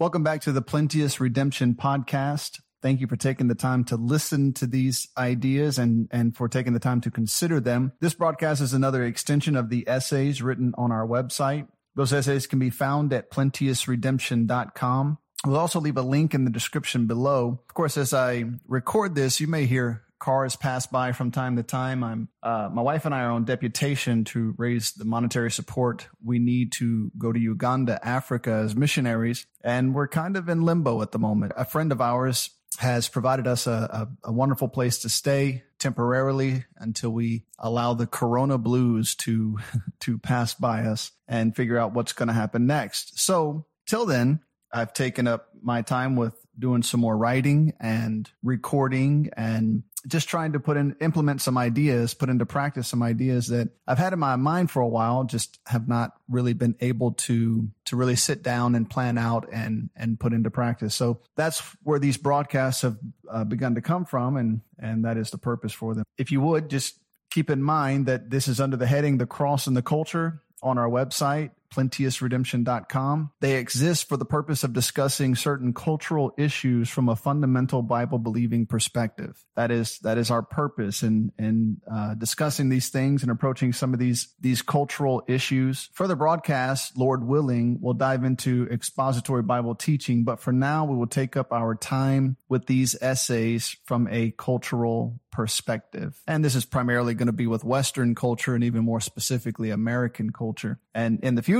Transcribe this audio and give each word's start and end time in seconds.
Welcome 0.00 0.22
back 0.22 0.42
to 0.42 0.52
the 0.52 0.62
Plenteous 0.62 1.18
Redemption 1.18 1.74
podcast. 1.74 2.60
Thank 2.82 3.00
you 3.00 3.08
for 3.08 3.16
taking 3.16 3.48
the 3.48 3.56
time 3.56 3.82
to 3.86 3.96
listen 3.96 4.52
to 4.52 4.64
these 4.64 5.08
ideas 5.18 5.76
and, 5.76 6.06
and 6.12 6.36
for 6.36 6.48
taking 6.48 6.72
the 6.72 6.78
time 6.78 7.00
to 7.00 7.10
consider 7.10 7.58
them. 7.58 7.90
This 8.00 8.14
broadcast 8.14 8.60
is 8.60 8.72
another 8.72 9.02
extension 9.02 9.56
of 9.56 9.70
the 9.70 9.88
essays 9.88 10.40
written 10.40 10.72
on 10.78 10.92
our 10.92 11.04
website. 11.04 11.66
Those 11.96 12.12
essays 12.12 12.46
can 12.46 12.60
be 12.60 12.70
found 12.70 13.12
at 13.12 13.32
plenteousredemption.com. 13.32 15.18
We'll 15.44 15.56
also 15.56 15.80
leave 15.80 15.96
a 15.96 16.02
link 16.02 16.32
in 16.32 16.44
the 16.44 16.52
description 16.52 17.08
below. 17.08 17.60
Of 17.68 17.74
course, 17.74 17.96
as 17.96 18.14
I 18.14 18.44
record 18.68 19.16
this, 19.16 19.40
you 19.40 19.48
may 19.48 19.66
hear 19.66 20.04
cars 20.18 20.56
pass 20.56 20.86
by 20.86 21.12
from 21.12 21.30
time 21.30 21.56
to 21.56 21.62
time. 21.62 22.02
I'm, 22.02 22.28
uh, 22.42 22.68
my 22.72 22.82
wife 22.82 23.04
and 23.04 23.14
I 23.14 23.22
are 23.22 23.30
on 23.30 23.44
deputation 23.44 24.24
to 24.24 24.54
raise 24.56 24.92
the 24.92 25.04
monetary 25.04 25.50
support 25.50 26.08
we 26.24 26.38
need 26.38 26.72
to 26.72 27.10
go 27.18 27.32
to 27.32 27.38
Uganda, 27.38 28.04
Africa 28.06 28.52
as 28.52 28.76
missionaries. 28.76 29.46
And 29.62 29.94
we're 29.94 30.08
kind 30.08 30.36
of 30.36 30.48
in 30.48 30.62
limbo 30.62 31.02
at 31.02 31.12
the 31.12 31.18
moment. 31.18 31.52
A 31.56 31.64
friend 31.64 31.92
of 31.92 32.00
ours 32.00 32.50
has 32.78 33.08
provided 33.08 33.46
us 33.46 33.66
a, 33.66 34.08
a, 34.24 34.28
a, 34.28 34.32
wonderful 34.32 34.68
place 34.68 34.98
to 34.98 35.08
stay 35.08 35.64
temporarily 35.78 36.64
until 36.76 37.10
we 37.10 37.44
allow 37.58 37.94
the 37.94 38.06
corona 38.06 38.58
blues 38.58 39.14
to 39.16 39.58
to 40.00 40.18
pass 40.18 40.54
by 40.54 40.82
us 40.82 41.10
and 41.26 41.56
figure 41.56 41.78
out 41.78 41.94
what's 41.94 42.12
going 42.12 42.28
to 42.28 42.34
happen 42.34 42.66
next. 42.66 43.18
So 43.18 43.66
till 43.86 44.06
then, 44.06 44.40
I've 44.72 44.92
taken 44.92 45.26
up 45.26 45.48
my 45.60 45.82
time 45.82 46.14
with 46.14 46.34
doing 46.58 46.82
some 46.82 47.00
more 47.00 47.16
writing 47.16 47.72
and 47.80 48.30
recording 48.42 49.30
and 49.36 49.82
just 50.06 50.28
trying 50.28 50.52
to 50.52 50.60
put 50.60 50.76
in 50.76 50.94
implement 51.00 51.40
some 51.40 51.58
ideas 51.58 52.14
put 52.14 52.28
into 52.28 52.46
practice 52.46 52.88
some 52.88 53.02
ideas 53.02 53.48
that 53.48 53.68
i've 53.86 53.98
had 53.98 54.12
in 54.12 54.18
my 54.18 54.36
mind 54.36 54.70
for 54.70 54.80
a 54.80 54.88
while 54.88 55.24
just 55.24 55.58
have 55.66 55.88
not 55.88 56.12
really 56.28 56.52
been 56.52 56.76
able 56.80 57.12
to 57.12 57.68
to 57.88 57.96
really 57.96 58.16
sit 58.16 58.42
down 58.42 58.74
and 58.74 58.88
plan 58.88 59.16
out 59.16 59.48
and 59.50 59.88
and 59.96 60.20
put 60.20 60.32
into 60.32 60.50
practice. 60.50 60.94
So 60.94 61.20
that's 61.36 61.60
where 61.82 61.98
these 61.98 62.18
broadcasts 62.18 62.82
have 62.82 62.98
uh, 63.30 63.44
begun 63.44 63.74
to 63.76 63.80
come 63.80 64.04
from 64.04 64.36
and 64.36 64.60
and 64.78 65.04
that 65.04 65.16
is 65.16 65.30
the 65.30 65.38
purpose 65.38 65.72
for 65.72 65.94
them. 65.94 66.04
If 66.18 66.30
you 66.30 66.40
would 66.42 66.68
just 66.68 66.98
keep 67.30 67.50
in 67.50 67.62
mind 67.62 68.06
that 68.06 68.30
this 68.30 68.46
is 68.46 68.60
under 68.60 68.76
the 68.76 68.86
heading 68.86 69.18
the 69.18 69.26
cross 69.26 69.66
and 69.66 69.76
the 69.76 69.82
culture 69.82 70.42
on 70.62 70.76
our 70.76 70.88
website 70.88 71.50
plenteousredemption.com. 71.74 73.30
They 73.40 73.56
exist 73.56 74.08
for 74.08 74.16
the 74.16 74.24
purpose 74.24 74.64
of 74.64 74.72
discussing 74.72 75.34
certain 75.34 75.72
cultural 75.72 76.32
issues 76.38 76.88
from 76.88 77.08
a 77.08 77.16
fundamental 77.16 77.82
Bible 77.82 78.18
believing 78.18 78.66
perspective. 78.66 79.44
That 79.56 79.70
is, 79.70 79.98
that 80.00 80.18
is 80.18 80.30
our 80.30 80.42
purpose 80.42 81.02
in, 81.02 81.32
in, 81.38 81.80
uh, 81.90 82.14
discussing 82.14 82.68
these 82.68 82.88
things 82.88 83.22
and 83.22 83.30
approaching 83.30 83.72
some 83.72 83.92
of 83.92 83.98
these, 84.00 84.34
these 84.40 84.62
cultural 84.62 85.22
issues. 85.28 85.90
Further 85.94 86.16
broadcasts, 86.16 86.96
Lord 86.96 87.24
willing, 87.24 87.78
we'll 87.80 87.94
dive 87.94 88.24
into 88.24 88.68
expository 88.70 89.42
Bible 89.42 89.74
teaching, 89.74 90.24
but 90.24 90.40
for 90.40 90.52
now, 90.52 90.84
we 90.84 90.96
will 90.96 91.06
take 91.06 91.36
up 91.36 91.52
our 91.52 91.74
time 91.74 92.36
with 92.48 92.66
these 92.66 92.96
essays 93.00 93.76
from 93.84 94.08
a 94.10 94.32
cultural 94.32 95.20
perspective. 95.30 96.20
And 96.26 96.44
this 96.44 96.54
is 96.54 96.64
primarily 96.64 97.14
going 97.14 97.26
to 97.26 97.32
be 97.32 97.46
with 97.46 97.62
Western 97.62 98.14
culture 98.14 98.54
and 98.56 98.64
even 98.64 98.84
more 98.84 99.00
specifically 99.00 99.70
American 99.70 100.30
culture. 100.30 100.80
And 100.94 101.20
in 101.22 101.36
the 101.36 101.42
future, 101.42 101.57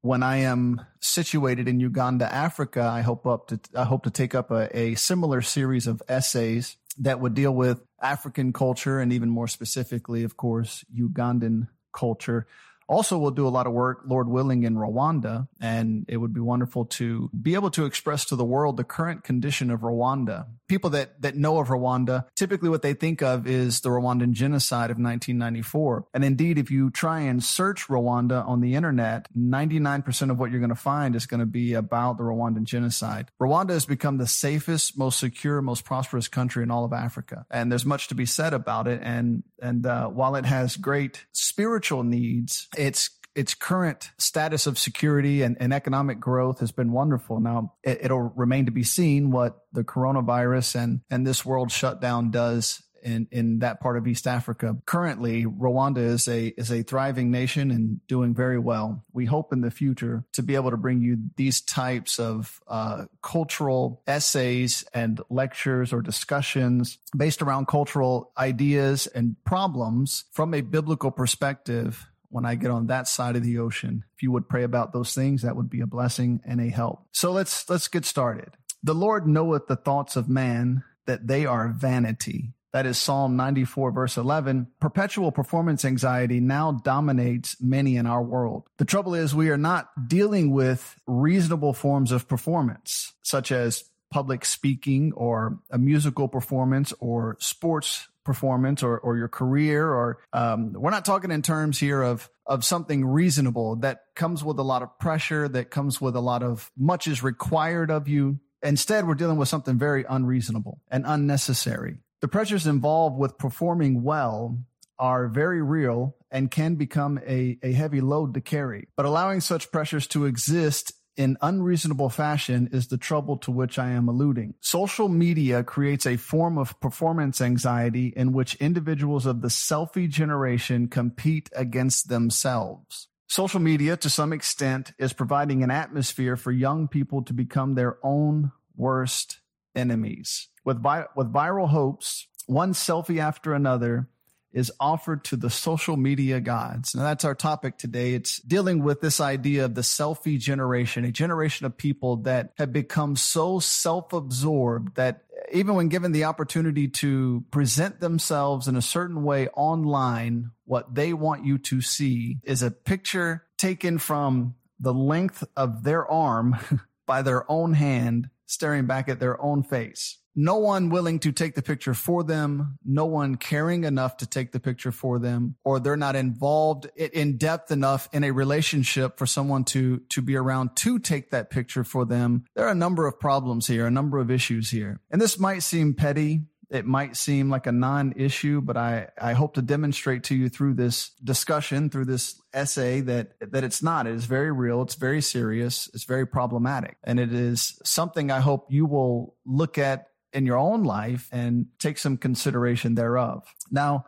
when 0.00 0.22
I 0.22 0.38
am 0.38 0.80
situated 1.00 1.68
in 1.68 1.80
Uganda, 1.80 2.32
Africa, 2.32 2.82
I 2.82 3.02
hope 3.02 3.26
up 3.26 3.48
to 3.48 3.60
I 3.74 3.84
hope 3.84 4.04
to 4.04 4.10
take 4.10 4.34
up 4.34 4.50
a, 4.50 4.76
a 4.76 4.94
similar 4.94 5.42
series 5.42 5.86
of 5.86 6.02
essays 6.08 6.76
that 6.98 7.20
would 7.20 7.34
deal 7.34 7.54
with 7.54 7.80
African 8.00 8.52
culture 8.52 9.00
and 9.00 9.12
even 9.12 9.28
more 9.28 9.48
specifically, 9.48 10.24
of 10.24 10.36
course, 10.36 10.84
Ugandan 10.96 11.68
culture. 11.92 12.46
Also, 12.88 13.18
we'll 13.18 13.30
do 13.30 13.46
a 13.46 13.50
lot 13.50 13.66
of 13.66 13.72
work, 13.72 14.00
Lord 14.06 14.28
willing, 14.28 14.62
in 14.62 14.74
Rwanda, 14.74 15.46
and 15.60 16.06
it 16.08 16.16
would 16.16 16.32
be 16.32 16.40
wonderful 16.40 16.86
to 16.86 17.30
be 17.40 17.54
able 17.54 17.70
to 17.72 17.84
express 17.84 18.24
to 18.26 18.36
the 18.36 18.46
world 18.46 18.76
the 18.76 18.84
current 18.84 19.24
condition 19.24 19.70
of 19.70 19.80
Rwanda. 19.80 20.46
People 20.68 20.90
that, 20.90 21.20
that 21.22 21.36
know 21.36 21.58
of 21.58 21.68
Rwanda, 21.68 22.26
typically 22.36 22.68
what 22.68 22.82
they 22.82 22.94
think 22.94 23.22
of 23.22 23.46
is 23.46 23.80
the 23.80 23.88
Rwandan 23.88 24.32
genocide 24.32 24.90
of 24.90 24.98
1994. 24.98 26.06
And 26.14 26.24
indeed, 26.24 26.58
if 26.58 26.70
you 26.70 26.90
try 26.90 27.20
and 27.20 27.42
search 27.42 27.86
Rwanda 27.88 28.46
on 28.46 28.60
the 28.60 28.74
internet, 28.74 29.28
99% 29.36 30.30
of 30.30 30.38
what 30.38 30.50
you're 30.50 30.60
going 30.60 30.68
to 30.68 30.74
find 30.74 31.16
is 31.16 31.26
going 31.26 31.40
to 31.40 31.46
be 31.46 31.74
about 31.74 32.18
the 32.18 32.24
Rwandan 32.24 32.64
genocide. 32.64 33.30
Rwanda 33.40 33.70
has 33.70 33.86
become 33.86 34.18
the 34.18 34.26
safest, 34.26 34.98
most 34.98 35.18
secure, 35.18 35.62
most 35.62 35.84
prosperous 35.84 36.28
country 36.28 36.62
in 36.62 36.70
all 36.70 36.84
of 36.84 36.92
Africa. 36.92 37.46
And 37.50 37.70
there's 37.70 37.86
much 37.86 38.08
to 38.08 38.14
be 38.14 38.26
said 38.26 38.52
about 38.52 38.86
it. 38.86 39.00
And, 39.02 39.42
and, 39.60 39.86
uh, 39.86 40.08
while 40.08 40.36
it 40.36 40.44
has 40.44 40.76
great 40.76 41.26
spiritual 41.32 42.02
needs, 42.02 42.68
its 42.76 43.08
its 43.38 43.54
current 43.54 44.10
status 44.18 44.66
of 44.66 44.76
security 44.76 45.42
and, 45.42 45.56
and 45.60 45.72
economic 45.72 46.18
growth 46.18 46.58
has 46.58 46.72
been 46.72 46.90
wonderful. 46.90 47.38
Now 47.38 47.74
it, 47.84 48.10
will 48.10 48.32
remain 48.34 48.66
to 48.66 48.72
be 48.72 48.82
seen 48.82 49.30
what 49.30 49.58
the 49.72 49.84
coronavirus 49.84 50.74
and 50.82 51.00
and 51.08 51.24
this 51.24 51.44
world 51.44 51.70
shutdown 51.70 52.32
does 52.32 52.82
in, 53.00 53.28
in 53.30 53.60
that 53.60 53.80
part 53.80 53.96
of 53.96 54.08
East 54.08 54.26
Africa. 54.26 54.76
Currently, 54.86 55.44
Rwanda 55.44 55.98
is 55.98 56.26
a 56.26 56.48
is 56.48 56.72
a 56.72 56.82
thriving 56.82 57.30
nation 57.30 57.70
and 57.70 58.04
doing 58.08 58.34
very 58.34 58.58
well. 58.58 59.04
We 59.12 59.26
hope 59.26 59.52
in 59.52 59.60
the 59.60 59.70
future 59.70 60.24
to 60.32 60.42
be 60.42 60.56
able 60.56 60.72
to 60.72 60.76
bring 60.76 61.00
you 61.00 61.18
these 61.36 61.60
types 61.60 62.18
of 62.18 62.60
uh, 62.66 63.04
cultural 63.22 64.02
essays 64.08 64.84
and 64.92 65.20
lectures 65.30 65.92
or 65.92 66.02
discussions 66.02 66.98
based 67.16 67.40
around 67.40 67.68
cultural 67.68 68.32
ideas 68.36 69.06
and 69.06 69.36
problems 69.44 70.24
from 70.32 70.54
a 70.54 70.60
biblical 70.60 71.12
perspective 71.12 72.08
when 72.30 72.44
I 72.44 72.54
get 72.54 72.70
on 72.70 72.86
that 72.86 73.08
side 73.08 73.36
of 73.36 73.42
the 73.42 73.58
ocean. 73.58 74.04
If 74.16 74.22
you 74.22 74.32
would 74.32 74.48
pray 74.48 74.62
about 74.62 74.92
those 74.92 75.14
things, 75.14 75.42
that 75.42 75.56
would 75.56 75.70
be 75.70 75.80
a 75.80 75.86
blessing 75.86 76.40
and 76.44 76.60
a 76.60 76.68
help. 76.68 77.06
So 77.12 77.32
let's, 77.32 77.68
let's 77.68 77.88
get 77.88 78.04
started. 78.04 78.50
The 78.82 78.94
Lord 78.94 79.26
knoweth 79.26 79.66
the 79.66 79.76
thoughts 79.76 80.16
of 80.16 80.28
man 80.28 80.84
that 81.06 81.26
they 81.26 81.46
are 81.46 81.68
vanity. 81.68 82.52
That 82.72 82.86
is 82.86 82.98
Psalm 82.98 83.36
94 83.36 83.92
verse 83.92 84.16
11. 84.16 84.68
Perpetual 84.78 85.32
performance 85.32 85.84
anxiety 85.84 86.38
now 86.38 86.72
dominates 86.72 87.56
many 87.60 87.96
in 87.96 88.06
our 88.06 88.22
world. 88.22 88.64
The 88.76 88.84
trouble 88.84 89.14
is 89.14 89.34
we 89.34 89.48
are 89.48 89.56
not 89.56 89.88
dealing 90.08 90.52
with 90.52 90.96
reasonable 91.06 91.72
forms 91.72 92.12
of 92.12 92.28
performance, 92.28 93.14
such 93.22 93.50
as 93.50 93.84
public 94.10 94.44
speaking 94.44 95.12
or 95.14 95.58
a 95.70 95.78
musical 95.78 96.28
performance 96.28 96.92
or 97.00 97.36
sports 97.40 98.08
performance 98.24 98.82
or, 98.82 98.98
or 98.98 99.16
your 99.16 99.28
career 99.28 99.88
or 99.88 100.18
um, 100.32 100.72
we're 100.74 100.90
not 100.90 101.04
talking 101.04 101.30
in 101.30 101.42
terms 101.42 101.78
here 101.78 102.02
of 102.02 102.28
of 102.46 102.64
something 102.64 103.04
reasonable 103.04 103.76
that 103.76 104.00
comes 104.14 104.44
with 104.44 104.58
a 104.58 104.62
lot 104.62 104.82
of 104.82 104.98
pressure 104.98 105.48
that 105.48 105.70
comes 105.70 106.00
with 106.00 106.14
a 106.14 106.20
lot 106.20 106.42
of 106.42 106.70
much 106.76 107.06
is 107.06 107.22
required 107.22 107.90
of 107.90 108.06
you 108.06 108.38
instead 108.62 109.06
we're 109.06 109.14
dealing 109.14 109.38
with 109.38 109.48
something 109.48 109.78
very 109.78 110.04
unreasonable 110.08 110.82
and 110.90 111.04
unnecessary 111.06 111.96
the 112.20 112.28
pressures 112.28 112.66
involved 112.66 113.16
with 113.16 113.38
performing 113.38 114.02
well 114.02 114.58
are 114.98 115.28
very 115.28 115.62
real 115.62 116.16
and 116.30 116.50
can 116.50 116.74
become 116.74 117.18
a, 117.26 117.58
a 117.62 117.72
heavy 117.72 118.00
load 118.00 118.34
to 118.34 118.40
carry. 118.40 118.88
But 118.96 119.06
allowing 119.06 119.40
such 119.40 119.70
pressures 119.70 120.06
to 120.08 120.26
exist 120.26 120.92
in 121.18 121.36
unreasonable 121.42 122.08
fashion 122.08 122.70
is 122.72 122.86
the 122.86 122.96
trouble 122.96 123.36
to 123.38 123.50
which 123.50 123.78
I 123.78 123.90
am 123.90 124.08
alluding. 124.08 124.54
Social 124.60 125.08
media 125.08 125.64
creates 125.64 126.06
a 126.06 126.16
form 126.16 126.56
of 126.56 126.78
performance 126.80 127.40
anxiety 127.40 128.12
in 128.16 128.32
which 128.32 128.54
individuals 128.54 129.26
of 129.26 129.42
the 129.42 129.48
selfie 129.48 130.08
generation 130.08 130.86
compete 130.86 131.50
against 131.54 132.08
themselves. 132.08 133.08
Social 133.26 133.60
media, 133.60 133.96
to 133.98 134.08
some 134.08 134.32
extent, 134.32 134.92
is 134.98 135.12
providing 135.12 135.62
an 135.62 135.70
atmosphere 135.70 136.36
for 136.36 136.52
young 136.52 136.88
people 136.88 137.22
to 137.24 137.34
become 137.34 137.74
their 137.74 137.98
own 138.02 138.52
worst 138.76 139.40
enemies. 139.74 140.48
With, 140.64 140.80
vi- 140.80 141.06
with 141.16 141.32
viral 141.32 141.68
hopes, 141.68 142.28
one 142.46 142.72
selfie 142.72 143.20
after 143.20 143.52
another, 143.52 144.08
is 144.52 144.72
offered 144.80 145.24
to 145.24 145.36
the 145.36 145.50
social 145.50 145.96
media 145.96 146.40
gods. 146.40 146.94
Now 146.94 147.02
that's 147.02 147.24
our 147.24 147.34
topic 147.34 147.78
today. 147.78 148.14
It's 148.14 148.38
dealing 148.40 148.82
with 148.82 149.00
this 149.00 149.20
idea 149.20 149.64
of 149.64 149.74
the 149.74 149.82
selfie 149.82 150.38
generation, 150.38 151.04
a 151.04 151.12
generation 151.12 151.66
of 151.66 151.76
people 151.76 152.16
that 152.18 152.52
have 152.56 152.72
become 152.72 153.16
so 153.16 153.58
self-absorbed 153.58 154.96
that 154.96 155.22
even 155.52 155.74
when 155.74 155.88
given 155.88 156.12
the 156.12 156.24
opportunity 156.24 156.88
to 156.88 157.44
present 157.50 158.00
themselves 158.00 158.68
in 158.68 158.76
a 158.76 158.82
certain 158.82 159.22
way 159.22 159.48
online, 159.48 160.50
what 160.64 160.94
they 160.94 161.12
want 161.12 161.44
you 161.44 161.58
to 161.58 161.80
see 161.80 162.38
is 162.42 162.62
a 162.62 162.70
picture 162.70 163.44
taken 163.56 163.98
from 163.98 164.54
the 164.80 164.94
length 164.94 165.44
of 165.56 165.82
their 165.82 166.06
arm 166.06 166.56
by 167.06 167.22
their 167.22 167.50
own 167.50 167.74
hand 167.74 168.28
staring 168.48 168.86
back 168.86 169.08
at 169.08 169.20
their 169.20 169.40
own 169.40 169.62
face 169.62 170.18
no 170.40 170.58
one 170.58 170.88
willing 170.88 171.18
to 171.18 171.32
take 171.32 171.56
the 171.56 171.62
picture 171.62 171.94
for 171.94 172.22
them, 172.22 172.78
no 172.84 173.06
one 173.06 173.34
caring 173.34 173.82
enough 173.82 174.18
to 174.18 174.26
take 174.26 174.52
the 174.52 174.60
picture 174.60 174.92
for 174.92 175.18
them, 175.18 175.56
or 175.64 175.80
they're 175.80 175.96
not 175.96 176.14
involved 176.14 176.88
in 176.96 177.38
depth 177.38 177.72
enough 177.72 178.08
in 178.12 178.22
a 178.22 178.30
relationship 178.30 179.18
for 179.18 179.26
someone 179.26 179.64
to, 179.64 179.98
to 180.10 180.22
be 180.22 180.36
around 180.36 180.76
to 180.76 181.00
take 181.00 181.32
that 181.32 181.50
picture 181.50 181.82
for 181.82 182.04
them. 182.04 182.44
There 182.54 182.66
are 182.66 182.70
a 182.70 182.76
number 182.76 183.08
of 183.08 183.18
problems 183.18 183.66
here, 183.66 183.84
a 183.84 183.90
number 183.90 184.18
of 184.18 184.30
issues 184.30 184.70
here. 184.70 185.00
And 185.10 185.20
this 185.20 185.40
might 185.40 185.64
seem 185.64 185.94
petty 185.94 186.42
it 186.70 186.84
might 186.84 187.16
seem 187.16 187.48
like 187.48 187.66
a 187.66 187.72
non-issue, 187.72 188.60
but 188.60 188.76
I, 188.76 189.08
I 189.20 189.32
hope 189.32 189.54
to 189.54 189.62
demonstrate 189.62 190.24
to 190.24 190.34
you 190.34 190.50
through 190.50 190.74
this 190.74 191.10
discussion, 191.24 191.88
through 191.88 192.04
this 192.04 192.40
essay 192.58 193.00
that, 193.02 193.32
that 193.52 193.64
it's 193.64 193.82
not. 193.82 194.06
It 194.06 194.14
is 194.14 194.26
very 194.26 194.52
real. 194.52 194.82
It's 194.82 194.94
very 194.96 195.22
serious. 195.22 195.88
It's 195.94 196.04
very 196.04 196.26
problematic. 196.26 196.96
And 197.04 197.18
it 197.18 197.32
is 197.32 197.80
something 197.84 198.30
I 198.30 198.40
hope 198.40 198.66
you 198.68 198.84
will 198.84 199.36
look 199.46 199.78
at 199.78 200.08
in 200.32 200.44
your 200.44 200.58
own 200.58 200.84
life 200.84 201.28
and 201.32 201.66
take 201.78 201.98
some 201.98 202.16
consideration 202.16 202.94
thereof. 202.94 203.44
Now, 203.70 204.04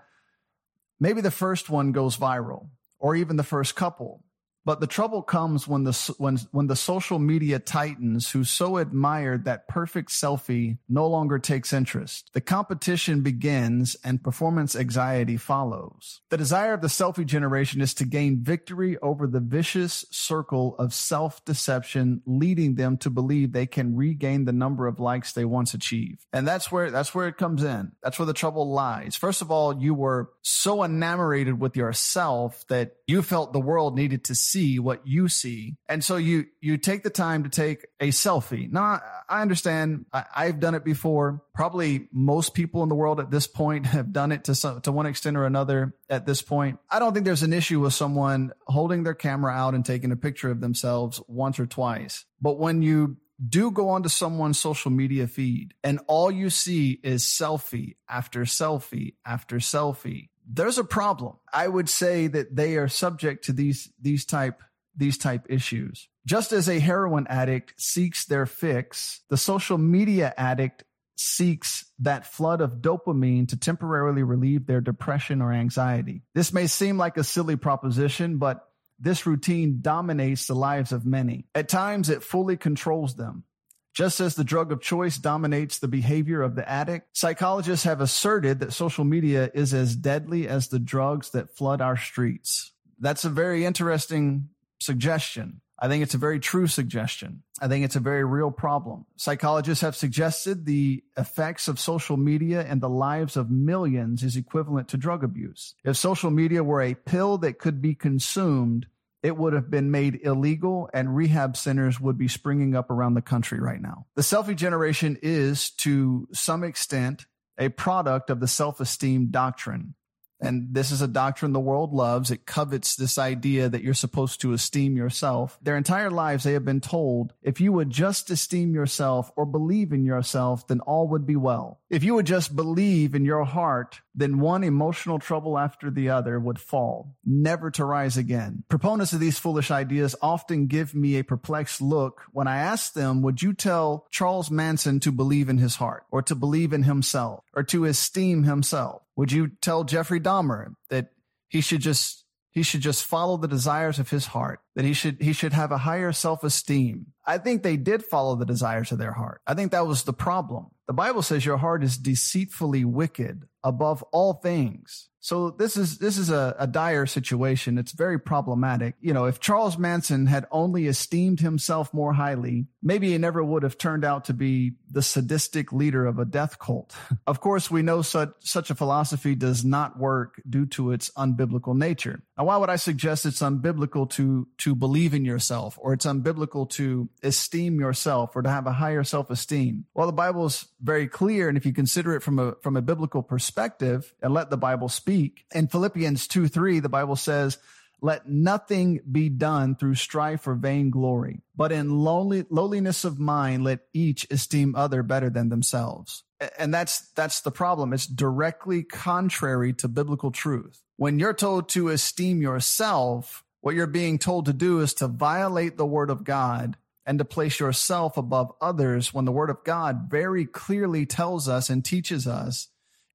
maybe 0.99 1.21
the 1.21 1.31
first 1.31 1.71
one 1.71 1.93
goes 1.93 2.17
viral 2.17 2.69
or 2.99 3.17
even 3.17 3.37
the 3.37 3.43
first 3.43 3.75
couple. 3.75 4.23
But 4.65 4.81
the 4.81 4.87
trouble 4.87 5.23
comes 5.23 5.67
when 5.67 5.85
the 5.85 6.15
when 6.19 6.39
when 6.51 6.67
the 6.67 6.77
social 6.77 7.19
media 7.19 7.59
titans 7.59 8.31
who 8.31 8.45
so 8.45 8.77
admired 8.77 9.45
that 9.45 9.69
perfect 9.69 10.11
selfie 10.11 10.79
no 10.89 11.07
longer 11.07 11.39
takes 11.39 11.73
interest. 11.73 12.31
The 12.35 12.41
competition 12.41 13.23
begins 13.23 13.97
and 14.05 14.23
performance 14.23 14.77
anxiety 14.77 15.37
follows. 15.37 16.21
The 16.29 16.37
desire 16.37 16.75
of 16.75 16.83
the 16.83 16.89
selfie 16.89 17.25
generation 17.25 17.81
is 17.81 17.95
to 17.95 18.05
gain 18.05 18.43
victory 18.43 18.99
over 18.99 19.27
the 19.27 19.41
vicious 19.41 20.05
circle 20.11 20.77
of 20.79 20.93
self-deception 20.93 22.23
leading 22.27 22.75
them 22.75 22.99
to 22.99 23.11
believe 23.11 23.53
they 23.53 23.67
can 23.67 23.97
regain 23.97 24.45
the 24.45 24.53
number 24.53 24.87
of 24.87 25.01
likes 25.01 25.33
they 25.33 25.45
once 25.45 25.75
achieved. 25.75 26.27
And 26.33 26.47
that's 26.47 26.71
where 26.71 26.91
that's 26.91 27.15
where 27.15 27.29
it 27.29 27.39
comes 27.39 27.63
in. 27.63 27.93
That's 28.03 28.19
where 28.19 28.27
the 28.27 28.35
trouble 28.35 28.71
lies. 28.71 29.17
First 29.17 29.41
of 29.41 29.51
all, 29.51 29.81
you 29.81 29.95
were 29.95 30.31
so 30.43 30.85
enamored 30.85 31.61
with 31.61 31.77
yourself 31.77 32.65
that 32.69 32.97
you 33.07 33.23
felt 33.23 33.53
the 33.53 33.61
world 33.61 33.97
needed 33.97 34.25
to 34.25 34.35
see 34.51 34.79
what 34.79 35.07
you 35.07 35.29
see. 35.29 35.77
And 35.89 36.05
so 36.05 36.17
you, 36.17 36.47
you 36.61 36.77
take 36.77 37.03
the 37.03 37.11
time 37.11 37.45
to 37.45 37.49
take 37.49 37.87
a 38.01 38.09
selfie. 38.09 38.71
Now, 38.71 39.01
I 39.29 39.43
understand 39.43 40.07
I, 40.13 40.25
I've 40.35 40.61
done 40.61 40.75
it 40.75 40.85
before. 40.85 41.43
Probably 41.55 42.09
most 42.13 42.55
people 42.55 42.83
in 42.83 42.89
the 42.89 42.95
world 42.95 43.21
at 43.21 43.31
this 43.31 43.47
point 43.47 43.87
have 43.87 44.13
done 44.13 44.33
it 44.33 44.45
to 44.45 44.55
some, 44.55 44.81
to 44.83 44.93
one 44.93 45.07
extent 45.07 45.37
or 45.37 45.45
another 45.45 45.95
at 46.09 46.27
this 46.27 46.43
point. 46.43 46.79
I 46.89 46.99
don't 46.99 47.13
think 47.13 47.27
there's 47.27 47.43
an 47.43 47.53
issue 47.53 47.81
with 47.81 47.95
someone 47.95 48.53
holding 48.67 49.05
their 49.05 49.15
camera 49.15 49.53
out 49.53 49.75
and 49.75 49.85
taking 49.85 50.13
a 50.13 50.17
picture 50.17 50.51
of 50.51 50.61
themselves 50.61 51.21
once 51.29 51.59
or 51.59 51.67
twice. 51.67 52.25
But 52.41 52.59
when 52.59 52.83
you 52.83 53.17
do 53.49 53.71
go 53.71 53.91
onto 53.91 54.09
someone's 54.09 54.59
social 54.59 54.91
media 54.91 55.27
feed 55.27 55.73
and 55.83 55.99
all 56.07 56.31
you 56.31 56.51
see 56.51 57.01
is 57.03 57.25
selfie 57.25 57.97
after 58.09 58.41
selfie 58.41 59.15
after 59.25 59.57
selfie 59.57 60.29
there's 60.53 60.79
a 60.79 60.85
problem. 60.85 61.37
I 61.53 61.69
would 61.69 61.89
say 61.89 62.27
that 62.27 62.55
they 62.55 62.77
are 62.77 62.89
subject 62.89 63.45
to 63.45 63.53
these 63.53 63.91
these 64.01 64.25
type 64.25 64.63
these 64.97 65.17
type 65.17 65.47
issues. 65.49 66.09
Just 66.27 66.53
as 66.53 66.69
a 66.69 66.79
heroin 66.79 67.27
addict 67.29 67.75
seeks 67.81 68.27
their 68.27 68.47
fix, 68.47 69.23
the 69.31 69.37
social 69.37 69.79
media 69.79 70.35
addict 70.37 70.85
seeks 71.17 71.85
that 71.99 72.27
flood 72.27 72.61
of 72.61 72.81
dopamine 72.81 73.49
to 73.49 73.57
temporarily 73.57 74.23
relieve 74.23 74.67
their 74.67 74.81
depression 74.81 75.43
or 75.43 75.53
anxiety. 75.53 76.23
This 76.35 76.53
may 76.53 76.67
seem 76.67 76.99
like 76.99 77.17
a 77.17 77.25
silly 77.25 77.57
proposition, 77.57 78.39
but 78.39 78.67
this 78.99 79.27
routine 79.27 79.79
dominates 79.81 80.47
the 80.47 80.55
lives 80.55 80.93
of 80.93 81.07
many. 81.07 81.47
At 81.55 81.69
times, 81.69 82.11
it 82.11 82.23
fully 82.23 82.57
controls 82.57 83.17
them. 83.17 83.45
Just 83.93 84.21
as 84.21 84.35
the 84.35 84.45
drug 84.45 84.71
of 84.73 84.81
choice 84.81 85.19
dominates 85.19 85.79
the 85.79 85.89
behavior 85.89 86.43
of 86.43 86.55
the 86.55 86.69
addict, 86.69 87.17
psychologists 87.17 87.85
have 87.85 88.01
asserted 88.01 88.61
that 88.61 88.73
social 88.73 89.05
media 89.05 89.51
is 89.53 89.75
as 89.75 89.97
deadly 89.97 90.47
as 90.47 90.69
the 90.69 90.79
drugs 90.79 91.31
that 91.31 91.57
flood 91.57 91.81
our 91.81 91.97
streets. 91.97 92.73
That's 93.01 93.25
a 93.25 93.31
very 93.31 93.65
interesting 93.65 94.51
suggestion. 94.79 95.61
I 95.83 95.89
think 95.89 96.03
it's 96.03 96.15
a 96.15 96.19
very 96.19 96.39
true 96.39 96.67
suggestion. 96.67 97.43
I 97.61 97.67
think 97.67 97.85
it's 97.85 97.97
a 97.97 98.01
very 98.01 98.25
real 98.25 98.51
problem. 98.51 99.07
Psychologists 99.17 99.83
have 99.83 99.97
suggested 99.97 100.67
the 100.67 101.03
effects 101.17 101.69
of 101.69 101.81
social 101.81 102.19
media 102.19 102.61
and 102.63 102.83
the 102.83 102.89
lives 102.89 103.37
of 103.37 103.51
millions 103.51 104.23
is 104.23 104.37
equivalent 104.37 104.89
to 104.89 104.99
drug 104.99 105.25
abuse. 105.25 105.75
If 105.83 105.97
social 105.97 106.31
media 106.31 106.63
were 106.63 106.83
a 106.83 106.95
pill 106.95 107.39
that 107.39 107.59
could 107.59 107.81
be 107.81 107.95
consumed, 107.95 108.87
it 109.23 109.37
would 109.37 109.53
have 109.53 109.71
been 109.71 109.91
made 109.91 110.21
illegal 110.23 110.89
and 110.95 111.15
rehab 111.15 111.57
centers 111.57 112.01
would 112.01 112.19
be 112.19 112.29
springing 112.29 112.75
up 112.75 112.91
around 112.91 113.15
the 113.15 113.23
country 113.23 113.61
right 113.61 113.81
now. 113.81 114.07
The 114.17 114.23
selfie 114.23 114.57
generation 114.57 115.19
is 115.23 115.71
to 115.79 116.29
some 116.33 116.65
extent 116.65 117.27
a 117.59 117.69
product 117.69 118.31
of 118.31 118.41
the 118.41 118.49
self-esteem 118.49 119.31
doctrine. 119.31 119.95
And 120.43 120.69
this 120.73 120.91
is 120.91 121.03
a 121.03 121.07
doctrine 121.07 121.53
the 121.53 121.61
world 121.61 121.93
loves. 121.93 122.31
It 122.31 122.47
covets 122.47 122.97
this 122.97 123.19
idea 123.19 123.69
that 123.69 123.83
you're 123.83 123.93
supposed 123.93 124.41
to 124.41 124.55
esteem 124.55 124.97
yourself. 124.97 125.59
Their 125.61 125.77
entire 125.77 126.11
lives, 126.11 126.45
they 126.45 126.55
have 126.55 126.65
been 126.65 126.81
told, 126.81 127.35
if 127.43 127.61
you 127.61 127.73
would 127.73 127.91
just 127.91 128.31
esteem 128.31 128.73
yourself 128.73 129.31
or 129.37 129.45
believe 129.45 129.93
in 129.93 130.07
yourself, 130.07 130.67
then 130.67 130.81
all 130.81 131.09
would 131.09 131.27
be 131.27 131.37
well. 131.37 131.81
If 131.91 132.03
you 132.03 132.15
would 132.15 132.25
just 132.25 132.57
believe 132.57 133.15
in 133.15 133.27
your 133.27 133.45
heart, 133.45 134.01
then 134.15 134.41
one 134.41 134.65
emotional 134.65 135.19
trouble 135.19 135.59
after 135.59 135.91
the 135.91 136.11
other 136.11 136.39
would 136.41 136.59
fall, 136.59 137.17
never 137.25 137.71
to 137.73 137.85
rise 137.85 138.17
again. 138.17 138.65
Proponents 138.69 139.13
of 139.13 139.21
these 139.21 139.39
foolish 139.39 139.71
ideas 139.71 140.17
often 140.21 140.67
give 140.67 140.95
me 140.95 141.17
a 141.17 141.25
perplexed 141.25 141.81
look 141.81 142.23
when 142.33 142.49
I 142.49 142.59
ask 142.59 142.93
them, 142.93 143.23
would 143.23 143.43
you 143.43 143.53
tell 143.53 144.07
Charles 144.11 144.51
Manson 144.51 145.01
to 145.01 145.13
believe 145.13 145.49
in 145.49 145.59
his 145.59 145.77
heart 145.77 146.05
or 146.11 146.23
to 146.23 146.35
believe 146.35 146.73
in 146.73 146.83
himself 146.83 147.45
or 147.55 147.63
to 147.65 147.85
esteem 147.85 148.45
himself? 148.45 149.03
Would 149.17 149.33
you 149.33 149.49
tell 149.61 149.85
Jeffrey 149.85 150.21
Dahmer 150.21 150.75
that 150.89 151.13
he 151.49 151.61
should 151.61 151.81
just 151.81 152.25
he 152.53 152.63
should 152.65 152.81
just 152.81 153.05
follow 153.05 153.37
the 153.37 153.47
desires 153.47 154.01
of 154.01 154.11
his 154.11 154.27
heart, 154.27 154.61
that 154.75 154.85
he 154.85 154.93
should 154.93 155.21
he 155.21 155.33
should 155.33 155.53
have 155.53 155.71
a 155.71 155.79
higher 155.79 156.13
self-esteem. 156.13 157.07
I 157.25 157.39
think 157.39 157.63
they 157.63 157.77
did 157.77 158.05
follow 158.05 158.35
the 158.35 158.47
desires 158.47 158.91
of 158.91 158.99
their 158.99 159.13
heart. 159.13 159.41
I 159.47 159.55
think 159.55 159.71
that 159.71 159.87
was 159.87 160.03
the 160.03 160.13
problem. 160.13 160.67
The 160.89 160.95
Bible 160.95 161.23
says 161.23 161.47
your 161.47 161.59
heart 161.59 161.85
is 161.85 161.97
deceitfully 161.97 162.85
wicked 162.85 163.47
above 163.63 164.03
all 164.13 164.35
things. 164.35 165.11
So 165.21 165.51
this 165.51 165.77
is 165.77 165.99
this 165.99 166.17
is 166.17 166.31
a, 166.31 166.57
a, 166.59 166.67
dire 166.67 167.05
situation. 167.05 167.77
It's 167.77 167.93
very 167.93 168.19
problematic. 168.19 168.95
You 169.01 169.13
know, 169.13 169.27
if 169.27 169.39
Charles 169.39 169.77
Manson 169.77 170.27
had 170.27 170.47
only 170.51 170.87
esteemed 170.87 171.41
himself 171.41 171.93
more 171.93 172.15
highly, 172.15 172.69
maybe 172.83 173.11
he 173.11 173.19
never 173.19 173.45
would 173.45 173.63
have 173.63 173.77
turned 173.77 174.03
out 174.03 174.25
to 174.27 174.35
be 174.35 174.73
the 174.91 175.03
sadistic 175.03 175.73
leader 175.73 176.07
of 176.07 176.19
a 176.19 176.25
death 176.25 176.59
cult. 176.59 176.97
of 177.27 177.41
course, 177.41 177.71
we 177.71 177.83
know 177.83 178.01
such 178.01 178.31
such 178.41 178.71
a 178.71 178.75
philosophy 178.75 179.35
does 179.35 179.63
not 179.63 179.99
work 179.99 180.41
due 180.49 180.65
to 180.67 180.93
its 180.93 181.11
unbiblical 181.11 181.77
nature. 181.77 182.23
Now, 182.39 182.45
why 182.47 182.57
would 182.57 182.71
I 182.71 182.77
suggest 182.77 183.27
it's 183.27 183.43
unbiblical 183.43 184.09
to 184.11 184.49
to 184.59 184.75
believe 184.75 185.13
in 185.13 185.27
yourself 185.27 185.79
or 185.83 185.93
it's 185.93 186.07
unbiblical 186.07 186.69
to 186.71 187.11
esteem 187.23 187.79
yourself 187.79 188.35
or 188.35 188.41
to 188.41 188.49
have 188.49 188.67
a 188.67 188.73
higher 188.73 189.05
self-esteem? 189.05 189.85
Well, 189.93 190.07
the 190.07 190.15
Bible 190.15 190.47
is 190.47 190.67
very 190.81 191.09
clear, 191.09 191.51
and 191.51 191.59
if 191.59 191.67
you 191.67 191.75
consider 191.75 192.17
it 192.17 192.23
from 192.23 192.39
a 192.39 192.55
from 192.63 192.79
a 192.79 192.83
biblical 192.83 193.23
perspective 193.23 193.50
and 193.59 194.35
let 194.35 194.51
the 194.51 194.57
Bible 194.57 194.89
speak, 194.89 195.45
in 195.55 195.69
Philippians 195.69 196.29
2 196.29 196.49
3, 196.49 196.81
the 196.81 196.89
Bible 196.89 197.17
says, 197.17 197.59
let 198.03 198.29
nothing 198.29 199.01
be 199.11 199.29
done 199.29 199.77
through 199.77 199.95
strife 199.95 200.47
or 200.47 200.55
vainglory, 200.55 201.43
but 201.55 201.71
in 201.71 201.91
lonely, 201.99 202.47
lowliness 202.49 203.05
of 203.05 203.19
mind, 203.19 203.65
let 203.65 203.81
each 203.93 204.27
esteem 204.31 204.75
other 204.75 205.03
better 205.03 205.29
than 205.29 205.51
themselves. 205.51 206.25
And 206.59 206.73
that's, 206.73 207.11
that's 207.11 207.43
the 207.43 207.51
problem. 207.51 207.93
It's 207.93 208.07
directly 208.07 208.83
contrary 208.83 209.75
to 209.75 209.89
biblical 209.89 210.31
truth. 210.31 210.83
When 210.97 211.19
you're 211.19 211.35
told 211.35 211.69
to 211.71 211.89
esteem 211.89 212.41
yourself, 212.41 213.45
what 213.61 213.75
you're 213.75 213.87
being 213.87 214.19
told 214.19 214.47
to 214.47 214.55
do 214.55 214.81
is 214.81 214.95
to 214.95 215.09
violate 215.09 215.77
the 215.77 215.87
word 215.87 216.09
of 216.09 216.25
God 216.25 216.77
and 217.05 217.19
to 217.19 217.25
place 217.25 217.61
yourself 217.61 218.17
above 218.17 218.53
others 218.61 219.13
when 219.13 219.27
the 219.27 219.33
word 219.33 219.51
of 219.51 219.65
God 219.65 220.07
very 220.09 220.47
clearly 220.47 221.05
tells 221.05 221.49
us 221.49 221.69
and 221.69 221.85
teaches 221.85 222.27
us 222.27 222.69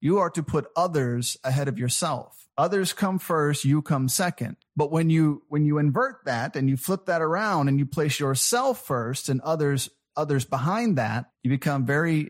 you 0.06 0.20
are 0.20 0.30
to 0.30 0.44
put 0.44 0.68
others 0.76 1.36
ahead 1.44 1.68
of 1.68 1.80
yourself. 1.80 2.48
Others 2.60 2.94
come 2.94 3.18
first, 3.18 3.66
you 3.66 3.82
come 3.82 4.08
second. 4.08 4.56
But 4.76 4.92
when 4.92 5.10
you 5.10 5.42
when 5.50 5.66
you 5.66 5.80
invert 5.80 6.26
that 6.26 6.56
and 6.56 6.70
you 6.70 6.78
flip 6.78 7.08
that 7.08 7.24
around 7.24 7.70
and 7.70 7.80
you 7.80 7.88
place 7.88 8.20
yourself 8.20 8.86
first 8.86 9.30
and 9.30 9.42
others 9.42 9.90
others 10.16 10.46
behind 10.46 11.00
that, 11.00 11.32
you 11.42 11.50
become 11.50 11.88
very 11.88 12.30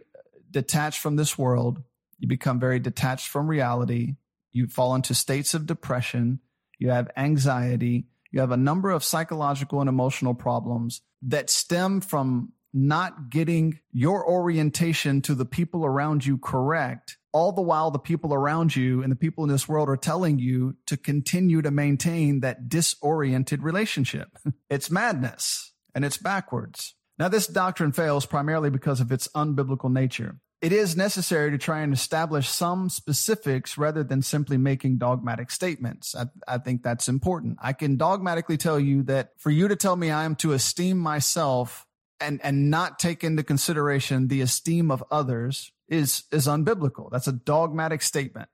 detached 0.49 1.01
from 1.01 1.17
this 1.17 1.37
world. 1.37 1.83
You 2.17 2.29
become 2.29 2.61
very 2.61 2.79
detached 2.79 3.27
from 3.27 3.47
reality. 3.47 4.15
You 4.53 4.67
fall 4.67 4.95
into 4.95 5.13
states 5.13 5.53
of 5.53 5.65
depression. 5.65 6.39
You 6.79 6.91
have 6.91 7.11
anxiety 7.17 8.07
you 8.35 8.41
have 8.41 8.51
a 8.51 8.57
number 8.57 8.91
of 8.91 9.01
psychological 9.01 9.79
and 9.79 9.87
emotional 9.87 10.33
problems 10.33 11.01
that 11.21 11.49
stem 11.49 12.01
from 12.01 12.51
not 12.73 13.29
getting 13.29 13.79
your 13.93 14.29
orientation 14.29 15.21
to 15.21 15.35
the 15.35 15.45
people 15.45 15.85
around 15.85 16.25
you 16.25 16.37
correct. 16.37 17.15
All 17.35 17.51
the 17.51 17.61
while, 17.61 17.91
the 17.91 17.99
people 17.99 18.33
around 18.33 18.77
you 18.77 19.03
and 19.03 19.11
the 19.11 19.15
people 19.17 19.43
in 19.43 19.49
this 19.49 19.67
world 19.67 19.89
are 19.89 19.97
telling 19.97 20.39
you 20.39 20.77
to 20.85 20.95
continue 20.95 21.61
to 21.61 21.69
maintain 21.69 22.39
that 22.39 22.69
disoriented 22.69 23.61
relationship. 23.61 24.29
it's 24.69 24.89
madness 24.89 25.73
and 25.93 26.05
it's 26.05 26.15
backwards. 26.15 26.95
Now, 27.19 27.27
this 27.27 27.45
doctrine 27.45 27.91
fails 27.91 28.25
primarily 28.25 28.69
because 28.69 29.01
of 29.01 29.11
its 29.11 29.27
unbiblical 29.35 29.91
nature 29.91 30.37
it 30.61 30.71
is 30.71 30.97
necessary 30.97 31.51
to 31.51 31.59
try 31.59 31.81
and 31.81 31.93
establish 31.93 32.49
some 32.49 32.89
specifics 32.89 33.77
rather 33.77 34.03
than 34.03 34.23
simply 34.23 34.57
making 34.57 34.97
dogmatic 34.97 35.51
statements. 35.51 36.15
I, 36.15 36.25
I, 36.47 36.57
think 36.57 36.81
that's 36.81 37.07
important. 37.07 37.59
I 37.61 37.73
can 37.73 37.97
dogmatically 37.97 38.57
tell 38.57 38.79
you 38.79 39.03
that 39.03 39.29
for 39.37 39.51
you 39.51 39.67
to 39.67 39.75
tell 39.75 39.95
me 39.95 40.09
I 40.09 40.23
am 40.23 40.35
to 40.37 40.53
esteem 40.53 40.97
myself 40.97 41.84
and, 42.19 42.39
and 42.43 42.69
not 42.69 42.99
take 42.99 43.23
into 43.23 43.43
consideration 43.43 44.27
the 44.27 44.41
esteem 44.41 44.91
of 44.91 45.03
others 45.11 45.71
is, 45.87 46.23
is 46.31 46.47
unbiblical. 46.47 47.09
That's 47.11 47.27
a 47.27 47.33
dogmatic 47.33 48.01
statement. 48.01 48.49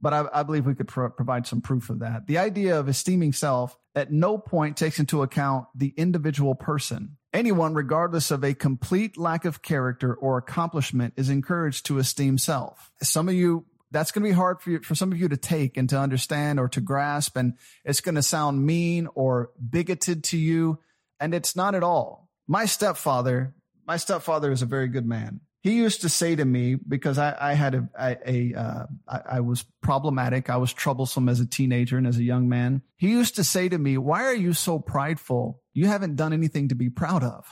But 0.00 0.12
I, 0.12 0.24
I 0.32 0.42
believe 0.42 0.66
we 0.66 0.74
could 0.74 0.88
pro- 0.88 1.10
provide 1.10 1.46
some 1.46 1.60
proof 1.60 1.88
of 1.88 2.00
that. 2.00 2.26
The 2.26 2.38
idea 2.38 2.78
of 2.78 2.88
esteeming 2.88 3.32
self 3.32 3.78
at 3.94 4.12
no 4.12 4.36
point 4.36 4.76
takes 4.76 4.98
into 4.98 5.22
account 5.22 5.66
the 5.74 5.94
individual 5.96 6.54
person. 6.54 7.16
Anyone, 7.32 7.74
regardless 7.74 8.30
of 8.30 8.44
a 8.44 8.54
complete 8.54 9.16
lack 9.16 9.44
of 9.44 9.62
character 9.62 10.14
or 10.14 10.36
accomplishment, 10.36 11.14
is 11.16 11.30
encouraged 11.30 11.86
to 11.86 11.98
esteem 11.98 12.38
self. 12.38 12.90
Some 13.02 13.28
of 13.28 13.34
you, 13.34 13.66
that's 13.90 14.10
going 14.10 14.24
to 14.24 14.28
be 14.28 14.34
hard 14.34 14.60
for 14.60 14.70
you, 14.70 14.80
for 14.80 14.94
some 14.94 15.10
of 15.10 15.18
you 15.18 15.28
to 15.28 15.36
take 15.36 15.76
and 15.76 15.88
to 15.88 15.98
understand 15.98 16.60
or 16.60 16.68
to 16.68 16.80
grasp. 16.80 17.36
And 17.36 17.54
it's 17.84 18.00
going 18.00 18.16
to 18.16 18.22
sound 18.22 18.66
mean 18.66 19.08
or 19.14 19.50
bigoted 19.70 20.24
to 20.24 20.36
you. 20.36 20.80
And 21.18 21.34
it's 21.34 21.56
not 21.56 21.74
at 21.74 21.82
all. 21.82 22.23
My 22.46 22.66
stepfather, 22.66 23.54
my 23.86 23.96
stepfather 23.96 24.52
is 24.52 24.62
a 24.62 24.66
very 24.66 24.88
good 24.88 25.06
man 25.06 25.40
he 25.64 25.76
used 25.76 26.02
to 26.02 26.10
say 26.10 26.36
to 26.36 26.44
me 26.44 26.74
because 26.74 27.16
I, 27.16 27.34
I 27.40 27.54
had 27.54 27.74
a, 27.74 27.88
a, 27.98 28.30
a 28.30 28.60
uh, 28.60 28.86
I, 29.08 29.20
I 29.36 29.40
was 29.40 29.64
problematic. 29.82 30.50
I 30.50 30.58
was 30.58 30.74
troublesome 30.74 31.26
as 31.26 31.40
a 31.40 31.46
teenager 31.46 31.96
and 31.96 32.06
as 32.06 32.18
a 32.18 32.22
young 32.22 32.50
man. 32.50 32.82
He 32.98 33.08
used 33.08 33.36
to 33.36 33.44
say 33.44 33.70
to 33.70 33.78
me, 33.78 33.96
why 33.96 34.24
are 34.24 34.34
you 34.34 34.52
so 34.52 34.78
prideful? 34.78 35.62
You 35.72 35.86
haven't 35.86 36.16
done 36.16 36.34
anything 36.34 36.68
to 36.68 36.74
be 36.74 36.90
proud 36.90 37.24
of. 37.24 37.46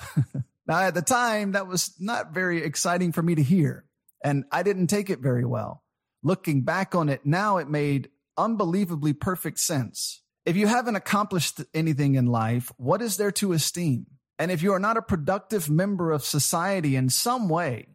now 0.66 0.80
at 0.80 0.92
the 0.92 1.00
time, 1.00 1.52
that 1.52 1.66
was 1.66 1.94
not 1.98 2.34
very 2.34 2.62
exciting 2.62 3.12
for 3.12 3.22
me 3.22 3.34
to 3.34 3.42
hear 3.42 3.86
and 4.22 4.44
I 4.52 4.62
didn't 4.62 4.88
take 4.88 5.08
it 5.08 5.20
very 5.20 5.46
well. 5.46 5.82
Looking 6.22 6.64
back 6.64 6.94
on 6.94 7.08
it 7.08 7.24
now, 7.24 7.56
it 7.56 7.68
made 7.70 8.10
unbelievably 8.36 9.14
perfect 9.14 9.58
sense. 9.58 10.22
If 10.44 10.54
you 10.54 10.66
haven't 10.66 10.96
accomplished 10.96 11.62
anything 11.72 12.16
in 12.16 12.26
life, 12.26 12.70
what 12.76 13.00
is 13.00 13.16
there 13.16 13.32
to 13.32 13.54
esteem? 13.54 14.06
And 14.42 14.50
if 14.50 14.60
you 14.60 14.72
are 14.72 14.80
not 14.80 14.96
a 14.96 15.02
productive 15.02 15.70
member 15.70 16.10
of 16.10 16.24
society 16.24 16.96
in 16.96 17.10
some 17.10 17.48
way, 17.48 17.86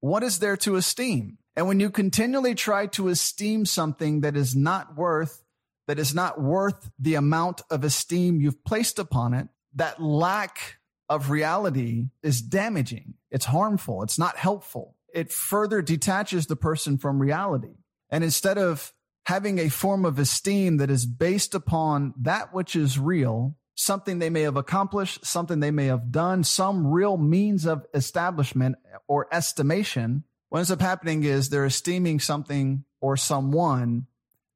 what 0.00 0.22
is 0.22 0.38
there 0.38 0.56
to 0.56 0.76
esteem? 0.76 1.36
And 1.54 1.68
when 1.68 1.78
you 1.78 1.90
continually 1.90 2.54
try 2.54 2.86
to 2.86 3.08
esteem 3.08 3.66
something 3.66 4.22
that 4.22 4.34
is 4.34 4.56
not 4.56 4.96
worth, 4.96 5.44
that 5.88 5.98
is 5.98 6.14
not 6.14 6.40
worth 6.40 6.90
the 6.98 7.16
amount 7.16 7.60
of 7.68 7.84
esteem 7.84 8.40
you've 8.40 8.64
placed 8.64 8.98
upon 8.98 9.34
it, 9.34 9.48
that 9.74 10.00
lack 10.00 10.78
of 11.10 11.28
reality 11.28 12.06
is 12.22 12.40
damaging. 12.40 13.12
It's 13.30 13.44
harmful. 13.44 14.02
It's 14.02 14.18
not 14.18 14.38
helpful. 14.38 14.96
It 15.12 15.30
further 15.30 15.82
detaches 15.82 16.46
the 16.46 16.56
person 16.56 16.96
from 16.96 17.20
reality. 17.20 17.76
And 18.08 18.24
instead 18.24 18.56
of 18.56 18.94
having 19.26 19.58
a 19.58 19.68
form 19.68 20.06
of 20.06 20.18
esteem 20.18 20.78
that 20.78 20.90
is 20.90 21.04
based 21.04 21.54
upon 21.54 22.14
that 22.22 22.54
which 22.54 22.74
is 22.74 22.98
real, 22.98 23.58
something 23.80 24.18
they 24.18 24.30
may 24.30 24.42
have 24.42 24.56
accomplished, 24.56 25.24
something 25.24 25.60
they 25.60 25.70
may 25.70 25.86
have 25.86 26.12
done, 26.12 26.44
some 26.44 26.86
real 26.86 27.16
means 27.16 27.64
of 27.64 27.86
establishment 27.94 28.76
or 29.08 29.26
estimation. 29.32 30.22
What 30.50 30.58
ends 30.58 30.70
up 30.70 30.82
happening 30.82 31.24
is 31.24 31.48
they're 31.48 31.64
esteeming 31.64 32.20
something 32.20 32.84
or 33.00 33.16
someone 33.16 34.06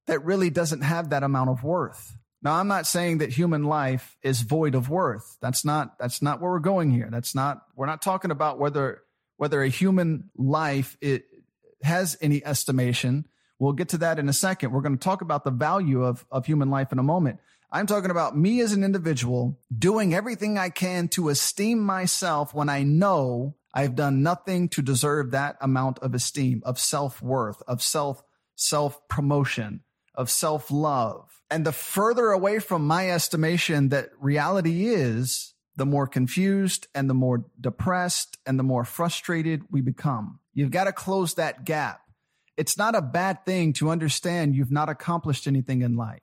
that 0.07 0.23
really 0.25 0.51
doesn't 0.51 0.83
have 0.83 1.11
that 1.11 1.23
amount 1.23 1.49
of 1.49 1.65
worth. 1.65 2.19
Now, 2.43 2.57
I'm 2.57 2.69
not 2.69 2.87
saying 2.87 3.19
that 3.19 3.31
human 3.31 3.65
life 3.65 4.19
is 4.23 4.43
void 4.43 4.75
of 4.75 4.91
worth. 4.91 5.39
That's 5.41 5.65
not, 5.65 5.99
that's 5.99 6.21
not 6.21 6.43
where 6.43 6.51
we're 6.51 6.59
going 6.59 6.91
here. 6.91 7.09
That's 7.11 7.35
not, 7.35 7.63
we're 7.75 7.87
not 7.87 8.03
talking 8.03 8.31
about 8.31 8.59
whether, 8.59 9.03
whether 9.39 9.63
a 9.63 9.69
human 9.69 10.29
life 10.37 10.99
it 11.01 11.25
has 11.83 12.19
any 12.21 12.45
estimation. 12.45 13.27
We'll 13.59 13.73
get 13.73 13.89
to 13.91 13.99
that 13.99 14.19
in 14.19 14.29
a 14.29 14.35
second. 14.35 14.73
We're 14.73 14.83
going 14.83 14.99
to 14.99 15.03
talk 15.03 15.23
about 15.23 15.45
the 15.45 15.51
value 15.51 16.05
of, 16.05 16.27
of 16.31 16.45
human 16.45 16.69
life 16.69 16.93
in 16.93 16.99
a 16.99 17.03
moment. 17.03 17.41
I'm 17.75 17.89
talking 17.89 18.13
about 18.13 18.37
me 18.37 18.61
as 18.61 18.73
an 18.73 18.85
individual 18.85 19.59
doing 19.77 20.15
everything 20.15 20.57
I 20.57 20.71
can 20.71 21.09
to 21.09 21.29
esteem 21.29 21.81
myself 21.81 22.55
when 22.55 22.69
I 22.69 22.85
know 22.85 23.57
I've 23.75 23.97
done 23.97 24.23
nothing 24.23 24.69
to 24.69 24.81
deserve 24.81 25.33
that 25.33 25.57
amount 25.61 25.99
of 25.99 26.15
esteem, 26.15 26.63
of 26.65 26.79
self 26.79 27.21
worth, 27.21 27.61
of 27.67 27.83
self, 27.83 28.23
self 28.55 29.09
promotion, 29.09 29.81
of 30.15 30.31
self 30.31 30.71
love. 30.71 31.43
And 31.51 31.67
the 31.67 31.73
further 31.73 32.31
away 32.31 32.61
from 32.61 32.87
my 32.87 33.11
estimation 33.11 33.89
that 33.89 34.11
reality 34.21 34.87
is, 34.87 35.53
the 35.75 35.85
more 35.85 36.07
confused 36.07 36.87
and 36.95 37.11
the 37.11 37.15
more 37.15 37.45
depressed 37.61 38.39
and 38.47 38.57
the 38.57 38.63
more 38.63 38.85
frustrated 38.85 39.65
we 39.69 39.81
become. 39.81 40.39
You've 40.53 40.71
got 40.71 40.85
to 40.85 40.93
close 40.93 41.35
that 41.35 41.65
gap. 41.65 42.03
It's 42.57 42.79
not 42.79 42.95
a 42.95 43.03
bad 43.03 43.45
thing 43.45 43.73
to 43.75 43.91
understand 43.91 44.55
you've 44.55 44.71
not 44.71 44.89
accomplished 44.89 45.49
anything 45.49 45.83
in 45.83 45.97
life. 45.97 46.21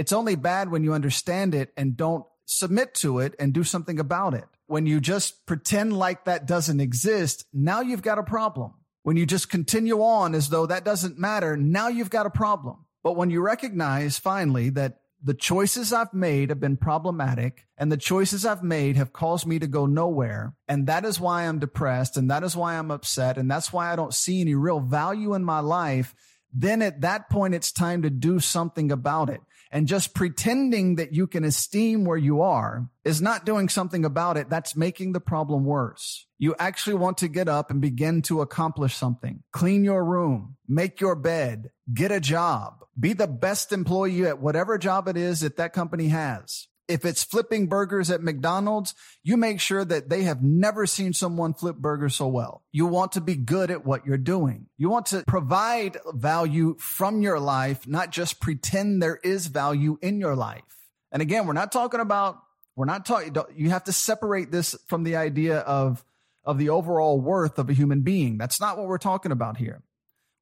It's 0.00 0.12
only 0.14 0.34
bad 0.34 0.70
when 0.70 0.82
you 0.82 0.94
understand 0.94 1.54
it 1.54 1.74
and 1.76 1.94
don't 1.94 2.24
submit 2.46 2.94
to 2.94 3.18
it 3.18 3.34
and 3.38 3.52
do 3.52 3.62
something 3.62 4.00
about 4.00 4.32
it. 4.32 4.46
When 4.66 4.86
you 4.86 4.98
just 4.98 5.44
pretend 5.44 5.92
like 5.92 6.24
that 6.24 6.46
doesn't 6.46 6.80
exist, 6.80 7.44
now 7.52 7.82
you've 7.82 8.00
got 8.00 8.18
a 8.18 8.22
problem. 8.22 8.72
When 9.02 9.18
you 9.18 9.26
just 9.26 9.50
continue 9.50 10.00
on 10.00 10.34
as 10.34 10.48
though 10.48 10.64
that 10.64 10.86
doesn't 10.86 11.18
matter, 11.18 11.54
now 11.54 11.88
you've 11.88 12.08
got 12.08 12.24
a 12.24 12.30
problem. 12.30 12.86
But 13.02 13.16
when 13.18 13.28
you 13.28 13.42
recognize 13.42 14.18
finally 14.18 14.70
that 14.70 15.02
the 15.22 15.34
choices 15.34 15.92
I've 15.92 16.14
made 16.14 16.48
have 16.48 16.60
been 16.60 16.78
problematic 16.78 17.66
and 17.76 17.92
the 17.92 17.98
choices 17.98 18.46
I've 18.46 18.62
made 18.62 18.96
have 18.96 19.12
caused 19.12 19.46
me 19.46 19.58
to 19.58 19.66
go 19.66 19.84
nowhere. 19.84 20.54
And 20.66 20.86
that 20.86 21.04
is 21.04 21.20
why 21.20 21.42
I'm 21.42 21.58
depressed 21.58 22.16
and 22.16 22.30
that 22.30 22.42
is 22.42 22.56
why 22.56 22.78
I'm 22.78 22.90
upset. 22.90 23.36
And 23.36 23.50
that's 23.50 23.70
why 23.70 23.92
I 23.92 23.96
don't 23.96 24.14
see 24.14 24.40
any 24.40 24.54
real 24.54 24.80
value 24.80 25.34
in 25.34 25.44
my 25.44 25.60
life. 25.60 26.14
Then 26.54 26.80
at 26.80 27.02
that 27.02 27.28
point, 27.28 27.54
it's 27.54 27.70
time 27.70 28.00
to 28.02 28.10
do 28.10 28.40
something 28.40 28.90
about 28.90 29.28
it. 29.28 29.42
And 29.70 29.86
just 29.86 30.14
pretending 30.14 30.96
that 30.96 31.12
you 31.12 31.28
can 31.28 31.44
esteem 31.44 32.04
where 32.04 32.16
you 32.16 32.42
are 32.42 32.88
is 33.04 33.22
not 33.22 33.46
doing 33.46 33.68
something 33.68 34.04
about 34.04 34.36
it. 34.36 34.50
That's 34.50 34.74
making 34.74 35.12
the 35.12 35.20
problem 35.20 35.64
worse. 35.64 36.26
You 36.38 36.56
actually 36.58 36.94
want 36.94 37.18
to 37.18 37.28
get 37.28 37.48
up 37.48 37.70
and 37.70 37.80
begin 37.80 38.22
to 38.22 38.40
accomplish 38.40 38.96
something. 38.96 39.42
Clean 39.52 39.84
your 39.84 40.04
room, 40.04 40.56
make 40.66 41.00
your 41.00 41.14
bed, 41.14 41.70
get 41.92 42.10
a 42.10 42.18
job, 42.18 42.84
be 42.98 43.12
the 43.12 43.28
best 43.28 43.72
employee 43.72 44.26
at 44.26 44.40
whatever 44.40 44.76
job 44.76 45.06
it 45.06 45.16
is 45.16 45.40
that 45.40 45.56
that 45.58 45.72
company 45.72 46.08
has. 46.08 46.66
If 46.90 47.04
it's 47.04 47.22
flipping 47.22 47.68
burgers 47.68 48.10
at 48.10 48.20
McDonald's, 48.20 48.96
you 49.22 49.36
make 49.36 49.60
sure 49.60 49.84
that 49.84 50.08
they 50.08 50.24
have 50.24 50.42
never 50.42 50.86
seen 50.86 51.12
someone 51.12 51.54
flip 51.54 51.76
burgers 51.76 52.16
so 52.16 52.26
well. 52.26 52.64
You 52.72 52.86
want 52.86 53.12
to 53.12 53.20
be 53.20 53.36
good 53.36 53.70
at 53.70 53.86
what 53.86 54.04
you're 54.04 54.18
doing. 54.18 54.66
You 54.76 54.90
want 54.90 55.06
to 55.06 55.22
provide 55.24 55.98
value 56.12 56.76
from 56.80 57.22
your 57.22 57.38
life, 57.38 57.86
not 57.86 58.10
just 58.10 58.40
pretend 58.40 59.00
there 59.00 59.20
is 59.22 59.46
value 59.46 59.98
in 60.02 60.18
your 60.18 60.34
life. 60.34 60.64
And 61.12 61.22
again, 61.22 61.46
we're 61.46 61.52
not 61.52 61.70
talking 61.70 62.00
about, 62.00 62.38
we're 62.74 62.86
not 62.86 63.06
talking, 63.06 63.36
you 63.54 63.70
have 63.70 63.84
to 63.84 63.92
separate 63.92 64.50
this 64.50 64.76
from 64.88 65.04
the 65.04 65.14
idea 65.14 65.58
of, 65.60 66.04
of 66.44 66.58
the 66.58 66.70
overall 66.70 67.20
worth 67.20 67.60
of 67.60 67.70
a 67.70 67.72
human 67.72 68.00
being. 68.00 68.36
That's 68.36 68.60
not 68.60 68.76
what 68.76 68.86
we're 68.86 68.98
talking 68.98 69.30
about 69.30 69.58
here. 69.58 69.82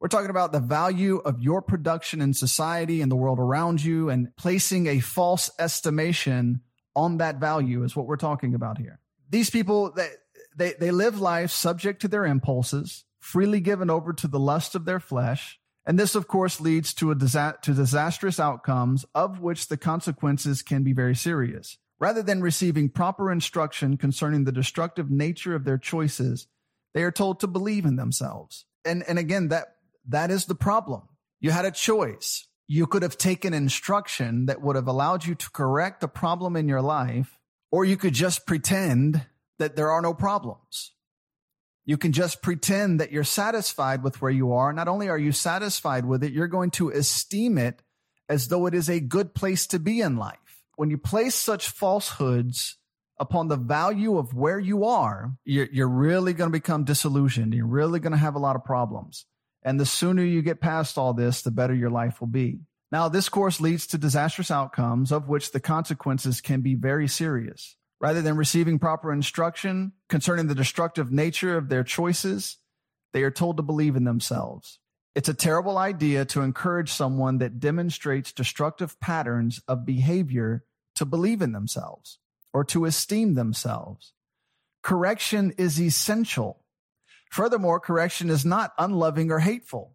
We're 0.00 0.08
talking 0.08 0.30
about 0.30 0.52
the 0.52 0.60
value 0.60 1.16
of 1.16 1.40
your 1.40 1.60
production 1.60 2.20
in 2.20 2.32
society 2.32 3.02
and 3.02 3.10
the 3.10 3.16
world 3.16 3.40
around 3.40 3.82
you 3.82 4.10
and 4.10 4.34
placing 4.36 4.86
a 4.86 5.00
false 5.00 5.50
estimation 5.58 6.60
on 6.94 7.18
that 7.18 7.40
value 7.40 7.82
is 7.82 7.96
what 7.96 8.06
we're 8.06 8.16
talking 8.16 8.54
about 8.54 8.78
here. 8.78 9.00
These 9.28 9.50
people, 9.50 9.92
they, 9.92 10.10
they, 10.56 10.74
they 10.78 10.90
live 10.92 11.20
life 11.20 11.50
subject 11.50 12.02
to 12.02 12.08
their 12.08 12.24
impulses, 12.24 13.04
freely 13.20 13.60
given 13.60 13.90
over 13.90 14.12
to 14.12 14.28
the 14.28 14.38
lust 14.38 14.76
of 14.76 14.84
their 14.84 15.00
flesh. 15.00 15.58
And 15.84 15.98
this, 15.98 16.14
of 16.14 16.28
course, 16.28 16.60
leads 16.60 16.94
to 16.94 17.10
a 17.10 17.14
disa- 17.16 17.58
to 17.62 17.74
disastrous 17.74 18.38
outcomes 18.38 19.04
of 19.14 19.40
which 19.40 19.66
the 19.66 19.76
consequences 19.76 20.62
can 20.62 20.84
be 20.84 20.92
very 20.92 21.16
serious. 21.16 21.76
Rather 21.98 22.22
than 22.22 22.40
receiving 22.40 22.88
proper 22.88 23.32
instruction 23.32 23.96
concerning 23.96 24.44
the 24.44 24.52
destructive 24.52 25.10
nature 25.10 25.56
of 25.56 25.64
their 25.64 25.78
choices, 25.78 26.46
they 26.94 27.02
are 27.02 27.10
told 27.10 27.40
to 27.40 27.48
believe 27.48 27.84
in 27.84 27.96
themselves. 27.96 28.64
And, 28.84 29.02
and 29.08 29.18
again, 29.18 29.48
that 29.48 29.74
that 30.08 30.30
is 30.30 30.46
the 30.46 30.54
problem. 30.54 31.02
You 31.40 31.50
had 31.50 31.64
a 31.64 31.70
choice. 31.70 32.46
You 32.66 32.86
could 32.86 33.02
have 33.02 33.16
taken 33.16 33.54
instruction 33.54 34.46
that 34.46 34.60
would 34.60 34.76
have 34.76 34.88
allowed 34.88 35.24
you 35.24 35.34
to 35.34 35.50
correct 35.50 36.00
the 36.00 36.08
problem 36.08 36.56
in 36.56 36.68
your 36.68 36.82
life, 36.82 37.38
or 37.70 37.84
you 37.84 37.96
could 37.96 38.14
just 38.14 38.46
pretend 38.46 39.26
that 39.58 39.76
there 39.76 39.90
are 39.90 40.02
no 40.02 40.14
problems. 40.14 40.92
You 41.84 41.96
can 41.96 42.12
just 42.12 42.42
pretend 42.42 43.00
that 43.00 43.12
you're 43.12 43.24
satisfied 43.24 44.02
with 44.02 44.20
where 44.20 44.30
you 44.30 44.52
are. 44.52 44.72
Not 44.74 44.88
only 44.88 45.08
are 45.08 45.18
you 45.18 45.32
satisfied 45.32 46.04
with 46.04 46.22
it, 46.22 46.32
you're 46.32 46.46
going 46.46 46.70
to 46.72 46.90
esteem 46.90 47.56
it 47.56 47.82
as 48.28 48.48
though 48.48 48.66
it 48.66 48.74
is 48.74 48.90
a 48.90 49.00
good 49.00 49.34
place 49.34 49.66
to 49.68 49.78
be 49.78 50.02
in 50.02 50.16
life. 50.16 50.36
When 50.76 50.90
you 50.90 50.98
place 50.98 51.34
such 51.34 51.70
falsehoods 51.70 52.76
upon 53.18 53.48
the 53.48 53.56
value 53.56 54.18
of 54.18 54.34
where 54.34 54.58
you 54.58 54.84
are, 54.84 55.32
you're, 55.44 55.68
you're 55.72 55.88
really 55.88 56.34
going 56.34 56.50
to 56.50 56.56
become 56.56 56.84
disillusioned. 56.84 57.54
You're 57.54 57.66
really 57.66 58.00
going 58.00 58.12
to 58.12 58.18
have 58.18 58.34
a 58.34 58.38
lot 58.38 58.54
of 58.54 58.64
problems. 58.64 59.24
And 59.62 59.78
the 59.78 59.86
sooner 59.86 60.24
you 60.24 60.42
get 60.42 60.60
past 60.60 60.96
all 60.98 61.14
this, 61.14 61.42
the 61.42 61.50
better 61.50 61.74
your 61.74 61.90
life 61.90 62.20
will 62.20 62.28
be. 62.28 62.60
Now, 62.90 63.08
this 63.08 63.28
course 63.28 63.60
leads 63.60 63.86
to 63.88 63.98
disastrous 63.98 64.50
outcomes 64.50 65.12
of 65.12 65.28
which 65.28 65.52
the 65.52 65.60
consequences 65.60 66.40
can 66.40 66.60
be 66.60 66.74
very 66.74 67.08
serious. 67.08 67.76
Rather 68.00 68.22
than 68.22 68.36
receiving 68.36 68.78
proper 68.78 69.12
instruction 69.12 69.92
concerning 70.08 70.46
the 70.46 70.54
destructive 70.54 71.10
nature 71.10 71.56
of 71.56 71.68
their 71.68 71.82
choices, 71.82 72.58
they 73.12 73.22
are 73.24 73.30
told 73.30 73.56
to 73.56 73.62
believe 73.62 73.96
in 73.96 74.04
themselves. 74.04 74.78
It's 75.14 75.28
a 75.28 75.34
terrible 75.34 75.76
idea 75.76 76.24
to 76.26 76.42
encourage 76.42 76.92
someone 76.92 77.38
that 77.38 77.58
demonstrates 77.58 78.32
destructive 78.32 79.00
patterns 79.00 79.60
of 79.66 79.84
behavior 79.84 80.64
to 80.94 81.04
believe 81.04 81.42
in 81.42 81.52
themselves 81.52 82.20
or 82.52 82.64
to 82.66 82.84
esteem 82.84 83.34
themselves. 83.34 84.12
correction 84.82 85.52
is 85.58 85.80
essential. 85.80 86.62
Furthermore, 87.30 87.80
correction 87.80 88.30
is 88.30 88.44
not 88.44 88.72
unloving 88.78 89.30
or 89.30 89.38
hateful. 89.38 89.94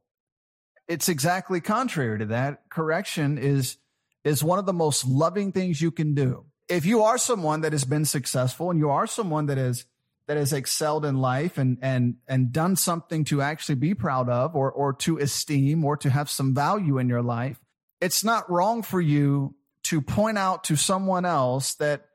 It's 0.88 1.10
exactly 1.10 1.62
contrary 1.62 2.20
to 2.20 2.25
that. 2.28 2.70
Correction 2.70 3.38
is, 3.38 3.78
is 4.24 4.44
one 4.44 4.60
of 4.60 4.66
the 4.66 4.74
most 4.74 5.06
loving 5.06 5.52
things 5.52 5.82
you 5.82 5.92
can 5.92 6.13
do. 6.13 6.46
If 6.70 6.86
you 6.86 7.04
are 7.04 7.18
someone 7.18 7.62
that 7.62 7.72
has 7.72 7.86
been 7.86 8.06
successful 8.06 8.70
and 8.70 8.80
you 8.80 8.90
are 8.90 9.08
someone 9.08 9.48
that 9.48 9.58
is 9.58 9.86
that 10.28 10.38
has 10.38 10.54
excelled 10.54 11.06
in 11.06 11.18
life 11.18 11.58
and 11.58 11.78
and 11.82 12.16
and 12.28 12.52
done 12.52 12.75
something 12.75 13.25
to 13.25 13.42
actually 13.42 13.75
be 13.75 13.94
proud 13.94 14.30
of 14.30 14.56
or 14.56 14.72
or 14.72 14.94
to 14.94 15.18
esteem 15.18 15.84
or 15.84 15.98
to 15.98 16.10
have 16.10 16.30
some 16.30 16.56
value 16.56 16.98
in 16.98 17.10
your 17.10 17.22
life 17.22 17.60
it's 18.00 18.24
not 18.24 18.50
wrong 18.50 18.84
for 18.84 19.02
you 19.02 19.56
to 19.84 20.02
point 20.02 20.38
out 20.38 20.66
to 20.66 20.75
someone 20.75 21.25
else 21.25 21.75
that 21.75 22.06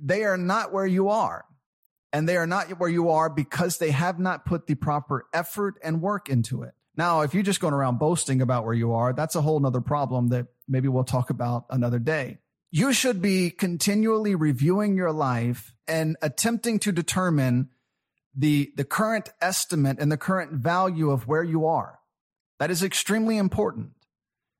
they 0.00 0.24
are 0.24 0.36
not 0.36 0.72
where 0.72 0.86
you 0.86 1.08
are 1.08 1.44
and 2.16 2.28
they 2.28 2.36
are 2.36 2.46
not 2.46 2.68
where 2.78 2.88
you 2.88 3.10
are 3.10 3.28
because 3.28 3.78
they 3.78 3.90
have 3.90 4.18
not 4.18 4.44
put 4.44 4.66
the 4.66 4.74
proper 4.74 5.26
effort 5.32 5.74
and 5.82 6.00
work 6.00 6.28
into 6.28 6.62
it 6.62 6.74
now 6.96 7.20
if 7.20 7.34
you're 7.34 7.42
just 7.42 7.60
going 7.60 7.74
around 7.74 7.98
boasting 7.98 8.40
about 8.40 8.64
where 8.64 8.74
you 8.74 8.92
are 8.92 9.12
that's 9.12 9.34
a 9.34 9.42
whole 9.42 9.60
nother 9.60 9.80
problem 9.80 10.28
that 10.28 10.46
maybe 10.68 10.88
we'll 10.88 11.04
talk 11.04 11.30
about 11.30 11.66
another 11.70 11.98
day 11.98 12.38
you 12.70 12.92
should 12.92 13.22
be 13.22 13.50
continually 13.50 14.34
reviewing 14.34 14.96
your 14.96 15.12
life 15.12 15.74
and 15.88 16.16
attempting 16.20 16.78
to 16.80 16.92
determine 16.92 17.70
the, 18.36 18.72
the 18.76 18.84
current 18.84 19.30
estimate 19.40 19.98
and 19.98 20.12
the 20.12 20.16
current 20.16 20.52
value 20.52 21.10
of 21.10 21.26
where 21.26 21.42
you 21.42 21.66
are. 21.66 21.98
That 22.58 22.70
is 22.70 22.82
extremely 22.82 23.38
important. 23.38 23.92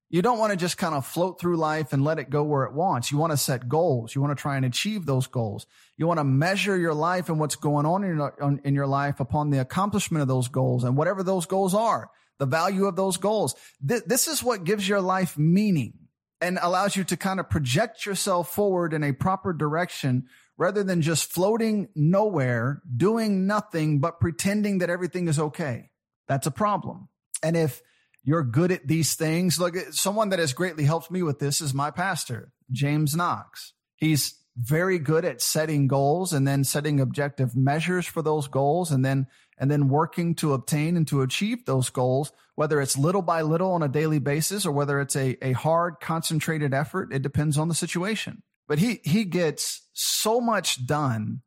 You 0.09 0.23
don't 0.23 0.39
want 0.39 0.53
to 0.53 0.57
just 0.57 0.79
kind 0.79 0.95
of 0.95 1.05
float 1.05 1.41
through 1.41 1.57
life 1.57 1.93
and 1.93 2.05
let 2.05 2.21
it 2.21 2.31
go 2.31 2.45
where 2.45 2.65
it 2.65 2.73
wants. 2.73 3.11
You 3.11 3.19
want 3.19 3.33
to 3.33 3.37
set 3.37 3.69
goals. 3.69 4.15
You 4.15 4.21
want 4.21 4.37
to 4.37 4.41
try 4.41 4.57
and 4.57 4.65
achieve 4.65 5.05
those 5.05 5.27
goals. 5.27 5.67
You 5.97 6.07
want 6.07 6.19
to 6.19 6.25
measure 6.25 6.77
your 6.77 6.95
life 6.95 7.29
and 7.29 7.41
what's 7.41 7.57
going 7.57 7.87
on 7.87 8.05
in 8.05 8.17
your, 8.17 8.61
in 8.63 8.75
your 8.75 8.87
life 8.87 9.19
upon 9.19 9.51
the 9.51 9.61
accomplishment 9.61 10.23
of 10.23 10.29
those 10.29 10.49
goals 10.49 10.85
and 10.85 10.97
whatever 10.97 11.25
those 11.25 11.47
goals 11.47 11.75
are, 11.75 12.09
the 12.39 12.47
value 12.47 12.87
of 12.87 12.95
those 12.95 13.17
goals. 13.17 13.57
this 13.81 14.29
is 14.29 14.43
what 14.45 14.65
gives 14.65 14.89
your 14.89 15.01
life 15.01 15.37
meaning 15.37 15.95
and 16.41 16.59
allows 16.63 16.95
you 16.95 17.03
to 17.03 17.17
kind 17.17 17.41
of 17.41 17.51
project 17.51 18.07
yourself 18.07 18.53
forward 18.53 18.93
in 18.93 19.03
a 19.03 19.13
proper 19.13 19.53
direction 19.53 20.27
rather 20.59 20.83
than 20.83 21.03
just 21.03 21.33
floating 21.33 21.89
nowhere, 21.95 22.83
doing 22.97 23.47
nothing, 23.47 23.99
but 24.01 24.21
pretending 24.21 24.79
that 24.79 24.91
everything 24.91 25.29
is 25.29 25.39
okay. 25.39 25.91
That's 26.29 26.47
a 26.47 26.51
problem. 26.51 27.09
And 27.43 27.57
if 27.57 27.83
you're 28.27 28.43
good 28.43 28.73
at 28.73 28.87
these 28.87 29.15
things, 29.15 29.59
look, 29.59 29.77
someone 29.93 30.31
that 30.31 30.41
has 30.41 30.53
greatly 30.53 30.85
helped 30.85 31.11
me 31.11 31.23
with 31.23 31.39
this 31.39 31.61
is 31.61 31.73
my 31.73 31.93
pastor, 31.93 32.53
James 32.73 33.15
Knox. 33.15 33.73
He's 33.97 34.35
very 34.57 34.99
good 34.99 35.25
at 35.25 35.41
setting 35.41 35.87
goals 35.87 36.33
and 36.33 36.47
then 36.47 36.65
setting 36.65 36.99
objective 36.99 37.55
measures 37.55 38.05
for 38.05 38.23
those 38.23 38.49
goals 38.49 38.91
and 38.91 39.05
then 39.05 39.29
and 39.59 39.71
then 39.71 39.89
working 39.89 40.35
to 40.35 40.53
obtain 40.53 40.97
and 40.97 41.09
to 41.09 41.23
achieve 41.23 41.65
those 41.65 41.89
goals, 41.89 42.33
whether 42.57 42.81
it's 42.81 42.99
little 42.99 43.23
by 43.23 43.41
little 43.43 43.73
on 43.73 43.83
a 43.83 43.89
daily 43.89 44.19
basis 44.19 44.67
or 44.67 44.73
whether 44.73 45.01
it's 45.01 45.17
a, 45.17 45.39
a 45.41 45.53
hard 45.53 45.95
concentrated 46.01 46.75
effort. 46.75 47.13
It 47.13 47.23
depends 47.23 47.57
on 47.57 47.69
the 47.69 47.75
situation. 47.75 48.43
But 48.69 48.81
he, 48.81 49.01
he 49.05 49.25
gets 49.25 49.83
so 49.95 50.41
much 50.41 50.87
done. 50.87 51.43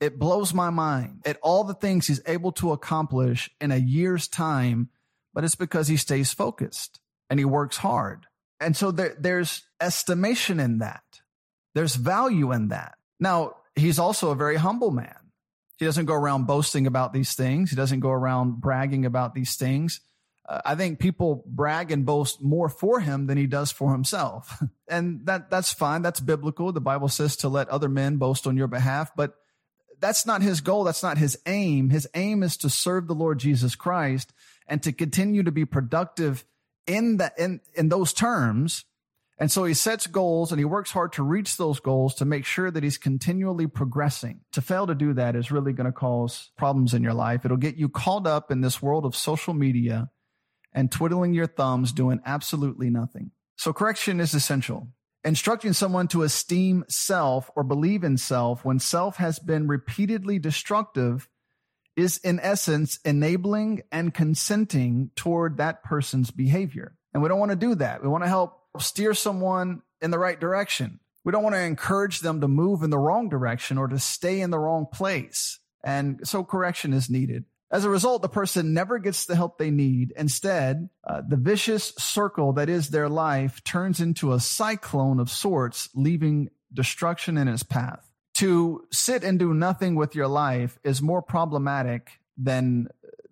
It 0.00 0.18
blows 0.18 0.52
my 0.52 0.70
mind 0.70 1.22
at 1.24 1.38
all 1.42 1.62
the 1.62 1.74
things 1.74 2.08
he's 2.08 2.22
able 2.26 2.50
to 2.52 2.72
accomplish 2.72 3.48
in 3.60 3.70
a 3.70 3.76
year's 3.76 4.26
time, 4.26 4.88
but 5.34 5.44
it's 5.44 5.54
because 5.54 5.88
he 5.88 5.96
stays 5.96 6.32
focused 6.32 7.00
and 7.30 7.38
he 7.38 7.44
works 7.44 7.78
hard. 7.78 8.26
And 8.60 8.76
so 8.76 8.90
there, 8.90 9.16
there's 9.18 9.62
estimation 9.80 10.60
in 10.60 10.78
that. 10.78 11.02
There's 11.74 11.96
value 11.96 12.52
in 12.52 12.68
that. 12.68 12.94
Now, 13.18 13.56
he's 13.74 13.98
also 13.98 14.30
a 14.30 14.36
very 14.36 14.56
humble 14.56 14.90
man. 14.90 15.16
He 15.78 15.84
doesn't 15.84 16.04
go 16.04 16.14
around 16.14 16.46
boasting 16.46 16.86
about 16.86 17.12
these 17.12 17.34
things. 17.34 17.70
He 17.70 17.76
doesn't 17.76 18.00
go 18.00 18.10
around 18.10 18.60
bragging 18.60 19.04
about 19.04 19.34
these 19.34 19.56
things. 19.56 20.00
Uh, 20.48 20.60
I 20.64 20.74
think 20.74 21.00
people 21.00 21.44
brag 21.46 21.90
and 21.90 22.04
boast 22.04 22.42
more 22.42 22.68
for 22.68 23.00
him 23.00 23.26
than 23.26 23.38
he 23.38 23.46
does 23.46 23.72
for 23.72 23.92
himself. 23.92 24.62
And 24.88 25.24
that, 25.24 25.48
that's 25.48 25.72
fine. 25.72 26.02
That's 26.02 26.20
biblical. 26.20 26.70
The 26.70 26.78
Bible 26.78 27.08
says 27.08 27.36
to 27.36 27.48
let 27.48 27.70
other 27.70 27.88
men 27.88 28.18
boast 28.18 28.46
on 28.46 28.58
your 28.58 28.66
behalf, 28.66 29.10
but 29.16 29.32
that's 29.98 30.26
not 30.26 30.42
his 30.42 30.60
goal. 30.60 30.84
That's 30.84 31.02
not 31.02 31.16
his 31.16 31.38
aim. 31.46 31.88
His 31.88 32.06
aim 32.14 32.42
is 32.42 32.58
to 32.58 32.68
serve 32.68 33.06
the 33.06 33.14
Lord 33.14 33.38
Jesus 33.38 33.74
Christ 33.74 34.34
and 34.72 34.82
to 34.82 34.90
continue 34.90 35.42
to 35.42 35.52
be 35.52 35.66
productive 35.66 36.46
in 36.86 37.18
that, 37.18 37.38
in, 37.38 37.60
in 37.74 37.90
those 37.90 38.14
terms. 38.14 38.86
And 39.36 39.52
so 39.52 39.64
he 39.64 39.74
sets 39.74 40.06
goals 40.06 40.50
and 40.50 40.58
he 40.58 40.64
works 40.64 40.90
hard 40.90 41.12
to 41.12 41.22
reach 41.22 41.58
those 41.58 41.78
goals 41.78 42.14
to 42.14 42.24
make 42.24 42.46
sure 42.46 42.70
that 42.70 42.82
he's 42.82 42.96
continually 42.96 43.66
progressing. 43.66 44.40
To 44.52 44.62
fail 44.62 44.86
to 44.86 44.94
do 44.94 45.12
that 45.12 45.36
is 45.36 45.52
really 45.52 45.74
going 45.74 45.84
to 45.84 45.92
cause 45.92 46.52
problems 46.56 46.94
in 46.94 47.02
your 47.02 47.12
life. 47.12 47.44
It'll 47.44 47.58
get 47.58 47.76
you 47.76 47.90
caught 47.90 48.26
up 48.26 48.50
in 48.50 48.62
this 48.62 48.80
world 48.80 49.04
of 49.04 49.14
social 49.14 49.52
media 49.52 50.08
and 50.72 50.90
twiddling 50.90 51.34
your 51.34 51.48
thumbs 51.48 51.92
doing 51.92 52.22
absolutely 52.24 52.88
nothing. 52.88 53.30
So 53.56 53.74
correction 53.74 54.20
is 54.20 54.32
essential. 54.32 54.88
Instructing 55.22 55.74
someone 55.74 56.08
to 56.08 56.22
esteem 56.22 56.86
self 56.88 57.50
or 57.54 57.62
believe 57.62 58.04
in 58.04 58.16
self 58.16 58.64
when 58.64 58.78
self 58.78 59.18
has 59.18 59.38
been 59.38 59.68
repeatedly 59.68 60.38
destructive 60.38 61.28
is 61.96 62.18
in 62.18 62.40
essence 62.40 62.98
enabling 63.04 63.82
and 63.90 64.14
consenting 64.14 65.10
toward 65.14 65.58
that 65.58 65.84
person's 65.84 66.30
behavior. 66.30 66.96
And 67.12 67.22
we 67.22 67.28
don't 67.28 67.38
want 67.38 67.50
to 67.50 67.56
do 67.56 67.74
that. 67.76 68.02
We 68.02 68.08
want 68.08 68.24
to 68.24 68.28
help 68.28 68.58
steer 68.78 69.14
someone 69.14 69.82
in 70.00 70.10
the 70.10 70.18
right 70.18 70.38
direction. 70.38 71.00
We 71.24 71.32
don't 71.32 71.42
want 71.42 71.54
to 71.54 71.62
encourage 71.62 72.20
them 72.20 72.40
to 72.40 72.48
move 72.48 72.82
in 72.82 72.90
the 72.90 72.98
wrong 72.98 73.28
direction 73.28 73.78
or 73.78 73.88
to 73.88 73.98
stay 73.98 74.40
in 74.40 74.50
the 74.50 74.58
wrong 74.58 74.86
place. 74.92 75.60
And 75.84 76.26
so 76.26 76.42
correction 76.42 76.92
is 76.92 77.10
needed. 77.10 77.44
As 77.70 77.84
a 77.84 77.90
result, 77.90 78.20
the 78.20 78.28
person 78.28 78.74
never 78.74 78.98
gets 78.98 79.24
the 79.24 79.34
help 79.34 79.56
they 79.56 79.70
need. 79.70 80.12
Instead, 80.16 80.90
uh, 81.04 81.22
the 81.26 81.38
vicious 81.38 81.94
circle 81.96 82.52
that 82.54 82.68
is 82.68 82.90
their 82.90 83.08
life 83.08 83.64
turns 83.64 84.00
into 84.00 84.32
a 84.32 84.40
cyclone 84.40 85.18
of 85.18 85.30
sorts, 85.30 85.88
leaving 85.94 86.50
destruction 86.72 87.38
in 87.38 87.48
its 87.48 87.62
path. 87.62 88.11
To 88.42 88.84
sit 88.90 89.22
and 89.22 89.38
do 89.38 89.54
nothing 89.54 89.94
with 89.94 90.16
your 90.16 90.26
life 90.26 90.76
is 90.82 91.00
more 91.00 91.22
problematic 91.22 92.18
than 92.36 92.88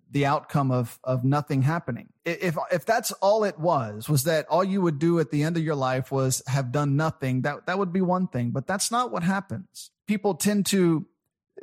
the 0.09 0.25
outcome 0.25 0.71
of 0.71 0.99
of 1.03 1.25
nothing 1.25 1.63
happening. 1.63 2.13
If 2.23 2.55
if 2.71 2.85
that's 2.85 3.11
all 3.13 3.43
it 3.43 3.59
was, 3.59 4.07
was 4.07 4.23
that 4.23 4.47
all 4.47 4.63
you 4.63 4.81
would 4.81 4.99
do 4.99 5.19
at 5.19 5.29
the 5.29 5.43
end 5.43 5.57
of 5.57 5.63
your 5.63 5.75
life 5.75 6.13
was 6.13 6.41
have 6.47 6.71
done 6.71 6.95
nothing, 6.95 7.41
that 7.41 7.65
that 7.65 7.77
would 7.77 7.91
be 7.91 7.99
one 7.99 8.27
thing. 8.27 8.51
But 8.51 8.67
that's 8.67 8.89
not 8.89 9.11
what 9.11 9.23
happens. 9.23 9.91
People 10.07 10.35
tend 10.35 10.65
to 10.67 11.05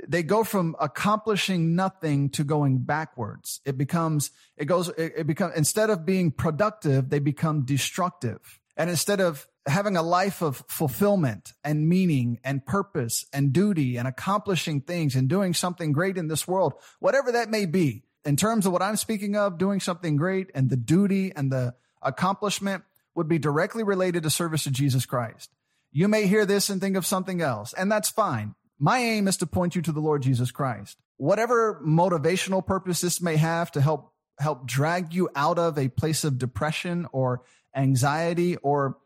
they 0.07 0.23
go 0.23 0.45
from 0.45 0.77
accomplishing 0.79 1.75
nothing 1.75 2.29
to 2.31 2.45
going 2.45 2.81
backwards. 2.85 3.63
It 3.65 3.79
becomes, 3.79 4.31
it 4.59 4.67
goes, 4.67 4.91
it, 4.91 5.15
it 5.17 5.27
becomes, 5.27 5.57
instead 5.57 5.89
of 5.89 6.05
being 6.05 6.33
productive, 6.33 7.09
they 7.09 7.19
become 7.19 7.65
destructive. 7.65 8.61
And 8.77 8.91
instead 8.91 9.23
of 9.23 9.49
having 9.69 9.97
a 9.97 10.03
life 10.03 10.43
of 10.43 10.65
fulfillment 10.69 11.53
and 11.63 11.89
meaning 11.89 12.41
and 12.43 12.65
purpose 12.65 13.27
and 13.33 13.53
duty 13.53 13.97
and 13.97 14.09
accomplishing 14.09 14.81
things 14.81 15.15
and 15.15 15.29
doing 15.29 15.55
something 15.55 15.93
great 15.93 16.17
in 16.17 16.29
this 16.29 16.49
world, 16.49 16.75
whatever 17.01 17.33
that 17.33 17.51
may 17.51 17.67
be, 17.67 18.05
in 18.25 18.37
terms 18.37 18.67
of 18.67 18.73
what 18.73 18.83
I'm 18.83 18.97
speaking 18.97 19.37
of, 19.37 19.59
doing 19.59 19.81
something 19.81 20.17
great 20.17 20.51
and 20.55 20.69
the 20.71 20.77
duty 20.77 21.33
and 21.35 21.53
the 21.53 21.75
accomplishment 22.03 22.85
would 23.15 23.29
be 23.29 23.39
directly 23.39 23.83
related 23.83 24.23
to 24.23 24.31
service 24.31 24.65
to 24.65 24.71
Jesus 24.71 25.07
Christ. 25.07 25.51
You 25.91 26.09
may 26.09 26.27
hear 26.27 26.45
this 26.45 26.71
and 26.71 26.81
think 26.81 26.97
of 26.97 27.07
something 27.07 27.41
else, 27.41 27.73
and 27.73 27.91
that's 27.91 28.11
fine. 28.11 28.55
My 28.79 28.99
aim 28.99 29.27
is 29.27 29.37
to 29.39 29.47
point 29.47 29.75
you 29.75 29.83
to 29.83 29.93
the 29.93 30.01
Lord 30.01 30.23
Jesus 30.23 30.51
Christ. 30.51 30.99
Whatever 31.17 31.81
motivational 31.85 32.65
purpose 32.65 33.01
this 33.01 33.21
may 33.21 33.37
have 33.37 33.73
to 33.73 33.81
help 33.81 34.13
help 34.39 34.67
drag 34.67 35.13
you 35.13 35.29
out 35.35 35.59
of 35.59 35.77
a 35.79 35.89
place 35.89 36.23
of 36.23 36.39
depression 36.39 37.09
or 37.11 37.43
anxiety 37.75 38.57
or 38.57 38.99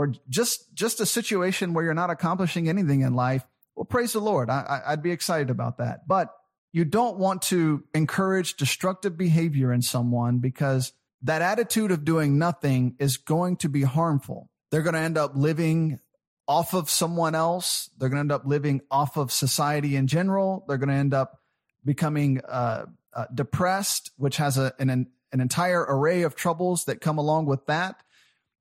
or 0.00 0.14
just 0.30 0.72
just 0.72 0.98
a 0.98 1.04
situation 1.04 1.74
where 1.74 1.84
you're 1.84 1.92
not 1.92 2.08
accomplishing 2.08 2.70
anything 2.70 3.02
in 3.02 3.12
life, 3.12 3.46
well, 3.76 3.84
praise 3.84 4.14
the 4.14 4.20
Lord. 4.20 4.48
I, 4.48 4.80
I'd 4.86 5.02
be 5.02 5.10
excited 5.10 5.50
about 5.50 5.76
that. 5.76 6.08
But 6.08 6.34
you 6.72 6.86
don't 6.86 7.18
want 7.18 7.42
to 7.42 7.84
encourage 7.92 8.56
destructive 8.56 9.18
behavior 9.18 9.70
in 9.74 9.82
someone 9.82 10.38
because 10.38 10.94
that 11.20 11.42
attitude 11.42 11.90
of 11.90 12.02
doing 12.02 12.38
nothing 12.38 12.96
is 12.98 13.18
going 13.18 13.58
to 13.58 13.68
be 13.68 13.82
harmful. 13.82 14.48
They're 14.70 14.80
going 14.80 14.94
to 14.94 15.00
end 15.00 15.18
up 15.18 15.32
living 15.34 16.00
off 16.48 16.72
of 16.72 16.88
someone 16.88 17.34
else. 17.34 17.90
They're 17.98 18.08
going 18.08 18.16
to 18.16 18.20
end 18.20 18.32
up 18.32 18.46
living 18.46 18.80
off 18.90 19.18
of 19.18 19.30
society 19.30 19.96
in 19.96 20.06
general. 20.06 20.64
They're 20.66 20.78
going 20.78 20.88
to 20.88 20.94
end 20.94 21.12
up 21.12 21.42
becoming 21.84 22.40
uh, 22.48 22.86
uh, 23.12 23.26
depressed, 23.34 24.12
which 24.16 24.38
has 24.38 24.56
a, 24.56 24.72
an, 24.78 24.88
an 24.88 25.40
entire 25.42 25.84
array 25.86 26.22
of 26.22 26.36
troubles 26.36 26.86
that 26.86 27.02
come 27.02 27.18
along 27.18 27.44
with 27.44 27.66
that. 27.66 28.02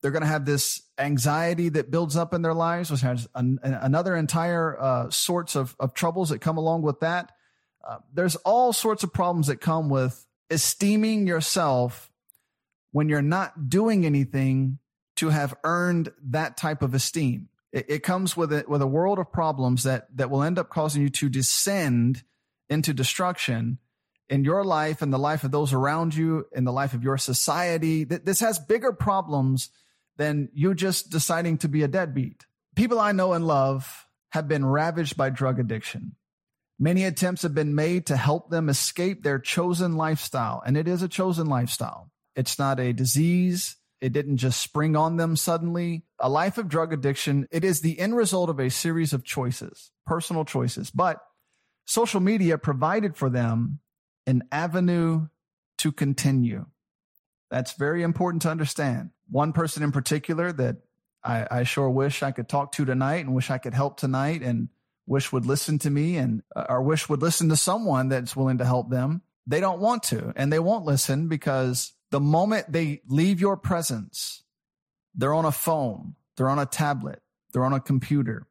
They're 0.01 0.11
going 0.11 0.23
to 0.23 0.27
have 0.27 0.45
this 0.45 0.81
anxiety 0.97 1.69
that 1.69 1.91
builds 1.91 2.15
up 2.15 2.33
in 2.33 2.41
their 2.41 2.53
lives, 2.53 2.89
which 2.89 3.01
has 3.01 3.27
an, 3.35 3.59
another 3.63 4.15
entire 4.15 4.79
uh, 4.79 5.09
sorts 5.09 5.55
of, 5.55 5.75
of 5.79 5.93
troubles 5.93 6.29
that 6.29 6.39
come 6.39 6.57
along 6.57 6.83
with 6.83 7.01
that. 7.01 7.31
Uh, 7.85 7.97
there's 8.13 8.35
all 8.37 8.71
sorts 8.71 9.03
of 9.03 9.11
problems 9.11 9.47
that 9.47 9.57
come 9.57 9.89
with 9.89 10.25
esteeming 10.49 11.27
yourself 11.27 12.09
when 12.91 13.09
you're 13.09 13.21
not 13.21 13.69
doing 13.69 14.05
anything 14.05 14.79
to 15.17 15.29
have 15.29 15.53
earned 15.63 16.11
that 16.23 16.55
type 16.55 16.81
of 16.81 16.93
esteem. 16.93 17.49
It, 17.71 17.85
it 17.89 18.03
comes 18.03 18.37
with 18.37 18.51
with 18.67 18.81
a 18.81 18.87
world 18.87 19.19
of 19.19 19.31
problems 19.31 19.83
that, 19.83 20.07
that 20.15 20.29
will 20.29 20.43
end 20.43 20.57
up 20.57 20.69
causing 20.69 21.01
you 21.01 21.09
to 21.09 21.29
descend 21.29 22.23
into 22.69 22.93
destruction 22.93 23.79
in 24.29 24.43
your 24.43 24.63
life 24.63 25.01
and 25.01 25.11
the 25.11 25.19
life 25.19 25.43
of 25.43 25.51
those 25.51 25.73
around 25.73 26.15
you, 26.15 26.45
in 26.53 26.63
the 26.63 26.71
life 26.71 26.93
of 26.93 27.03
your 27.03 27.17
society. 27.17 28.03
This 28.03 28.39
has 28.39 28.59
bigger 28.59 28.93
problems 28.93 29.69
than 30.19 30.49
you 30.53 30.75
just 30.75 31.09
deciding 31.09 31.57
to 31.59 31.69
be 31.69 31.81
a 31.81 31.87
deadbeat. 31.87 32.45
People 32.75 32.99
I 32.99 33.13
know 33.13 33.33
and 33.33 33.47
love 33.47 34.05
have 34.31 34.47
been 34.47 34.65
ravaged 34.65 35.17
by 35.17 35.29
drug 35.31 35.59
addiction. 35.59 36.15
Many 36.77 37.05
attempts 37.05 37.41
have 37.41 37.55
been 37.55 37.73
made 37.73 38.05
to 38.07 38.17
help 38.17 38.49
them 38.49 38.69
escape 38.69 39.23
their 39.23 39.39
chosen 39.39 39.95
lifestyle, 39.95 40.61
and 40.65 40.77
it 40.77 40.87
is 40.87 41.01
a 41.01 41.07
chosen 41.07 41.47
lifestyle. 41.47 42.11
It's 42.35 42.59
not 42.59 42.79
a 42.79 42.93
disease. 42.93 43.77
It 44.01 44.13
didn't 44.13 44.37
just 44.37 44.61
spring 44.61 44.95
on 44.95 45.17
them 45.17 45.35
suddenly. 45.35 46.03
A 46.19 46.29
life 46.29 46.57
of 46.57 46.69
drug 46.69 46.93
addiction, 46.93 47.47
it 47.49 47.63
is 47.63 47.81
the 47.81 47.99
end 47.99 48.15
result 48.15 48.49
of 48.49 48.59
a 48.59 48.69
series 48.69 49.13
of 49.13 49.23
choices, 49.23 49.91
personal 50.05 50.45
choices. 50.45 50.91
But 50.91 51.17
social 51.85 52.19
media 52.19 52.57
provided 52.57 53.15
for 53.15 53.29
them 53.29 53.79
an 54.27 54.43
avenue 54.51 55.27
to 55.79 55.91
continue. 55.91 56.65
That's 57.49 57.73
very 57.73 58.03
important 58.03 58.41
to 58.43 58.49
understand. 58.49 59.11
One 59.29 59.53
person 59.53 59.83
in 59.83 59.91
particular 59.91 60.51
that 60.53 60.77
I, 61.23 61.47
I, 61.51 61.63
sure 61.63 61.89
wish 61.89 62.23
I 62.23 62.31
could 62.31 62.47
talk 62.47 62.71
to 62.73 62.85
tonight 62.85 63.25
and 63.25 63.35
wish 63.35 63.51
I 63.51 63.57
could 63.57 63.73
help 63.73 63.97
tonight 63.97 64.41
and 64.41 64.69
wish 65.05 65.31
would 65.31 65.45
listen 65.45 65.79
to 65.79 65.89
me 65.89 66.17
and 66.17 66.43
uh, 66.55 66.65
or 66.69 66.81
wish 66.81 67.09
would 67.09 67.21
listen 67.21 67.49
to 67.49 67.57
someone 67.57 68.09
that's 68.09 68.35
willing 68.35 68.59
to 68.59 68.65
help 68.65 68.89
them. 68.89 69.21
They 69.45 69.59
don't 69.59 69.79
want 69.79 70.03
to 70.03 70.31
and 70.35 70.51
they 70.51 70.59
won't 70.59 70.85
listen 70.85 71.27
because 71.27 71.93
the 72.11 72.19
moment 72.19 72.71
they 72.71 73.01
leave 73.07 73.41
your 73.41 73.57
presence, 73.57 74.43
they're 75.13 75.33
on 75.33 75.45
a 75.45 75.51
phone, 75.51 76.15
they're 76.37 76.49
on 76.49 76.59
a 76.59 76.65
tablet, 76.65 77.21
they're 77.51 77.65
on 77.65 77.73
a 77.73 77.79
computer. 77.79 78.47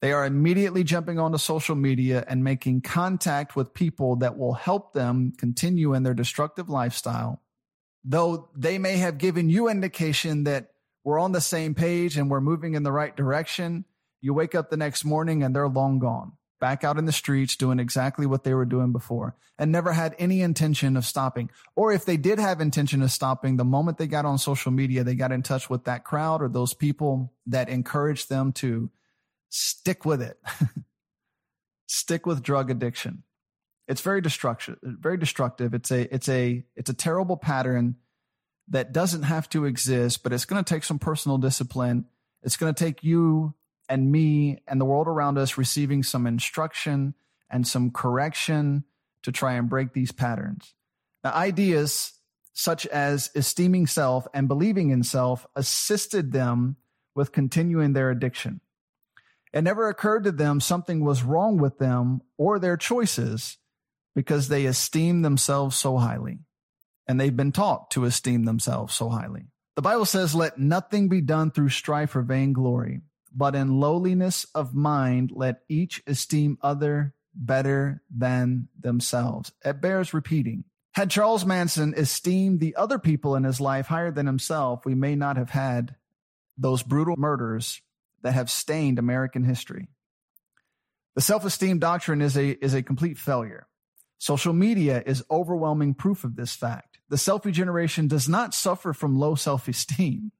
They 0.00 0.12
are 0.12 0.26
immediately 0.26 0.82
jumping 0.82 1.18
onto 1.20 1.38
social 1.38 1.76
media 1.76 2.24
and 2.26 2.42
making 2.42 2.80
contact 2.80 3.54
with 3.54 3.72
people 3.72 4.16
that 4.16 4.36
will 4.36 4.54
help 4.54 4.92
them 4.92 5.32
continue 5.38 5.94
in 5.94 6.02
their 6.02 6.14
destructive 6.14 6.68
lifestyle. 6.68 7.41
Though 8.04 8.48
they 8.56 8.78
may 8.78 8.96
have 8.96 9.18
given 9.18 9.48
you 9.48 9.68
indication 9.68 10.44
that 10.44 10.72
we're 11.04 11.18
on 11.18 11.32
the 11.32 11.40
same 11.40 11.74
page 11.74 12.16
and 12.16 12.30
we're 12.30 12.40
moving 12.40 12.74
in 12.74 12.82
the 12.82 12.92
right 12.92 13.14
direction, 13.16 13.84
you 14.20 14.34
wake 14.34 14.54
up 14.54 14.70
the 14.70 14.76
next 14.76 15.04
morning 15.04 15.42
and 15.42 15.54
they're 15.54 15.68
long 15.68 15.98
gone 15.98 16.32
back 16.62 16.84
out 16.84 16.96
in 16.96 17.06
the 17.06 17.12
streets 17.12 17.56
doing 17.56 17.80
exactly 17.80 18.24
what 18.24 18.44
they 18.44 18.54
were 18.54 18.64
doing 18.64 18.92
before 18.92 19.34
and 19.58 19.72
never 19.72 19.92
had 19.92 20.14
any 20.16 20.42
intention 20.42 20.96
of 20.96 21.04
stopping. 21.04 21.50
Or 21.74 21.92
if 21.92 22.04
they 22.04 22.16
did 22.16 22.38
have 22.38 22.60
intention 22.60 23.02
of 23.02 23.10
stopping, 23.10 23.56
the 23.56 23.64
moment 23.64 23.98
they 23.98 24.06
got 24.06 24.24
on 24.24 24.38
social 24.38 24.70
media, 24.70 25.02
they 25.02 25.16
got 25.16 25.32
in 25.32 25.42
touch 25.42 25.68
with 25.68 25.84
that 25.84 26.04
crowd 26.04 26.40
or 26.40 26.48
those 26.48 26.72
people 26.72 27.32
that 27.46 27.68
encouraged 27.68 28.28
them 28.28 28.52
to 28.52 28.90
stick 29.48 30.04
with 30.04 30.22
it. 30.22 30.38
stick 31.88 32.26
with 32.26 32.44
drug 32.44 32.70
addiction. 32.70 33.24
It's 33.88 34.00
very 34.00 34.20
destructive, 34.20 34.78
very 34.82 35.16
destructive. 35.16 35.74
It's 35.74 35.90
a, 35.90 36.14
it's 36.14 36.28
a, 36.28 36.64
it's 36.76 36.90
a 36.90 36.94
terrible 36.94 37.36
pattern 37.36 37.96
that 38.68 38.92
doesn't 38.92 39.24
have 39.24 39.48
to 39.50 39.64
exist, 39.64 40.22
but 40.22 40.32
it's 40.32 40.44
going 40.44 40.62
to 40.62 40.74
take 40.74 40.84
some 40.84 40.98
personal 40.98 41.38
discipline. 41.38 42.06
It's 42.42 42.56
going 42.56 42.72
to 42.72 42.84
take 42.84 43.02
you 43.02 43.54
and 43.88 44.10
me 44.10 44.62
and 44.66 44.80
the 44.80 44.84
world 44.84 45.08
around 45.08 45.36
us 45.36 45.58
receiving 45.58 46.02
some 46.02 46.26
instruction 46.26 47.14
and 47.50 47.66
some 47.66 47.90
correction 47.90 48.84
to 49.22 49.32
try 49.32 49.54
and 49.54 49.68
break 49.68 49.92
these 49.92 50.12
patterns. 50.12 50.74
Now, 51.22 51.32
ideas 51.32 52.12
such 52.52 52.86
as 52.86 53.30
esteeming 53.34 53.86
self 53.86 54.26
and 54.34 54.48
believing 54.48 54.90
in 54.90 55.02
self 55.02 55.46
assisted 55.54 56.32
them 56.32 56.76
with 57.14 57.32
continuing 57.32 57.92
their 57.92 58.10
addiction. 58.10 58.60
It 59.52 59.62
never 59.62 59.88
occurred 59.88 60.24
to 60.24 60.32
them 60.32 60.60
something 60.60 61.04
was 61.04 61.22
wrong 61.22 61.58
with 61.58 61.78
them 61.78 62.22
or 62.38 62.58
their 62.58 62.76
choices 62.76 63.58
because 64.14 64.48
they 64.48 64.66
esteem 64.66 65.22
themselves 65.22 65.76
so 65.76 65.96
highly. 65.98 66.40
And 67.06 67.20
they've 67.20 67.36
been 67.36 67.52
taught 67.52 67.90
to 67.92 68.04
esteem 68.04 68.44
themselves 68.44 68.94
so 68.94 69.08
highly. 69.08 69.46
The 69.74 69.82
Bible 69.82 70.04
says, 70.04 70.34
let 70.34 70.58
nothing 70.58 71.08
be 71.08 71.20
done 71.20 71.50
through 71.50 71.70
strife 71.70 72.14
or 72.14 72.22
vainglory, 72.22 73.00
but 73.34 73.54
in 73.54 73.80
lowliness 73.80 74.46
of 74.54 74.74
mind, 74.74 75.32
let 75.34 75.62
each 75.68 76.02
esteem 76.06 76.58
other 76.62 77.14
better 77.34 78.02
than 78.14 78.68
themselves. 78.78 79.52
It 79.64 79.80
bears 79.80 80.12
repeating. 80.12 80.64
Had 80.92 81.10
Charles 81.10 81.46
Manson 81.46 81.94
esteemed 81.96 82.60
the 82.60 82.76
other 82.76 82.98
people 82.98 83.34
in 83.34 83.44
his 83.44 83.60
life 83.60 83.86
higher 83.86 84.10
than 84.10 84.26
himself, 84.26 84.84
we 84.84 84.94
may 84.94 85.14
not 85.14 85.38
have 85.38 85.50
had 85.50 85.96
those 86.58 86.82
brutal 86.82 87.16
murders 87.16 87.80
that 88.20 88.34
have 88.34 88.50
stained 88.50 88.98
American 88.98 89.42
history. 89.42 89.88
The 91.14 91.22
self-esteem 91.22 91.78
doctrine 91.78 92.20
is 92.20 92.36
a, 92.36 92.50
is 92.62 92.74
a 92.74 92.82
complete 92.82 93.18
failure. 93.18 93.66
Social 94.22 94.52
media 94.52 95.02
is 95.04 95.24
overwhelming 95.30 95.94
proof 95.94 96.22
of 96.22 96.36
this 96.36 96.54
fact. 96.54 96.98
The 97.08 97.16
selfie 97.16 97.52
generation 97.52 98.06
does 98.06 98.28
not 98.28 98.54
suffer 98.54 98.92
from 98.92 99.18
low 99.18 99.34
self-esteem 99.34 100.30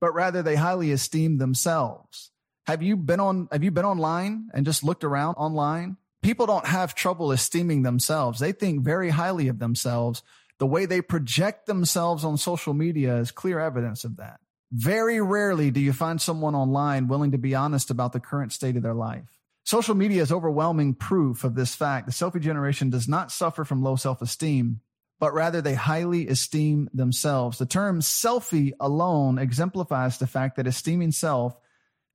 but 0.00 0.14
rather 0.14 0.42
they 0.42 0.56
highly 0.56 0.92
esteem 0.92 1.38
themselves. 1.38 2.30
Have 2.66 2.82
you 2.82 2.96
been 2.96 3.20
on, 3.20 3.48
have 3.52 3.62
you 3.62 3.70
been 3.70 3.84
online 3.84 4.50
and 4.52 4.66
just 4.66 4.82
looked 4.82 5.04
around 5.04 5.34
online? 5.34 5.96
People 6.22 6.46
don't 6.46 6.66
have 6.66 6.94
trouble 6.94 7.32
esteeming 7.32 7.82
themselves. 7.82 8.40
They 8.40 8.52
think 8.52 8.82
very 8.82 9.10
highly 9.10 9.48
of 9.48 9.58
themselves. 9.58 10.22
The 10.58 10.66
way 10.66 10.86
they 10.86 11.02
project 11.02 11.66
themselves 11.66 12.24
on 12.24 12.36
social 12.36 12.74
media 12.74 13.16
is 13.16 13.30
clear 13.30 13.60
evidence 13.60 14.04
of 14.04 14.16
that. 14.16 14.40
Very 14.72 15.20
rarely 15.20 15.70
do 15.70 15.80
you 15.80 15.92
find 15.92 16.20
someone 16.20 16.54
online 16.54 17.06
willing 17.06 17.30
to 17.30 17.38
be 17.38 17.54
honest 17.54 17.90
about 17.90 18.12
the 18.12 18.20
current 18.20 18.52
state 18.52 18.76
of 18.76 18.82
their 18.82 18.94
life. 18.94 19.35
Social 19.66 19.94
media 19.94 20.22
is 20.22 20.32
overwhelming 20.32 20.94
proof 20.94 21.44
of 21.44 21.54
this 21.54 21.74
fact. 21.74 22.06
The 22.06 22.12
selfie 22.12 22.40
generation 22.40 22.88
does 22.88 23.06
not 23.06 23.30
suffer 23.30 23.64
from 23.64 23.82
low 23.82 23.96
self-esteem 23.96 24.80
but 25.18 25.32
rather 25.32 25.60
they 25.60 25.74
highly 25.74 26.28
esteem 26.28 26.88
themselves. 26.92 27.58
The 27.58 27.66
term 27.66 28.00
selfie 28.00 28.72
alone 28.78 29.38
exemplifies 29.38 30.18
the 30.18 30.26
fact 30.26 30.56
that 30.56 30.66
esteeming 30.66 31.12
self 31.12 31.56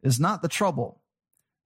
is 0.03 0.19
not 0.19 0.41
the 0.41 0.47
trouble. 0.47 1.01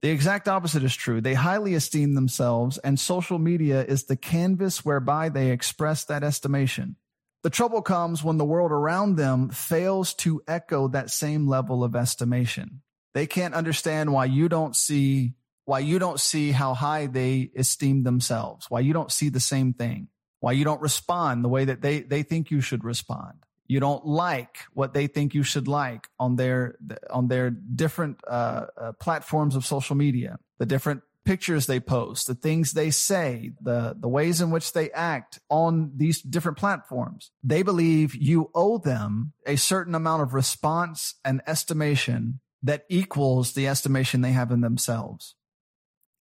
The 0.01 0.09
exact 0.11 0.47
opposite 0.47 0.83
is 0.83 0.95
true. 0.95 1.19
They 1.19 1.33
highly 1.33 1.73
esteem 1.73 2.13
themselves, 2.13 2.77
and 2.77 2.99
social 2.99 3.39
media 3.39 3.83
is 3.83 4.03
the 4.03 4.15
canvas 4.15 4.85
whereby 4.85 5.29
they 5.29 5.51
express 5.51 6.05
that 6.05 6.23
estimation. 6.23 6.95
The 7.43 7.49
trouble 7.49 7.81
comes 7.81 8.23
when 8.23 8.37
the 8.37 8.45
world 8.45 8.71
around 8.71 9.15
them 9.15 9.49
fails 9.49 10.13
to 10.15 10.41
echo 10.47 10.87
that 10.89 11.09
same 11.09 11.47
level 11.47 11.83
of 11.83 11.95
estimation. 11.95 12.81
They 13.13 13.27
can't 13.27 13.53
understand 13.53 14.11
why 14.13 14.25
you 14.25 14.49
don't 14.49 14.75
see 14.75 15.33
why 15.65 15.79
you 15.79 15.99
don't 15.99 16.19
see 16.19 16.51
how 16.51 16.73
high 16.73 17.07
they 17.07 17.51
esteem 17.55 18.03
themselves, 18.03 18.67
why 18.69 18.79
you 18.79 18.93
don't 18.93 19.11
see 19.11 19.29
the 19.29 19.39
same 19.39 19.73
thing 19.73 20.07
why 20.45 20.51
you 20.51 20.63
don't 20.63 20.79
respond 20.79 21.43
the 21.43 21.49
way 21.49 21.65
that 21.65 21.81
they, 21.81 22.01
they 22.01 22.21
think 22.21 22.51
you 22.51 22.61
should 22.61 22.83
respond. 22.83 23.33
You 23.65 23.79
don't 23.79 24.05
like 24.05 24.59
what 24.73 24.93
they 24.93 25.07
think 25.07 25.33
you 25.33 25.41
should 25.41 25.67
like 25.67 26.07
on 26.19 26.35
their, 26.35 26.75
on 27.09 27.29
their 27.29 27.49
different, 27.49 28.19
uh, 28.27 28.67
uh, 28.77 28.91
platforms 28.91 29.55
of 29.55 29.65
social 29.65 29.95
media, 29.95 30.37
the 30.59 30.67
different 30.67 31.01
pictures 31.23 31.65
they 31.65 31.79
post, 31.79 32.27
the 32.27 32.35
things 32.35 32.73
they 32.73 32.91
say, 32.91 33.53
the, 33.59 33.95
the 33.99 34.07
ways 34.07 34.39
in 34.39 34.51
which 34.51 34.73
they 34.73 34.91
act 34.91 35.39
on 35.49 35.93
these 35.95 36.21
different 36.21 36.59
platforms. 36.59 37.31
They 37.43 37.63
believe 37.63 38.13
you 38.13 38.51
owe 38.53 38.77
them 38.77 39.33
a 39.47 39.55
certain 39.55 39.95
amount 39.95 40.21
of 40.21 40.35
response 40.35 41.15
and 41.25 41.41
estimation 41.47 42.39
that 42.61 42.85
equals 42.87 43.53
the 43.53 43.67
estimation 43.67 44.21
they 44.21 44.33
have 44.33 44.51
in 44.51 44.61
themselves. 44.61 45.33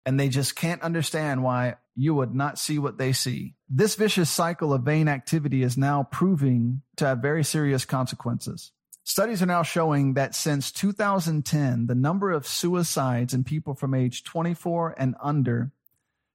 And 0.06 0.20
they 0.20 0.30
just 0.30 0.56
can't 0.56 0.82
understand 0.82 1.44
why 1.44 1.76
you 1.96 2.16
would 2.16 2.34
not 2.34 2.58
see 2.58 2.80
what 2.80 2.98
they 2.98 3.12
see. 3.12 3.56
This 3.70 3.96
vicious 3.96 4.30
cycle 4.30 4.74
of 4.74 4.84
vain 4.84 5.08
activity 5.08 5.64
is 5.64 5.78
now 5.78 6.08
proving 6.12 6.82
to 6.98 7.06
have 7.06 7.20
very 7.20 7.44
serious 7.44 7.86
consequences. 7.86 8.72
Studies 9.04 9.42
are 9.42 9.48
now 9.48 9.64
showing 9.64 10.14
that 10.14 10.36
since 10.36 10.72
2010, 10.72 11.88
the 11.88 11.96
number 11.96 12.32
of 12.32 12.48
suicides 12.48 13.34
in 13.34 13.44
people 13.44 13.74
from 13.74 13.94
age 13.94 14.24
24 14.24 14.96
and 14.98 15.16
under 15.22 15.72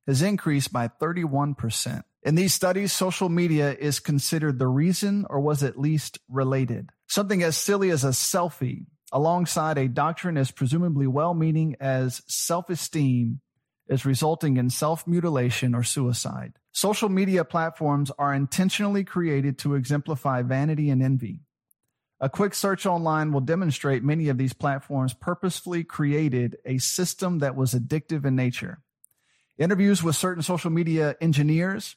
has 0.07 0.23
increased 0.23 0.73
by 0.73 0.89
31%. 0.89 2.03
In 2.23 2.35
these 2.35 2.55
studies, 2.55 2.93
social 2.93 3.29
media 3.29 3.73
is 3.73 4.01
considered 4.01 4.59
the 4.59 4.67
reason 4.67 5.27
or 5.31 5.41
was 5.41 5.63
at 5.63 5.79
least 5.79 6.19
related. 6.29 6.91
Something 7.07 7.43
as 7.43 7.57
silly 7.57 7.91
as 7.91 8.05
a 8.05 8.09
selfie 8.09 8.87
alongside 9.13 9.79
a 9.79 9.89
doctrine 9.89 10.37
as 10.37 10.51
presumably 10.51 11.07
well 11.07 11.35
meaning 11.35 11.77
as 11.81 12.23
self 12.27 12.69
esteem 12.69 13.41
is 13.89 14.05
resulting 14.05 14.57
in 14.57 14.71
self 14.71 15.07
mutilation 15.07 15.75
or 15.75 15.83
suicide. 15.83 16.55
Social 16.73 17.09
media 17.09 17.45
platforms 17.45 18.11
are 18.19 18.35
intentionally 18.35 19.05
created 19.05 19.59
to 19.59 19.75
exemplify 19.75 20.43
vanity 20.43 20.91
and 20.91 21.03
envy. 21.03 21.41
A 22.19 22.31
quick 22.31 22.55
search 22.55 22.87
online 22.87 23.33
will 23.33 23.43
demonstrate 23.43 24.03
many 24.03 24.29
of 24.29 24.39
these 24.39 24.55
platforms 24.55 25.13
purposefully 25.13 25.85
created 25.85 26.57
a 26.65 26.79
system 26.79 27.41
that 27.41 27.57
was 27.57 27.75
addictive 27.75 28.25
in 28.25 28.35
nature. 28.35 28.79
Interviews 29.59 30.03
with 30.03 30.17
certain 30.17 30.43
social 30.43 30.71
media 30.71 31.17
engineers 31.21 31.97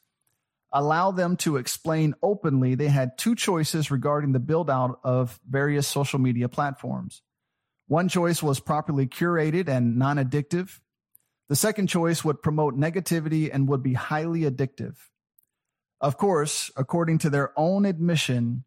allow 0.72 1.12
them 1.12 1.36
to 1.38 1.58
explain 1.58 2.14
openly 2.22 2.76
they 2.76 2.88
had 2.88 3.18
two 3.18 3.36
choices 3.36 3.90
regarding 3.92 4.34
the 4.34 4.40
build 4.40 4.70
out 4.70 5.00
of 5.04 5.40
various 5.50 5.88
social 5.88 6.20
media 6.20 6.48
platforms. 6.48 7.22
One 7.88 8.08
choice 8.08 8.44
was 8.44 8.60
properly 8.60 9.08
curated 9.08 9.68
and 9.68 9.98
non 9.98 10.18
addictive. 10.18 10.80
The 11.50 11.56
second 11.56 11.88
choice 11.88 12.24
would 12.24 12.42
promote 12.42 12.78
negativity 12.78 13.50
and 13.52 13.68
would 13.68 13.84
be 13.84 13.94
highly 13.94 14.42
addictive. 14.42 14.96
Of 16.00 16.18
course, 16.18 16.72
according 16.78 17.18
to 17.20 17.30
their 17.30 17.52
own 17.58 17.86
admission, 17.86 18.64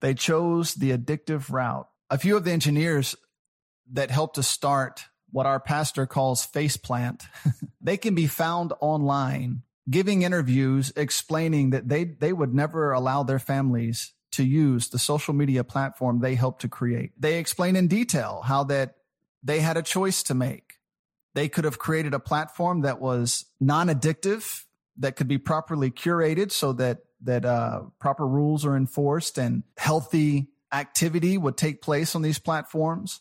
they 0.00 0.14
chose 0.14 0.74
the 0.74 0.96
addictive 0.96 1.50
route. 1.50 1.88
A 2.08 2.18
few 2.18 2.36
of 2.36 2.44
the 2.44 2.52
engineers 2.52 3.14
that 3.92 4.10
helped 4.10 4.36
to 4.36 4.42
start 4.42 5.04
what 5.30 5.46
our 5.46 5.60
pastor 5.60 6.06
calls 6.06 6.46
faceplant, 6.46 7.26
they 7.80 7.96
can 7.96 8.14
be 8.14 8.26
found 8.26 8.72
online 8.80 9.62
giving 9.88 10.22
interviews 10.22 10.92
explaining 10.96 11.70
that 11.70 11.88
they, 11.88 12.04
they 12.04 12.32
would 12.32 12.54
never 12.54 12.92
allow 12.92 13.22
their 13.22 13.38
families 13.38 14.12
to 14.32 14.44
use 14.44 14.88
the 14.88 14.98
social 14.98 15.34
media 15.34 15.64
platform 15.64 16.20
they 16.20 16.34
helped 16.34 16.62
to 16.62 16.68
create. 16.68 17.12
They 17.20 17.38
explain 17.38 17.76
in 17.76 17.88
detail 17.88 18.42
how 18.44 18.64
that 18.64 18.96
they 19.42 19.60
had 19.60 19.76
a 19.76 19.82
choice 19.82 20.22
to 20.24 20.34
make. 20.34 20.74
They 21.34 21.48
could 21.48 21.64
have 21.64 21.78
created 21.78 22.14
a 22.14 22.18
platform 22.20 22.82
that 22.82 23.00
was 23.00 23.46
non-addictive, 23.60 24.64
that 24.98 25.16
could 25.16 25.28
be 25.28 25.38
properly 25.38 25.90
curated 25.90 26.52
so 26.52 26.72
that 26.74 26.98
that 27.22 27.44
uh, 27.44 27.82
proper 27.98 28.26
rules 28.26 28.64
are 28.64 28.76
enforced 28.76 29.38
and 29.38 29.62
healthy 29.76 30.48
activity 30.72 31.36
would 31.36 31.56
take 31.56 31.82
place 31.82 32.14
on 32.14 32.22
these 32.22 32.38
platforms. 32.38 33.20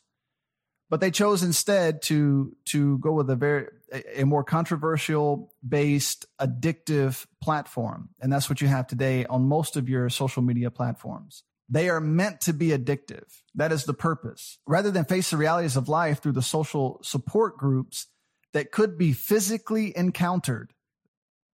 But 0.90 1.02
they 1.02 1.12
chose 1.12 1.44
instead 1.44 2.02
to 2.04 2.56
to 2.66 2.98
go 2.98 3.14
with 3.14 3.30
a 3.30 3.36
very 3.36 3.68
a 4.16 4.24
more 4.24 4.44
controversial 4.44 5.54
based 5.68 6.26
addictive 6.42 7.26
platform, 7.42 8.10
and 8.20 8.34
that's 8.34 8.50
what 8.50 8.62
you 8.62 8.68
have 8.68 8.88
today 8.88 9.26
on 9.26 9.44
most 9.44 9.78
of 9.78 9.88
your 9.88 10.10
social 10.10 10.42
media 10.42 10.72
platforms. 10.72 11.44
They 11.70 11.90
are 11.90 12.02
meant 12.02 12.42
to 12.42 12.54
be 12.54 12.70
addictive. 12.70 13.26
That 13.54 13.72
is 13.72 13.86
the 13.86 13.94
purpose. 13.94 14.58
Rather 14.66 14.90
than 14.90 15.06
face 15.06 15.30
the 15.30 15.38
realities 15.38 15.76
of 15.76 15.88
life 15.88 16.22
through 16.22 16.32
the 16.32 16.42
social 16.42 17.00
support 17.04 17.58
groups 17.58 18.08
that 18.54 18.72
could 18.72 18.98
be 18.98 19.14
physically 19.14 19.96
encountered, 19.96 20.74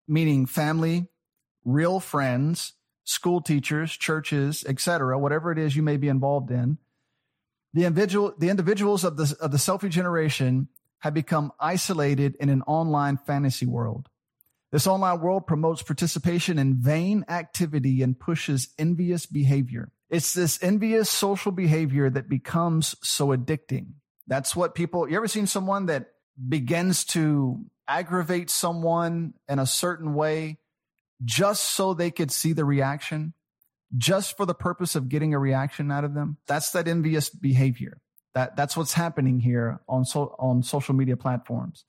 meaning 0.08 0.46
family, 0.46 1.08
real 1.66 2.00
friends, 2.00 2.74
school 3.04 3.42
teachers, 3.42 3.92
churches, 3.92 4.64
etc., 4.68 5.18
whatever 5.18 5.52
it 5.52 5.58
is 5.58 5.76
you 5.76 5.82
may 5.82 5.98
be 5.98 6.08
involved 6.08 6.52
in, 6.52 6.78
the 7.74 7.86
individual, 7.86 8.34
the 8.38 8.50
individuals 8.50 9.04
of 9.04 9.18
the, 9.18 9.36
of 9.42 9.52
the 9.52 9.58
selfie 9.58 9.90
generation 9.90 10.68
have 11.00 11.16
become 11.16 11.52
isolated 11.60 12.36
in 12.40 12.50
an 12.50 12.62
online 12.64 13.18
fantasy 13.18 13.66
world. 13.66 14.10
This 14.72 14.88
online 14.88 15.20
world 15.22 15.46
promotes 15.48 15.82
participation 15.82 16.58
in 16.58 16.76
vain 16.76 17.26
activity 17.28 18.02
and 18.02 18.20
pushes 18.20 18.70
envious 18.78 19.26
behavior. 19.26 19.92
It's 20.14 20.36
this 20.36 20.62
envious 20.62 21.10
social 21.10 21.52
behavior 21.52 22.08
that 22.08 22.30
becomes 22.30 22.96
so 23.02 23.30
addicting. 23.30 23.94
That's 24.28 24.56
what 24.56 24.76
people, 24.76 25.10
you 25.10 25.18
ever 25.18 25.28
seen 25.28 25.48
someone 25.48 25.88
that 25.88 26.12
begins 26.48 27.04
to 27.06 27.66
aggravate 27.88 28.52
someone 28.52 29.34
in 29.50 29.58
a 29.58 29.66
certain 29.66 30.14
way 30.14 30.60
just 31.26 31.64
so 31.64 31.96
they 31.96 32.12
could 32.12 32.30
see 32.30 32.54
the 32.54 32.64
reaction, 32.64 33.34
just 33.98 34.38
for 34.38 34.46
the 34.46 34.54
purpose 34.54 34.96
of 34.96 35.10
getting 35.10 35.34
a 35.34 35.40
reaction 35.40 35.92
out 35.92 36.04
of 36.04 36.14
them? 36.14 36.38
That's 36.46 36.70
that 36.74 36.88
envious 36.88 37.32
behavior. 37.32 38.00
That, 38.36 38.56
that's 38.56 38.78
what's 38.78 38.94
happening 38.94 39.40
here 39.40 39.82
on, 39.90 40.06
so, 40.06 40.36
on 40.38 40.62
social 40.62 40.94
media 40.94 41.18
platforms. 41.18 41.86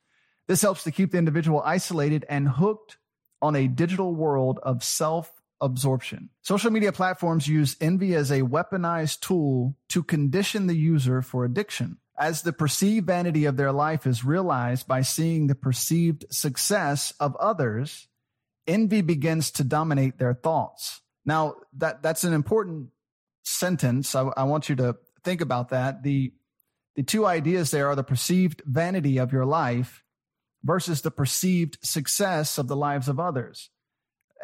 This 0.49 0.63
helps 0.63 0.83
to 0.85 0.91
keep 0.91 1.13
the 1.13 1.19
individual 1.19 1.61
isolated 1.61 2.25
and 2.31 2.49
hooked 2.49 2.97
on 3.43 3.55
a 3.55 3.69
digital 3.69 4.15
world 4.15 4.61
of 4.63 4.83
self 4.83 5.31
absorption. 5.65 6.31
Social 6.43 6.71
media 6.71 6.93
platforms 6.93 7.49
use 7.49 7.77
envy 7.81 8.15
as 8.15 8.31
a 8.31 8.43
weaponized 8.43 9.21
tool 9.21 9.77
to 9.89 10.03
condition 10.03 10.67
the 10.67 10.77
user 10.77 11.23
for 11.23 11.45
addiction. 11.45 11.99
As 12.17 12.43
the 12.43 12.53
perceived 12.53 13.07
vanity 13.07 13.45
of 13.45 13.57
their 13.57 13.73
life 13.73 14.07
is 14.07 14.25
realized 14.25 14.87
by 14.87 15.03
seeing 15.03 15.47
the 15.47 15.55
perceived 15.55 16.27
success 16.31 17.13
of 17.19 17.35
others, 17.37 18.07
envy 18.67 19.01
begins 19.01 19.51
to 19.53 19.65
dominate 19.65 20.19
their 20.19 20.35
thoughts. 20.35 21.01
Now, 21.25 21.57
that, 21.79 22.03
that's 22.03 22.23
an 22.23 22.33
important 22.33 22.91
sentence. 23.43 24.15
I, 24.15 24.29
I 24.37 24.45
want 24.45 24.69
you 24.69 24.77
to 24.77 24.97
think 25.25 25.41
about 25.41 25.71
that. 25.71 26.03
The, 26.03 26.33
the 26.95 27.03
two 27.03 27.27
ideas 27.27 27.71
there 27.71 27.89
are 27.89 27.97
the 27.97 28.05
perceived 28.05 28.63
vanity 28.65 29.19
of 29.19 29.33
your 29.33 29.47
life 29.47 30.05
versus 30.63 31.03
the 31.03 31.11
perceived 31.11 31.79
success 31.83 32.59
of 32.59 32.69
the 32.69 32.77
lives 32.77 33.09
of 33.09 33.19
others. 33.19 33.71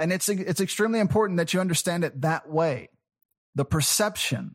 And 0.00 0.12
it's, 0.12 0.28
it's 0.30 0.62
extremely 0.62 0.98
important 0.98 1.36
that 1.36 1.52
you 1.52 1.60
understand 1.60 2.04
it 2.04 2.22
that 2.22 2.48
way. 2.48 2.88
The 3.54 3.66
perception, 3.66 4.54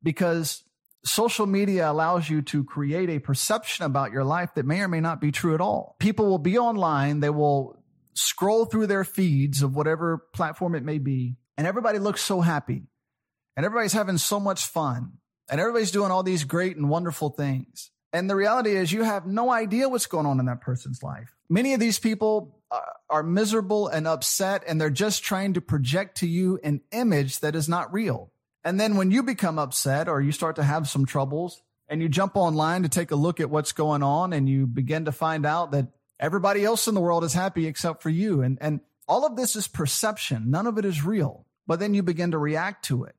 because 0.00 0.62
social 1.04 1.46
media 1.46 1.90
allows 1.90 2.30
you 2.30 2.40
to 2.42 2.62
create 2.62 3.10
a 3.10 3.18
perception 3.18 3.84
about 3.84 4.12
your 4.12 4.22
life 4.24 4.54
that 4.54 4.64
may 4.64 4.80
or 4.80 4.88
may 4.88 5.00
not 5.00 5.20
be 5.20 5.32
true 5.32 5.54
at 5.54 5.60
all. 5.60 5.96
People 5.98 6.26
will 6.26 6.38
be 6.38 6.56
online. 6.56 7.18
They 7.18 7.30
will 7.30 7.82
scroll 8.14 8.64
through 8.64 8.86
their 8.86 9.02
feeds 9.02 9.60
of 9.62 9.74
whatever 9.74 10.18
platform 10.32 10.76
it 10.76 10.84
may 10.84 10.98
be. 10.98 11.36
And 11.58 11.66
everybody 11.66 11.98
looks 11.98 12.22
so 12.22 12.40
happy 12.40 12.84
and 13.56 13.66
everybody's 13.66 13.92
having 13.92 14.18
so 14.18 14.38
much 14.38 14.66
fun 14.66 15.14
and 15.50 15.60
everybody's 15.60 15.90
doing 15.90 16.12
all 16.12 16.22
these 16.22 16.44
great 16.44 16.76
and 16.76 16.88
wonderful 16.88 17.30
things. 17.30 17.90
And 18.12 18.30
the 18.30 18.36
reality 18.36 18.76
is 18.76 18.92
you 18.92 19.02
have 19.02 19.26
no 19.26 19.50
idea 19.50 19.88
what's 19.88 20.06
going 20.06 20.26
on 20.26 20.38
in 20.38 20.46
that 20.46 20.60
person's 20.60 21.02
life. 21.02 21.34
Many 21.48 21.74
of 21.74 21.80
these 21.80 21.98
people 21.98 22.55
Uh, 22.68 22.80
are 23.08 23.22
miserable 23.22 23.86
and 23.86 24.08
upset 24.08 24.64
and 24.66 24.80
they're 24.80 24.90
just 24.90 25.22
trying 25.22 25.54
to 25.54 25.60
project 25.60 26.16
to 26.16 26.26
you 26.26 26.58
an 26.64 26.80
image 26.90 27.38
that 27.38 27.54
is 27.54 27.68
not 27.68 27.92
real. 27.92 28.32
And 28.64 28.80
then 28.80 28.96
when 28.96 29.12
you 29.12 29.22
become 29.22 29.60
upset 29.60 30.08
or 30.08 30.20
you 30.20 30.32
start 30.32 30.56
to 30.56 30.64
have 30.64 30.88
some 30.88 31.06
troubles 31.06 31.62
and 31.88 32.02
you 32.02 32.08
jump 32.08 32.36
online 32.36 32.82
to 32.82 32.88
take 32.88 33.12
a 33.12 33.16
look 33.16 33.38
at 33.38 33.50
what's 33.50 33.70
going 33.70 34.02
on 34.02 34.32
and 34.32 34.48
you 34.48 34.66
begin 34.66 35.04
to 35.04 35.12
find 35.12 35.46
out 35.46 35.70
that 35.70 35.86
everybody 36.18 36.64
else 36.64 36.88
in 36.88 36.94
the 36.94 37.00
world 37.00 37.22
is 37.22 37.32
happy 37.32 37.68
except 37.68 38.02
for 38.02 38.10
you. 38.10 38.42
And, 38.42 38.58
and 38.60 38.80
all 39.06 39.24
of 39.24 39.36
this 39.36 39.54
is 39.54 39.68
perception. 39.68 40.50
None 40.50 40.66
of 40.66 40.78
it 40.78 40.84
is 40.84 41.04
real, 41.04 41.46
but 41.68 41.78
then 41.78 41.94
you 41.94 42.02
begin 42.02 42.32
to 42.32 42.38
react 42.38 42.86
to 42.86 43.04
it 43.04 43.14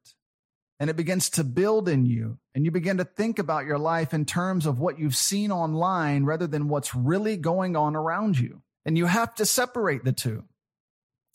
and 0.80 0.90
it 0.90 0.96
begins 0.96 1.30
to 1.32 1.44
build 1.44 1.88
in 1.88 2.06
you 2.06 2.38
and 2.54 2.66
you 2.66 2.72
begin 2.72 2.98
to 2.98 3.06
think 3.06 3.40
about 3.40 3.66
your 3.66 3.80
life 3.80 4.14
in 4.14 4.26
terms 4.26 4.66
of 4.66 4.80
what 4.80 5.00
you've 5.00 5.16
seen 5.16 5.52
online 5.52 6.26
rather 6.26 6.48
than 6.48 6.68
what's 6.68 6.94
really 6.94 7.38
going 7.38 7.76
on 7.76 7.96
around 7.96 8.38
you. 8.38 8.62
And 8.88 8.98
you 8.98 9.06
have 9.06 9.36
to 9.36 9.46
separate 9.46 10.06
the 10.06 10.14
two. 10.14 10.46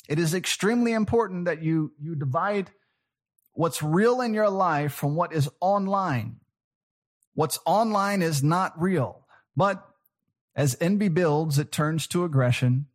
It 0.08 0.18
is 0.18 0.32
extremely 0.32 0.92
important 0.92 1.44
that 1.44 1.62
you, 1.62 1.92
you 2.00 2.14
divide 2.14 2.70
what's 3.52 3.82
real 3.82 4.22
in 4.22 4.32
your 4.32 4.48
life 4.48 4.94
from 4.94 5.16
what 5.16 5.34
is 5.34 5.50
online. 5.60 6.36
What's 7.34 7.58
online 7.66 8.22
is 8.22 8.42
not 8.42 8.80
real. 8.80 9.26
But 9.54 9.86
as 10.56 10.78
envy 10.80 11.08
builds, 11.08 11.58
it 11.58 11.70
turns 11.70 12.06
to 12.08 12.24
aggression. 12.24 12.86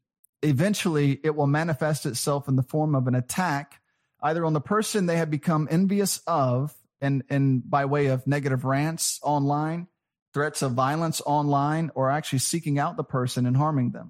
Eventually, 0.42 1.20
it 1.24 1.36
will 1.36 1.46
manifest 1.46 2.08
itself 2.08 2.48
in 2.48 2.56
the 2.56 2.64
form 2.64 2.96
of 2.96 3.06
an 3.06 3.14
attack, 3.14 3.80
either 4.24 4.44
on 4.44 4.54
the 4.54 4.60
person 4.60 5.06
they 5.06 5.18
have 5.18 5.30
become 5.30 5.68
envious 5.70 6.20
of 6.26 6.74
and, 7.00 7.24
and 7.30 7.70
by 7.70 7.86
way 7.86 8.08
of 8.08 8.26
negative 8.26 8.66
rants 8.66 9.20
online, 9.22 9.88
threats 10.34 10.64
of 10.64 10.72
violence 10.72 11.22
online, 11.28 11.92
or 11.94 12.10
actually 12.10 12.40
seeking 12.40 12.80
out 12.80 12.98
the 12.98 13.04
person 13.04 13.46
and 13.46 13.56
harming 13.56 13.92
them 13.92 14.10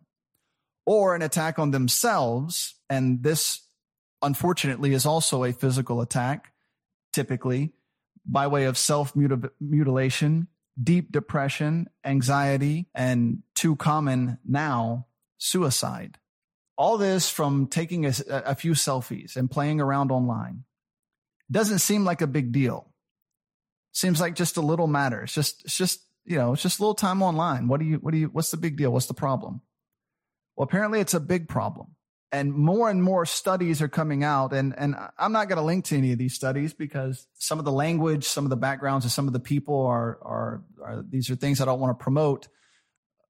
or 0.88 1.14
an 1.14 1.22
attack 1.22 1.60
on 1.60 1.70
themselves. 1.72 2.74
And 2.90 3.22
this, 3.22 3.62
unfortunately, 4.24 4.94
is 4.94 5.06
also 5.06 5.44
a 5.44 5.52
physical 5.52 6.02
attack, 6.02 6.54
typically 7.14 7.74
by 8.26 8.48
way 8.48 8.66
of 8.66 8.78
self 8.78 9.14
mutilation, 9.16 10.48
deep 10.82 11.12
depression, 11.12 11.90
anxiety, 12.04 12.88
and 12.96 13.44
too 13.54 13.76
common 13.76 14.40
now, 14.46 15.08
suicide. 15.38 16.18
All 16.78 16.98
this 16.98 17.30
from 17.30 17.68
taking 17.68 18.06
a, 18.06 18.14
a 18.30 18.56
few 18.56 18.72
selfies 18.74 19.36
and 19.36 19.50
playing 19.50 19.82
around 19.82 20.12
online. 20.12 20.64
Doesn't 21.50 21.80
seem 21.80 22.04
like 22.04 22.22
a 22.22 22.28
big 22.28 22.52
deal. 22.52 22.94
Seems 23.94 24.22
like 24.22 24.36
just 24.36 24.58
a 24.58 24.62
little 24.62 24.88
matter. 24.88 25.24
It's 25.24 25.34
just, 25.34 25.64
it's 25.66 25.78
just, 25.78 26.02
you 26.26 26.38
know, 26.38 26.54
it's 26.54 26.62
just 26.62 26.80
a 26.80 26.82
little 26.82 26.94
time 26.94 27.24
online. 27.24 27.68
What 27.68 27.80
do 27.80 27.86
you, 27.86 27.98
what 27.98 28.12
do 28.12 28.18
you, 28.18 28.28
what's 28.28 28.52
the 28.52 28.58
big 28.58 28.78
deal? 28.78 28.92
What's 28.92 29.08
the 29.08 29.14
problem? 29.14 29.62
Well, 30.58 30.66
apparently 30.66 31.00
it's 31.00 31.14
a 31.14 31.20
big 31.20 31.48
problem. 31.48 31.90
And 32.32 32.52
more 32.52 32.90
and 32.90 33.02
more 33.02 33.26
studies 33.26 33.82
are 33.82 33.88
coming 33.88 34.24
out. 34.24 34.52
And, 34.52 34.76
and 34.78 34.96
I'm 35.18 35.32
not 35.32 35.48
going 35.48 35.58
to 35.58 35.64
link 35.64 35.86
to 35.86 35.98
any 35.98 36.12
of 36.12 36.18
these 36.18 36.34
studies 36.34 36.74
because 36.74 37.26
some 37.36 37.58
of 37.58 37.64
the 37.64 37.72
language, 37.72 38.26
some 38.26 38.44
of 38.44 38.50
the 38.50 38.58
backgrounds 38.58 39.06
of 39.06 39.12
some 39.12 39.28
of 39.28 39.34
the 39.34 39.40
people 39.40 39.86
are, 39.86 40.20
are, 40.24 40.64
are 40.84 41.06
these 41.08 41.30
are 41.30 41.36
things 41.36 41.62
I 41.62 41.66
don't 41.66 41.80
want 41.80 41.98
to 41.98 42.04
promote. 42.04 42.50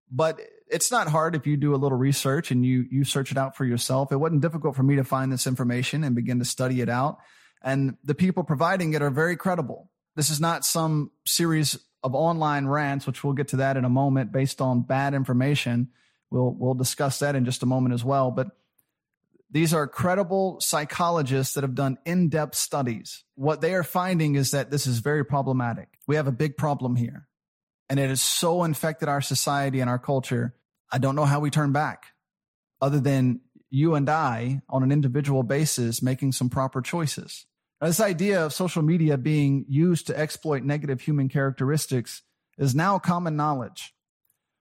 But 0.09 0.39
it's 0.67 0.89
not 0.89 1.09
hard 1.09 1.35
if 1.35 1.45
you 1.45 1.57
do 1.57 1.75
a 1.75 1.77
little 1.77 1.97
research 1.97 2.49
and 2.49 2.65
you, 2.65 2.85
you 2.89 3.03
search 3.03 3.31
it 3.31 3.37
out 3.37 3.55
for 3.55 3.65
yourself. 3.65 4.11
It 4.11 4.17
wasn't 4.17 4.41
difficult 4.41 4.75
for 4.75 4.83
me 4.83 4.95
to 4.95 5.03
find 5.03 5.31
this 5.31 5.45
information 5.45 6.03
and 6.03 6.15
begin 6.15 6.39
to 6.39 6.45
study 6.45 6.81
it 6.81 6.89
out. 6.89 7.19
And 7.61 7.97
the 8.03 8.15
people 8.15 8.43
providing 8.43 8.93
it 8.93 9.01
are 9.01 9.11
very 9.11 9.35
credible. 9.35 9.91
This 10.15 10.29
is 10.29 10.39
not 10.39 10.65
some 10.65 11.11
series 11.25 11.77
of 12.03 12.15
online 12.15 12.65
rants, 12.65 13.05
which 13.05 13.23
we'll 13.23 13.33
get 13.33 13.49
to 13.49 13.57
that 13.57 13.77
in 13.77 13.85
a 13.85 13.89
moment 13.89 14.31
based 14.31 14.59
on 14.59 14.81
bad 14.81 15.13
information 15.13 15.89
We'll, 16.29 16.51
we'll 16.51 16.73
discuss 16.73 17.19
that 17.19 17.35
in 17.35 17.45
just 17.45 17.63
a 17.63 17.67
moment 17.67 17.93
as 17.93 18.03
well. 18.03 18.31
But 18.31 18.47
these 19.49 19.73
are 19.73 19.87
credible 19.87 20.59
psychologists 20.59 21.53
that 21.53 21.63
have 21.63 21.75
done 21.75 21.97
in 22.05 22.29
depth 22.29 22.55
studies. 22.55 23.23
What 23.35 23.61
they 23.61 23.73
are 23.73 23.83
finding 23.83 24.35
is 24.35 24.51
that 24.51 24.71
this 24.71 24.87
is 24.87 24.99
very 24.99 25.23
problematic. 25.23 25.87
We 26.05 26.17
have 26.17 26.27
a 26.27 26.33
big 26.33 26.57
problem 26.57 26.95
here. 26.95 27.27
And 27.89 27.99
it 27.99 28.09
has 28.09 28.21
so 28.21 28.63
infected 28.65 29.07
our 29.07 29.21
society 29.21 29.79
and 29.79 29.89
our 29.89 29.99
culture 29.99 30.53
I 30.91 30.99
don't 30.99 31.15
know 31.15 31.25
how 31.25 31.39
we 31.39 31.49
turn 31.49 31.71
back 31.71 32.13
other 32.81 32.99
than 32.99 33.41
you 33.69 33.95
and 33.95 34.09
I 34.09 34.61
on 34.69 34.83
an 34.83 34.91
individual 34.91 35.43
basis 35.43 36.01
making 36.01 36.31
some 36.31 36.49
proper 36.49 36.81
choices. 36.81 37.45
Now, 37.81 37.87
this 37.87 37.99
idea 37.99 38.45
of 38.45 38.53
social 38.53 38.81
media 38.81 39.17
being 39.17 39.65
used 39.67 40.07
to 40.07 40.17
exploit 40.17 40.63
negative 40.63 41.01
human 41.01 41.29
characteristics 41.29 42.23
is 42.57 42.73
now 42.73 42.97
common 42.97 43.35
knowledge. 43.35 43.93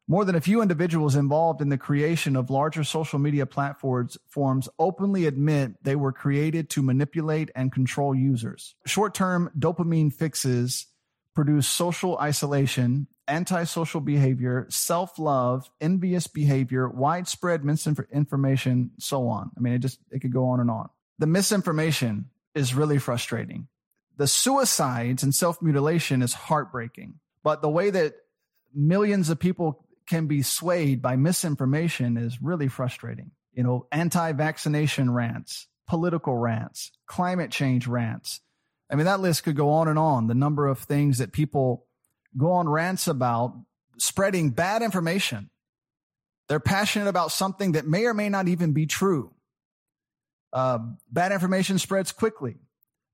More 0.09 0.25
than 0.25 0.37
a 0.37 0.41
few 0.41 0.63
individuals 0.63 1.17
involved 1.17 1.61
in 1.61 1.69
the 1.69 1.79
creation 1.79 2.37
of 2.37 2.49
larger 2.49 2.85
social 2.85 3.19
media 3.19 3.45
platforms 3.45 4.17
forms 4.29 4.69
openly 4.79 5.27
admit 5.27 5.83
they 5.83 5.97
were 5.97 6.13
created 6.13 6.71
to 6.71 6.83
manipulate 6.83 7.51
and 7.57 7.73
control 7.73 8.15
users. 8.15 8.77
Short-term 8.87 9.51
dopamine 9.59 10.13
fixes 10.13 10.87
produce 11.35 11.67
social 11.67 12.17
isolation, 12.19 13.09
antisocial 13.27 14.01
behavior, 14.01 14.67
self-love, 14.69 15.69
envious 15.81 16.29
behavior, 16.29 16.89
widespread 16.89 17.65
misinformation, 17.65 18.93
so 19.01 19.27
on. 19.29 19.51
I 19.57 19.61
mean, 19.61 19.73
it 19.73 19.81
just 19.81 19.99
it 20.13 20.21
could 20.21 20.33
go 20.33 20.47
on 20.51 20.61
and 20.61 20.71
on. 20.71 20.89
The 21.19 21.27
misinformation 21.27 22.31
is 22.55 22.75
really 22.75 22.99
frustrating. 22.99 23.67
The 24.17 24.29
suicides 24.29 25.25
and 25.25 25.35
self-mutilation 25.35 26.23
is 26.23 26.33
heartbreaking. 26.33 27.15
But 27.43 27.61
the 27.61 27.69
way 27.69 27.91
that 27.91 28.15
millions 28.73 29.31
of 29.31 29.39
people 29.39 29.83
can 30.07 30.27
be 30.27 30.43
swayed 30.43 31.03
by 31.03 31.17
misinformation 31.17 32.17
is 32.17 32.41
really 32.43 32.69
frustrating. 32.69 33.33
You 33.53 33.63
know, 33.63 33.87
anti-vaccination 33.91 35.11
rants, 35.11 35.67
political 35.89 36.37
rants, 36.37 36.93
climate 37.07 37.51
change 37.51 37.87
rants. 37.87 38.41
I 38.91 38.95
mean, 38.95 39.07
that 39.07 39.21
list 39.21 39.45
could 39.45 39.57
go 39.57 39.71
on 39.71 39.89
and 39.89 39.99
on. 39.99 40.27
The 40.27 40.35
number 40.35 40.67
of 40.67 40.79
things 40.79 41.19
that 41.19 41.33
people 41.33 41.87
go 42.37 42.53
on 42.53 42.69
rants 42.69 43.09
about 43.09 43.55
spreading 43.99 44.51
bad 44.51 44.83
information. 44.83 45.51
They're 46.49 46.61
passionate 46.61 47.09
about 47.09 47.33
something 47.33 47.73
that 47.73 47.87
may 47.87 48.05
or 48.05 48.15
may 48.15 48.29
not 48.29 48.47
even 48.47 48.73
be 48.73 48.87
true. 48.87 49.33
Uh, 50.53 50.79
bad 51.11 51.33
information 51.33 51.79
spreads 51.79 52.13
quickly. 52.13 52.57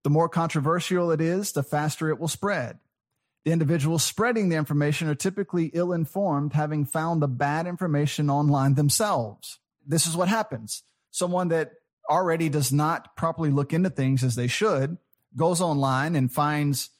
The 0.04 0.10
more 0.10 0.28
controversial 0.28 1.10
it 1.12 1.20
is, 1.20 1.52
the 1.52 1.62
faster 1.62 2.10
it 2.10 2.18
will 2.18 2.28
spread. 2.28 2.78
The 3.44 3.50
individuals 3.50 4.04
spreading 4.04 4.48
the 4.48 4.56
information 4.56 5.08
are 5.08 5.14
typically 5.14 5.70
ill 5.74 5.92
informed, 5.92 6.52
having 6.52 6.84
found 6.84 7.20
the 7.20 7.28
bad 7.28 7.66
information 7.66 8.30
online 8.30 8.74
themselves. 8.74 9.58
This 9.84 10.06
is 10.06 10.16
what 10.16 10.28
happens. 10.28 10.84
Someone 11.10 11.48
that 11.48 11.72
already 12.08 12.48
does 12.48 12.72
not 12.72 13.16
properly 13.16 13.50
look 13.50 13.72
into 13.72 13.90
things 13.90 14.22
as 14.22 14.36
they 14.36 14.46
should 14.46 14.96
goes 15.36 15.60
online 15.60 16.14
and 16.14 16.32
finds 16.32 16.90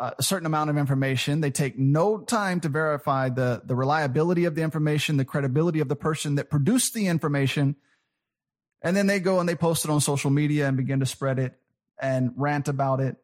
a 0.00 0.22
certain 0.22 0.46
amount 0.46 0.70
of 0.70 0.76
information. 0.76 1.40
They 1.40 1.50
take 1.52 1.78
no 1.78 2.18
time 2.18 2.60
to 2.60 2.68
verify 2.68 3.28
the, 3.28 3.62
the 3.64 3.76
reliability 3.76 4.44
of 4.46 4.54
the 4.56 4.62
information, 4.62 5.16
the 5.16 5.24
credibility 5.24 5.78
of 5.80 5.88
the 5.88 5.96
person 5.96 6.34
that 6.36 6.50
produced 6.50 6.94
the 6.94 7.06
information. 7.06 7.76
And 8.82 8.96
then 8.96 9.06
they 9.06 9.20
go 9.20 9.38
and 9.38 9.48
they 9.48 9.54
post 9.54 9.84
it 9.84 9.90
on 9.90 10.00
social 10.00 10.30
media 10.30 10.66
and 10.66 10.76
begin 10.76 11.00
to 11.00 11.06
spread 11.06 11.38
it 11.38 11.54
and 12.00 12.32
rant 12.36 12.66
about 12.66 12.98
it 12.98 13.16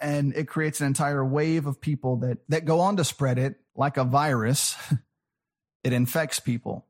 and 0.00 0.34
it 0.34 0.48
creates 0.48 0.80
an 0.80 0.86
entire 0.86 1.24
wave 1.24 1.66
of 1.66 1.80
people 1.80 2.16
that 2.18 2.38
that 2.48 2.64
go 2.64 2.80
on 2.80 2.96
to 2.96 3.04
spread 3.04 3.38
it 3.38 3.56
like 3.74 3.96
a 3.96 4.04
virus. 4.04 4.76
it 5.84 5.92
infects 5.92 6.40
people, 6.40 6.86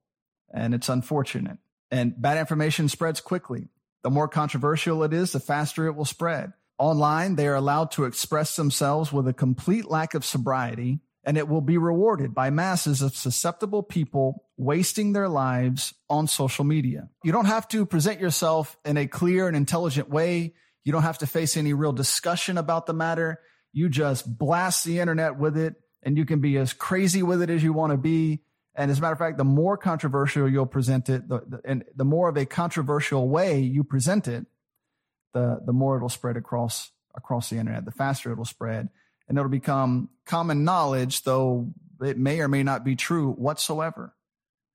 and 0.53 0.75
it's 0.75 0.89
unfortunate. 0.89 1.59
And 1.91 2.21
bad 2.21 2.39
information 2.39 2.89
spreads 2.89 3.21
quickly. 3.21 3.69
The 4.03 4.11
more 4.11 4.29
controversial 4.29 5.03
it 5.03 5.13
is, 5.13 5.33
the 5.33 5.41
faster 5.41 5.87
it 5.87 5.97
will 5.97 6.05
spread. 6.05 6.53
Online, 6.79 7.37
they 7.37 7.47
are 7.47 7.55
allowed 7.55 7.91
to 7.93 8.05
express 8.05 8.57
themselves 8.57 9.13
with 9.13 9.29
a 9.29 9.35
complete 9.35 9.85
lack 9.91 10.15
of 10.15 10.25
sobriety, 10.25 11.01
and 11.25 11.37
it 11.37 11.47
will 11.47 11.61
be 11.61 11.77
rewarded 11.77 12.35
by 12.35 12.49
masses 12.49 13.03
of 13.03 13.15
susceptible 13.15 13.83
people 13.83 14.45
wasting 14.57 15.13
their 15.13 15.29
lives 15.29 15.93
on 16.09 16.27
social 16.27 16.65
media. 16.65 17.11
You 17.23 17.33
don't 17.33 17.45
have 17.45 17.69
to 17.69 17.85
present 17.85 18.21
yourself 18.21 18.79
in 18.85 18.97
a 18.97 19.07
clear 19.07 19.47
and 19.47 19.57
intelligent 19.57 20.09
way. 20.09 20.55
You 20.85 20.93
don't 20.93 21.03
have 21.03 21.19
to 21.19 21.27
face 21.27 21.57
any 21.57 21.73
real 21.73 21.93
discussion 21.93 22.59
about 22.59 22.87
the 22.87 22.93
matter. 22.93 23.41
You 23.73 23.89
just 23.89 24.39
blast 24.39 24.85
the 24.85 24.99
internet 25.01 25.39
with 25.39 25.57
it 25.57 25.75
and 26.03 26.17
you 26.17 26.25
can 26.25 26.41
be 26.41 26.57
as 26.57 26.73
crazy 26.73 27.23
with 27.23 27.43
it 27.43 27.51
as 27.51 27.63
you 27.63 27.73
want 27.73 27.93
to 27.93 27.99
be. 27.99 28.43
And 28.75 28.91
as 28.91 28.99
a 28.99 29.03
matter 29.03 29.13
of 29.13 29.19
fact, 29.19 29.37
the 29.37 29.45
more 29.45 29.77
controversial 29.77 30.49
you'll 30.49 30.67
present 30.67 31.09
it, 31.09 31.29
the, 31.29 31.43
the, 31.47 31.61
and 31.65 31.85
the 31.95 32.05
more 32.05 32.29
of 32.29 32.37
a 32.37 32.47
controversial 32.47 33.29
way 33.29 33.61
you 33.61 33.85
present 33.85 34.27
it, 34.27 34.47
the, 35.35 35.61
the 35.65 35.73
more 35.73 35.97
it'll 35.97 36.09
spread 36.09 36.37
across, 36.37 36.91
across 37.15 37.51
the 37.51 37.59
internet, 37.59 37.85
the 37.85 37.91
faster 37.91 38.33
it'll 38.33 38.45
spread 38.45 38.89
and 39.29 39.39
it'll 39.39 39.51
become 39.51 40.09
common 40.25 40.65
knowledge, 40.65 41.23
though 41.23 41.73
it 42.03 42.19
may 42.19 42.41
or 42.41 42.49
may 42.49 42.63
not 42.63 42.85
be 42.85 42.97
true 42.97 43.31
whatsoever. 43.33 44.15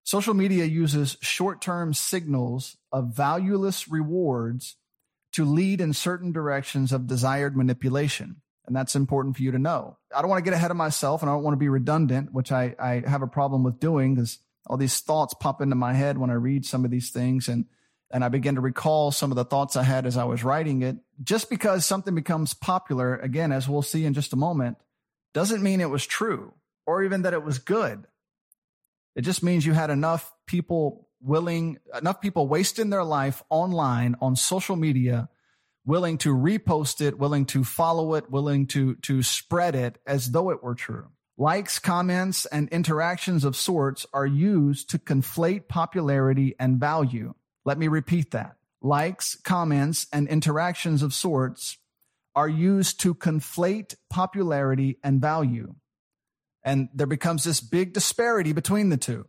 Social 0.04 0.34
media 0.34 0.66
uses 0.66 1.18
short 1.22 1.62
term 1.62 1.94
signals 1.94 2.78
of 2.92 3.16
valueless 3.16 3.88
rewards 3.88 4.76
to 5.36 5.46
lead 5.46 5.82
in 5.82 5.94
certain 5.94 6.32
directions 6.32 6.92
of 6.92 7.08
desired 7.08 7.56
manipulation. 7.58 8.38
And 8.68 8.76
that's 8.76 8.96
important 8.96 9.36
for 9.36 9.44
you 9.44 9.52
to 9.52 9.60
know. 9.60 9.98
I 10.16 10.22
don't 10.22 10.30
want 10.30 10.44
to 10.44 10.50
get 10.50 10.56
ahead 10.56 10.72
of 10.72 10.78
myself 10.78 11.22
and 11.22 11.30
I 11.30 11.34
don't 11.34 11.44
want 11.44 11.54
to 11.54 11.60
be 11.60 11.70
redundant, 11.70 12.34
which 12.34 12.52
I, 12.52 12.76
I 12.80 13.04
have 13.08 13.22
a 13.22 13.28
problem 13.28 13.64
with 13.64 13.80
doing 13.80 14.16
because 14.16 14.40
all 14.66 14.78
these 14.78 15.00
thoughts 15.00 15.34
pop 15.34 15.62
into 15.62 15.76
my 15.76 15.94
head 15.94 16.18
when 16.18 16.30
I 16.30 16.36
read 16.36 16.66
some 16.66 16.86
of 16.86 16.92
these 16.92 17.12
things 17.12 17.48
and 17.48 17.66
and 18.12 18.24
I 18.24 18.30
begin 18.30 18.56
to 18.56 18.62
recall 18.62 19.12
some 19.12 19.32
of 19.32 19.36
the 19.36 19.44
thoughts 19.44 19.76
I 19.76 19.84
had 19.84 20.06
as 20.06 20.16
I 20.16 20.24
was 20.24 20.44
writing 20.44 20.84
it. 20.84 20.96
Just 21.24 21.50
because 21.50 21.86
something 21.86 22.14
becomes 22.14 22.54
popular, 22.54 23.18
again, 23.18 23.52
as 23.52 23.68
we'll 23.68 23.82
see 23.82 24.06
in 24.06 24.14
just 24.14 24.32
a 24.32 24.38
moment, 24.38 24.78
doesn't 25.34 25.64
mean 25.64 25.82
it 25.82 25.90
was 25.90 26.06
true 26.06 26.54
or 26.86 27.04
even 27.04 27.24
that 27.24 27.34
it 27.34 27.44
was 27.44 27.60
good. 27.60 28.06
It 29.16 29.24
just 29.24 29.44
means 29.44 29.66
you 29.66 29.74
had 29.74 29.90
enough 29.90 30.32
people 30.46 31.05
willing, 31.26 31.78
enough 31.98 32.22
people 32.22 32.48
wasting 32.48 32.90
their 32.90 33.04
life 33.04 33.42
online 33.50 34.16
on 34.22 34.36
social 34.36 34.76
media, 34.76 35.28
willing 35.86 36.18
to 36.20 36.36
repost 36.36 37.02
it, 37.02 37.18
willing 37.18 37.46
to 37.46 37.64
follow 37.64 38.14
it, 38.14 38.30
willing 38.30 38.68
to, 38.68 38.96
to 38.96 39.24
spread 39.24 39.76
it 39.76 39.98
as 40.06 40.32
though 40.32 40.52
it 40.52 40.64
were 40.64 40.76
true. 40.76 41.08
Likes, 41.38 41.80
comments, 41.80 42.46
and 42.46 42.70
interactions 42.70 43.44
of 43.44 43.56
sorts 43.56 44.06
are 44.14 44.26
used 44.26 44.90
to 44.92 45.00
conflate 45.00 45.68
popularity 45.68 46.56
and 46.60 46.80
value. 46.80 47.34
Let 47.66 47.78
me 47.78 47.88
repeat 47.88 48.32
that. 48.32 48.56
Likes, 48.82 49.36
comments, 49.36 50.08
and 50.14 50.28
interactions 50.30 51.02
of 51.02 51.14
sorts 51.14 51.78
are 52.36 52.48
used 52.48 53.00
to 53.02 53.14
conflate 53.14 53.96
popularity 54.10 54.98
and 55.04 55.20
value. 55.20 55.76
And 56.64 56.90
there 56.94 57.08
becomes 57.08 57.44
this 57.44 57.62
big 57.62 57.94
disparity 57.94 58.54
between 58.54 58.90
the 58.90 58.98
two. 58.98 59.26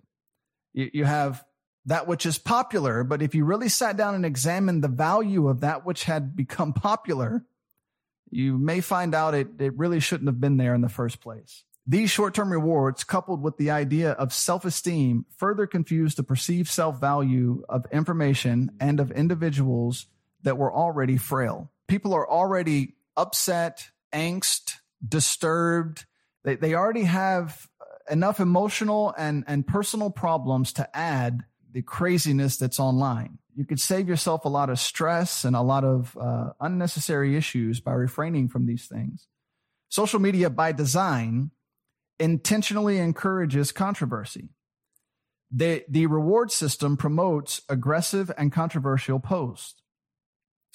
You, 0.72 0.90
you 0.92 1.04
have 1.04 1.44
that 1.86 2.06
which 2.06 2.26
is 2.26 2.36
popular. 2.36 3.04
But 3.04 3.22
if 3.22 3.34
you 3.34 3.44
really 3.44 3.68
sat 3.68 3.96
down 3.96 4.14
and 4.14 4.26
examined 4.26 4.82
the 4.84 4.88
value 4.88 5.48
of 5.48 5.60
that 5.60 5.86
which 5.86 6.04
had 6.04 6.36
become 6.36 6.72
popular, 6.72 7.44
you 8.30 8.58
may 8.58 8.80
find 8.80 9.14
out 9.14 9.34
it, 9.34 9.48
it 9.60 9.76
really 9.78 10.00
shouldn't 10.00 10.28
have 10.28 10.40
been 10.40 10.56
there 10.56 10.74
in 10.74 10.80
the 10.80 10.88
first 10.88 11.20
place. 11.20 11.64
These 11.86 12.10
short 12.10 12.34
term 12.34 12.50
rewards, 12.50 13.04
coupled 13.04 13.40
with 13.42 13.58
the 13.58 13.70
idea 13.70 14.10
of 14.12 14.32
self 14.32 14.64
esteem, 14.64 15.24
further 15.36 15.68
confuse 15.68 16.16
the 16.16 16.24
perceived 16.24 16.68
self 16.68 17.00
value 17.00 17.62
of 17.68 17.86
information 17.92 18.72
and 18.80 18.98
of 18.98 19.12
individuals 19.12 20.06
that 20.42 20.58
were 20.58 20.72
already 20.72 21.16
frail. 21.16 21.70
People 21.86 22.12
are 22.12 22.28
already 22.28 22.96
upset, 23.16 23.90
angst, 24.12 24.78
disturbed. 25.06 26.06
They, 26.42 26.56
they 26.56 26.74
already 26.74 27.04
have 27.04 27.68
enough 28.10 28.40
emotional 28.40 29.14
and, 29.16 29.44
and 29.46 29.64
personal 29.64 30.10
problems 30.10 30.72
to 30.74 30.96
add 30.96 31.44
the 31.76 31.82
craziness 31.82 32.56
that's 32.56 32.80
online. 32.80 33.36
You 33.54 33.66
could 33.66 33.78
save 33.78 34.08
yourself 34.08 34.46
a 34.46 34.48
lot 34.48 34.70
of 34.70 34.78
stress 34.78 35.44
and 35.44 35.54
a 35.54 35.60
lot 35.60 35.84
of 35.84 36.16
uh, 36.18 36.52
unnecessary 36.58 37.36
issues 37.36 37.80
by 37.80 37.92
refraining 37.92 38.48
from 38.48 38.64
these 38.64 38.86
things. 38.86 39.26
Social 39.90 40.18
media, 40.18 40.48
by 40.48 40.72
design, 40.72 41.50
intentionally 42.18 42.96
encourages 42.96 43.72
controversy. 43.72 44.48
The, 45.50 45.84
the 45.86 46.06
reward 46.06 46.50
system 46.50 46.96
promotes 46.96 47.60
aggressive 47.68 48.32
and 48.38 48.50
controversial 48.50 49.20
posts. 49.20 49.82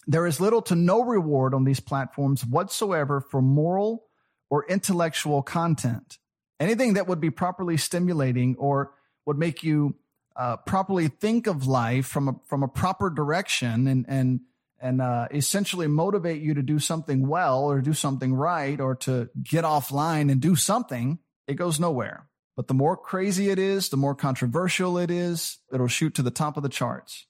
There 0.06 0.28
is 0.28 0.40
little 0.40 0.62
to 0.62 0.76
no 0.76 1.04
reward 1.04 1.56
on 1.56 1.64
these 1.64 1.80
platforms 1.80 2.46
whatsoever 2.46 3.22
for 3.22 3.42
moral 3.42 4.04
or 4.52 4.68
intellectual 4.70 5.42
content. 5.42 6.20
Anything 6.60 6.93
that 6.93 7.08
would 7.08 7.20
be 7.20 7.32
properly 7.32 7.78
stimulating 7.78 8.56
or 8.60 8.93
would 9.26 9.39
make 9.39 9.64
you 9.64 9.95
uh, 10.36 10.58
properly 10.58 11.08
think 11.08 11.48
of 11.48 11.68
life 11.68 12.06
from 12.06 12.28
a, 12.28 12.36
from 12.46 12.64
a 12.64 12.68
proper 12.68 13.10
direction 13.10 13.88
and, 13.88 14.06
and, 14.08 14.40
and 14.80 15.02
uh, 15.02 15.28
essentially 15.32 15.88
motivate 15.88 16.42
you 16.42 16.54
to 16.54 16.62
do 16.62 16.80
something 16.80 17.28
well 17.28 17.66
or 17.66 17.82
do 17.82 17.94
something 17.94 18.34
right 18.34 18.80
or 18.80 18.96
to 18.96 19.30
get 19.44 19.64
offline 19.64 20.32
and 20.32 20.42
do 20.42 20.56
something, 20.56 21.20
it 21.48 21.56
goes 21.56 21.80
nowhere. 21.80 22.28
But 22.56 22.68
the 22.68 22.74
more 22.74 22.98
crazy 22.98 23.50
it 23.50 23.60
is, 23.60 23.90
the 23.90 23.98
more 23.98 24.16
controversial 24.16 24.98
it 24.98 25.10
is, 25.10 25.58
it'll 25.74 25.88
shoot 25.88 26.16
to 26.16 26.22
the 26.22 26.32
top 26.32 26.58
of 26.58 26.64
the 26.64 26.70
charts. 26.70 27.26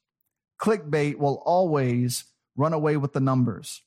Clickbait 0.60 1.18
will 1.18 1.42
always 1.46 2.26
run 2.56 2.74
away 2.74 2.98
with 2.98 3.14
the 3.14 3.20
numbers, 3.20 3.82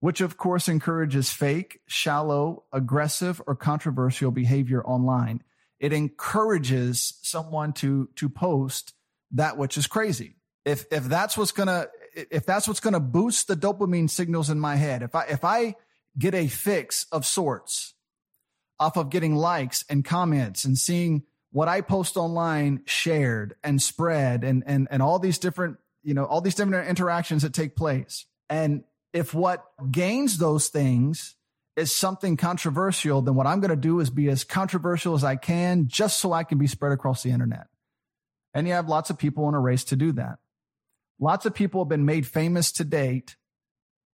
which 0.00 0.20
of 0.20 0.36
course 0.36 0.68
encourages 0.68 1.30
fake, 1.30 1.80
shallow, 1.86 2.64
aggressive, 2.72 3.40
or 3.46 3.56
controversial 3.56 4.30
behavior 4.30 4.84
online. 4.84 5.42
It 5.80 5.92
encourages 5.94 7.14
someone 7.22 7.72
to 7.72 8.08
to 8.16 8.28
post 8.28 8.94
that 9.32 9.56
which 9.56 9.76
is 9.76 9.86
crazy. 9.86 10.36
If 10.64 10.84
if 10.92 11.04
that's 11.04 11.36
what's 11.36 11.52
gonna 11.52 11.88
if 12.14 12.44
that's 12.44 12.68
what's 12.68 12.80
gonna 12.80 13.00
boost 13.00 13.48
the 13.48 13.56
dopamine 13.56 14.10
signals 14.10 14.50
in 14.50 14.60
my 14.60 14.76
head, 14.76 15.02
if 15.02 15.14
I 15.14 15.24
if 15.24 15.44
I 15.44 15.74
get 16.18 16.34
a 16.34 16.46
fix 16.46 17.06
of 17.10 17.24
sorts 17.24 17.94
off 18.78 18.96
of 18.96 19.10
getting 19.10 19.34
likes 19.34 19.84
and 19.88 20.04
comments 20.04 20.64
and 20.64 20.76
seeing 20.76 21.22
what 21.52 21.68
I 21.68 21.80
post 21.80 22.16
online 22.16 22.82
shared 22.84 23.54
and 23.64 23.80
spread 23.80 24.44
and 24.44 24.62
and 24.66 24.86
and 24.90 25.02
all 25.02 25.18
these 25.18 25.38
different 25.38 25.78
you 26.02 26.12
know 26.12 26.24
all 26.26 26.42
these 26.42 26.54
different 26.54 26.88
interactions 26.88 27.42
that 27.42 27.54
take 27.54 27.74
place, 27.74 28.26
and 28.50 28.84
if 29.14 29.32
what 29.32 29.64
gains 29.90 30.36
those 30.36 30.68
things 30.68 31.36
is 31.80 31.94
something 31.94 32.36
controversial, 32.36 33.22
then 33.22 33.34
what 33.34 33.46
I'm 33.46 33.60
going 33.60 33.70
to 33.70 33.76
do 33.76 34.00
is 34.00 34.10
be 34.10 34.28
as 34.28 34.44
controversial 34.44 35.14
as 35.14 35.24
I 35.24 35.36
can 35.36 35.88
just 35.88 36.20
so 36.20 36.32
I 36.32 36.44
can 36.44 36.58
be 36.58 36.66
spread 36.66 36.92
across 36.92 37.22
the 37.22 37.30
internet. 37.30 37.66
And 38.54 38.66
you 38.66 38.74
have 38.74 38.88
lots 38.88 39.10
of 39.10 39.18
people 39.18 39.48
in 39.48 39.54
a 39.54 39.60
race 39.60 39.84
to 39.84 39.96
do 39.96 40.12
that. 40.12 40.38
Lots 41.18 41.46
of 41.46 41.54
people 41.54 41.82
have 41.82 41.88
been 41.88 42.04
made 42.04 42.26
famous 42.26 42.72
to 42.72 42.84
date 42.84 43.36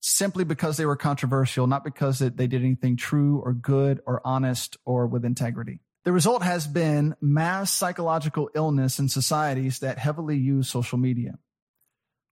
simply 0.01 0.45
because 0.45 0.77
they 0.77 0.87
were 0.87 0.97
controversial, 0.97 1.67
not 1.67 1.85
because 1.85 2.19
they 2.19 2.47
did 2.47 2.63
anything 2.63 2.97
true 2.97 3.41
or 3.45 3.53
good 3.53 4.01
or 4.07 4.21
honest 4.25 4.77
or 4.85 5.07
with 5.07 5.25
integrity. 5.25 5.81
The 6.05 6.13
result 6.13 6.43
has 6.43 6.67
been 6.67 7.15
mass 7.21 7.73
psychological 7.73 8.51
illness 8.55 8.99
in 8.99 9.09
societies 9.09 9.81
that 9.81 9.99
heavily 9.99 10.39
use 10.39 10.69
social 10.69 10.99
media. 10.99 11.39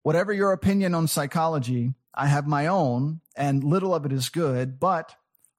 Whatever 0.08 0.32
your 0.32 0.54
opinion 0.54 0.96
on 0.96 1.08
psychology, 1.08 1.94
I 2.14 2.28
have 2.28 2.48
my 2.48 2.68
own, 2.68 3.20
and 3.36 3.62
little 3.62 3.94
of 3.94 4.06
it 4.06 4.14
is 4.14 4.30
good, 4.30 4.80
but 4.80 5.14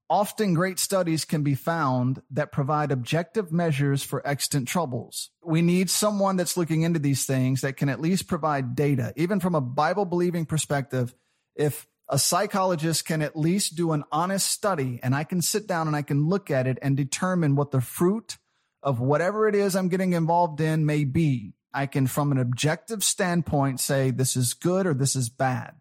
often 0.09 0.55
great 0.55 0.79
studies 0.79 1.27
can 1.27 1.43
be 1.43 1.55
found 1.55 2.23
that 2.31 2.51
provide 2.51 2.91
objective 2.91 3.53
measures 3.53 4.03
for 4.03 4.27
extant 4.27 4.67
troubles. 4.67 5.29
We 5.45 5.61
need 5.61 5.91
someone 5.91 6.39
that's 6.39 6.57
looking 6.57 6.81
into 6.81 6.99
these 6.99 7.27
things 7.27 7.61
that 7.61 7.77
can 7.77 7.91
at 7.91 8.01
least 8.01 8.27
provide 8.27 8.75
data, 8.75 9.13
even 9.17 9.39
from 9.39 9.55
a 9.55 9.61
Bible 9.61 10.07
believing 10.07 10.47
perspective. 10.47 11.15
If 11.55 11.87
a 12.09 12.19
psychologist 12.19 13.05
can 13.05 13.21
at 13.21 13.37
least 13.37 13.77
do 13.77 13.93
an 13.93 14.05
honest 14.11 14.51
study 14.51 14.99
and 15.03 15.15
I 15.15 15.25
can 15.25 15.43
sit 15.43 15.67
down 15.67 15.89
and 15.89 15.95
I 15.95 16.01
can 16.01 16.27
look 16.27 16.51
at 16.51 16.67
it 16.67 16.79
and 16.81 16.97
determine 16.97 17.55
what 17.55 17.71
the 17.71 17.83
fruit 17.83 18.39
of 18.83 18.99
whatever 18.99 19.47
it 19.47 19.55
is 19.55 19.77
I'm 19.77 19.89
getting 19.89 20.15
involved 20.15 20.63
in 20.63 20.87
may 20.87 21.05
be. 21.05 21.53
I 21.73 21.87
can, 21.87 22.07
from 22.07 22.33
an 22.33 22.39
objective 22.39 23.05
standpoint, 23.05 23.81
say 23.81 24.11
this 24.11 24.37
is 24.37 24.55
good 24.55 24.87
or 24.87 24.95
this 24.95 25.15
is 25.15 25.29
bad 25.29 25.75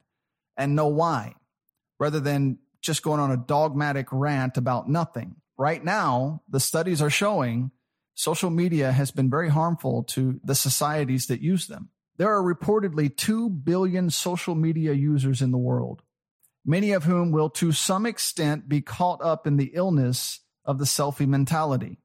and 0.58 0.76
know 0.76 0.88
why 0.88 1.36
rather 2.00 2.20
than 2.20 2.60
just 2.82 3.04
going 3.04 3.20
on 3.20 3.32
a 3.32 3.38
dogmatic 3.38 4.08
rant 4.12 4.58
about 4.58 4.90
nothing. 4.90 5.36
Right 5.58 5.84
now, 5.84 6.44
the 6.50 6.60
studies 6.60 7.02
are 7.02 7.10
showing 7.10 7.72
social 8.14 8.50
media 8.50 8.92
has 8.92 9.12
been 9.12 9.30
very 9.30 9.50
harmful 9.50 10.04
to 10.04 10.40
the 10.44 10.56
societies 10.56 11.28
that 11.28 11.42
use 11.42 11.68
them. 11.68 11.90
There 12.18 12.34
are 12.34 12.42
reportedly 12.42 13.16
2 13.16 13.50
billion 13.50 14.10
social 14.10 14.56
media 14.56 14.94
users 14.94 15.42
in 15.42 15.52
the 15.52 15.58
world, 15.58 16.02
many 16.66 16.92
of 16.92 17.04
whom 17.04 17.32
will 17.32 17.50
to 17.52 17.72
some 17.72 18.06
extent 18.06 18.68
be 18.68 18.82
caught 18.82 19.24
up 19.24 19.46
in 19.46 19.58
the 19.58 19.72
illness 19.74 20.40
of 20.66 20.80
the 20.80 20.86
selfie 20.86 21.28
mentality. 21.28 22.00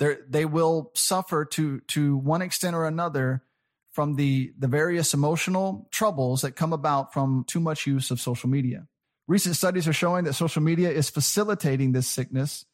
They're, 0.00 0.18
they 0.26 0.46
will 0.46 0.90
suffer 0.94 1.44
to, 1.44 1.80
to 1.88 2.16
one 2.16 2.40
extent 2.42 2.74
or 2.74 2.86
another 2.86 3.44
from 3.92 4.16
the, 4.16 4.52
the 4.58 4.66
various 4.66 5.12
emotional 5.12 5.88
troubles 5.92 6.40
that 6.40 6.52
come 6.52 6.72
about 6.72 7.12
from 7.12 7.44
too 7.46 7.60
much 7.60 7.86
use 7.86 8.10
of 8.10 8.18
social 8.18 8.48
media. 8.48 8.86
Recent 9.28 9.56
studies 9.56 9.86
are 9.86 9.92
showing 9.92 10.24
that 10.24 10.32
social 10.32 10.62
media 10.62 10.90
is 10.90 11.10
facilitating 11.10 11.92
this 11.92 12.08
sickness 12.08 12.64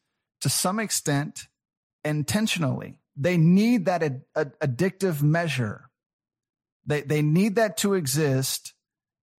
to 0.41 0.47
some 0.47 0.79
extent 0.79 1.47
intentionally. 2.05 3.01
They 3.17 3.35
need 3.37 3.85
that 3.85 4.03
ad- 4.03 4.21
ad- 4.35 4.59
addictive 4.59 5.21
measure. 5.21 5.89
They, 6.85 7.01
they 7.01 7.21
need 7.21 7.55
that 7.55 7.75
to 7.77 7.93
exist 7.93 8.73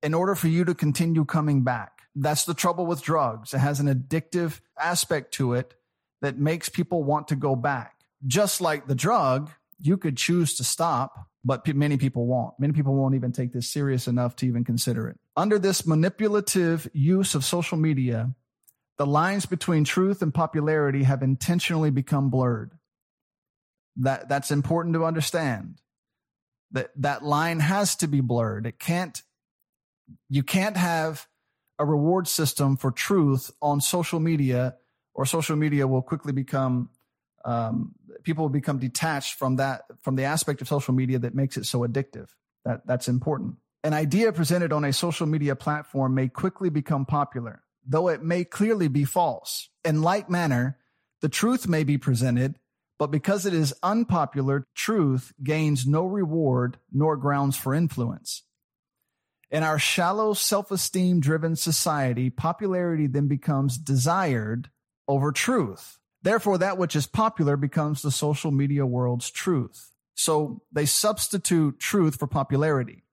in 0.03 0.13
order 0.13 0.35
for 0.35 0.49
you 0.49 0.67
to 0.67 0.75
continue 0.75 1.25
coming 1.25 1.65
back. 1.65 2.03
That's 2.15 2.45
the 2.45 2.55
trouble 2.55 2.85
with 2.85 3.01
drugs. 3.03 3.55
It 3.55 3.59
has 3.59 3.81
an 3.81 3.87
addictive 3.87 4.61
aspect 4.79 5.33
to 5.35 5.55
it 5.55 5.75
that 6.23 6.39
makes 6.39 6.69
people 6.69 7.05
want 7.05 7.29
to 7.29 7.37
go 7.37 7.57
back. 7.57 7.95
Just 8.27 8.61
like 8.61 8.87
the 8.87 8.95
drug, 8.95 9.51
you 9.81 9.97
could 9.97 10.17
choose 10.17 10.57
to 10.57 10.65
stop 10.65 11.29
but 11.45 11.67
many 11.75 11.97
people 11.97 12.27
won't. 12.27 12.53
Many 12.59 12.73
people 12.73 12.95
won't 12.95 13.15
even 13.15 13.33
take 13.33 13.53
this 13.53 13.69
serious 13.69 14.07
enough 14.07 14.37
to 14.37 14.47
even 14.47 14.65
consider 14.65 15.09
it. 15.09 15.19
Under 15.37 15.59
this 15.59 15.87
manipulative 15.87 16.91
use 16.93 17.35
of 17.35 17.45
social 17.45 17.79
media, 17.79 18.35
the 18.99 19.07
lines 19.07 19.47
between 19.47 19.85
truth 19.85 20.21
and 20.21 20.35
popularity 20.35 21.05
have 21.05 21.23
intentionally 21.23 21.91
become 21.91 22.29
blurred. 22.29 22.73
That, 23.97 24.29
that's 24.29 24.51
important 24.51 24.95
to 24.95 25.05
understand. 25.05 25.81
That, 26.73 26.91
that 26.97 27.25
line 27.25 27.61
has 27.61 27.97
to 27.97 28.09
be 28.09 28.21
blurred. 28.21 28.67
It 28.67 28.79
can't, 28.79 29.23
you 30.29 30.43
can't 30.43 30.77
have 30.77 31.27
a 31.79 31.87
reward 31.87 32.29
system 32.29 32.77
for 32.77 32.91
truth 32.91 33.51
on 33.63 33.81
social 33.81 34.21
media 34.21 34.75
or 35.19 35.27
social 35.27 35.57
media 35.57 35.85
will 35.85 36.01
quickly 36.01 36.33
become 36.33 36.89
um, 37.45 37.93
people 38.23 38.45
will 38.45 38.51
become 38.51 38.79
detached 38.79 39.35
from 39.35 39.57
that 39.57 39.83
from 40.01 40.15
the 40.15 40.23
aspect 40.23 40.63
of 40.63 40.69
social 40.69 40.95
media 40.95 41.19
that 41.19 41.35
makes 41.35 41.57
it 41.57 41.67
so 41.67 41.81
addictive. 41.81 42.29
That 42.65 42.87
that's 42.87 43.09
important. 43.09 43.57
An 43.83 43.95
idea 43.95 44.33
presented 44.33 44.73
on 44.73 44.85
a 44.85 44.93
social 44.93 45.27
media 45.27 45.57
platform 45.57 46.15
may 46.15 46.29
quickly 46.29 46.71
become 46.71 47.05
popular, 47.05 47.65
though 47.85 48.09
it 48.09 48.23
may 48.23 48.45
clearly 48.45 48.87
be 48.87 49.05
false. 49.05 49.69
In 49.85 50.03
like 50.03 50.31
manner, 50.31 50.79
the 51.21 51.29
truth 51.29 51.67
may 51.67 51.83
be 51.83 51.99
presented, 51.99 52.61
but 52.97 53.11
because 53.11 53.45
it 53.45 53.55
is 53.55 53.75
unpopular, 53.83 54.69
truth 54.77 55.33
gains 55.43 55.85
no 55.85 56.07
reward 56.07 56.79
nor 56.93 57.17
grounds 57.17 57.57
for 57.57 57.75
influence. 57.75 58.45
In 59.51 59.65
our 59.65 59.81
shallow, 59.81 60.33
self 60.33 60.71
esteem 60.71 61.19
driven 61.19 61.57
society, 61.57 62.31
popularity 62.31 63.09
then 63.09 63.27
becomes 63.27 63.79
desired 63.79 64.71
over 65.09 65.33
truth. 65.33 65.99
Therefore, 66.23 66.59
that 66.59 66.79
which 66.79 66.95
is 66.95 67.07
popular 67.07 67.57
becomes 67.57 68.03
the 68.03 68.11
social 68.11 68.51
media 68.51 68.85
world's 68.85 69.31
truth. 69.31 69.93
So 70.15 70.63
they 70.73 70.85
substitute 70.85 71.79
truth 71.79 72.17
for 72.17 72.27
popularity. 72.27 73.05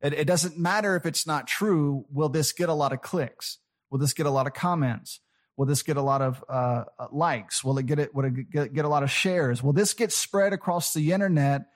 It, 0.00 0.14
it, 0.14 0.26
doesn't 0.26 0.58
matter 0.58 0.96
if 0.96 1.04
it's 1.04 1.26
not 1.26 1.46
true. 1.46 2.06
Will 2.10 2.30
this 2.30 2.52
get 2.52 2.70
a 2.70 2.74
lot 2.74 2.92
of 2.92 3.02
clicks? 3.02 3.58
Will 3.90 3.98
this 3.98 4.14
get 4.14 4.26
a 4.26 4.30
lot 4.30 4.46
of 4.46 4.54
comments? 4.54 5.20
Will 5.56 5.66
this 5.66 5.82
get 5.82 5.98
a 5.98 6.02
lot 6.02 6.22
of 6.22 6.42
uh, 6.48 6.84
likes? 7.12 7.62
Will 7.62 7.76
it 7.76 7.84
get 7.84 7.98
it? 7.98 8.14
Will 8.14 8.24
it 8.24 8.50
get, 8.50 8.72
get 8.72 8.84
a 8.86 8.88
lot 8.88 9.02
of 9.02 9.10
shares? 9.10 9.62
Will 9.62 9.74
this 9.74 9.92
get 9.92 10.10
spread 10.10 10.54
across 10.54 10.94
the 10.94 11.12
internet? 11.12 11.66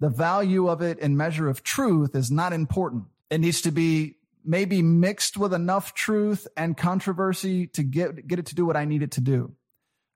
The 0.00 0.08
value 0.08 0.68
of 0.68 0.82
it 0.82 0.98
in 0.98 1.16
measure 1.16 1.48
of 1.48 1.62
truth 1.62 2.16
is 2.16 2.32
not 2.32 2.52
important. 2.52 3.04
It 3.30 3.38
needs 3.38 3.60
to 3.62 3.70
be 3.70 4.16
maybe 4.48 4.82
mixed 4.82 5.36
with 5.36 5.54
enough 5.54 5.94
truth 5.94 6.48
and 6.56 6.76
controversy 6.76 7.68
to 7.68 7.82
get 7.82 8.26
get 8.26 8.38
it 8.38 8.46
to 8.46 8.54
do 8.54 8.66
what 8.66 8.76
I 8.76 8.84
need 8.84 9.02
it 9.02 9.12
to 9.12 9.20
do 9.20 9.54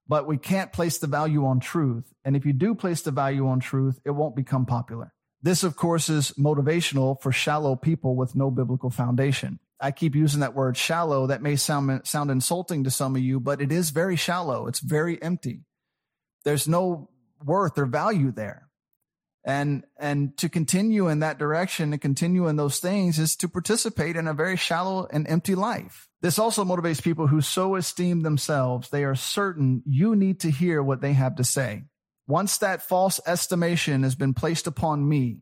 but 0.09 0.27
we 0.27 0.37
can't 0.37 0.73
place 0.73 0.99
the 0.99 1.07
value 1.07 1.47
on 1.47 1.61
truth. 1.61 2.13
And 2.25 2.37
if 2.37 2.45
you 2.45 2.53
do 2.53 2.75
place 2.75 3.03
the 3.03 3.11
value 3.11 3.47
on 3.49 3.61
truth, 3.61 4.01
it 4.05 4.11
won't 4.11 4.37
become 4.37 4.67
popular. 4.67 5.15
This, 5.43 5.65
of 5.65 5.77
course, 5.77 6.09
is 6.09 6.33
motivational 6.33 7.21
for 7.21 7.33
shallow 7.33 7.77
people 7.77 8.15
with 8.15 8.37
no 8.37 8.51
biblical 8.51 8.91
foundation. 8.91 9.59
I 9.81 9.91
keep 9.91 10.15
using 10.15 10.41
that 10.41 10.55
word 10.55 10.77
shallow. 10.77 11.27
That 11.27 11.43
may 11.43 11.57
sound, 11.57 12.07
sound 12.07 12.31
insulting 12.31 12.85
to 12.85 12.91
some 12.91 13.17
of 13.17 13.23
you, 13.23 13.41
but 13.41 13.61
it 13.61 13.73
is 13.73 13.91
very 13.91 14.17
shallow. 14.17 14.67
It's 14.67 14.81
very 14.81 15.21
empty. 15.23 15.63
There's 16.45 16.69
no 16.69 17.09
worth 17.43 17.79
or 17.79 17.87
value 17.87 18.31
there. 18.31 18.69
And, 19.45 19.85
and 19.99 20.37
to 20.39 20.49
continue 20.49 21.09
in 21.09 21.19
that 21.21 21.39
direction 21.39 21.93
and 21.93 22.01
continue 22.01 22.47
in 22.47 22.57
those 22.57 22.79
things 22.79 23.19
is 23.19 23.35
to 23.37 23.49
participate 23.49 24.15
in 24.15 24.29
a 24.29 24.35
very 24.35 24.57
shallow 24.57 25.09
and 25.11 25.27
empty 25.27 25.57
life. 25.57 26.09
This 26.21 26.39
also 26.39 26.65
motivates 26.65 27.03
people 27.03 27.27
who 27.27 27.41
so 27.41 27.75
esteem 27.75 28.21
themselves, 28.21 28.91
they 28.91 29.03
are 29.03 29.17
certain 29.17 29.83
you 29.85 30.15
need 30.15 30.41
to 30.41 30.51
hear 30.51 30.81
what 30.81 31.01
they 31.01 31.15
have 31.15 31.37
to 31.37 31.45
say. 31.45 31.83
Once 32.29 32.59
that 32.59 32.83
false 32.83 33.21
estimation 33.27 34.05
has 34.05 34.15
been 34.15 34.33
placed 34.33 34.69
upon 34.69 35.09
me, 35.09 35.39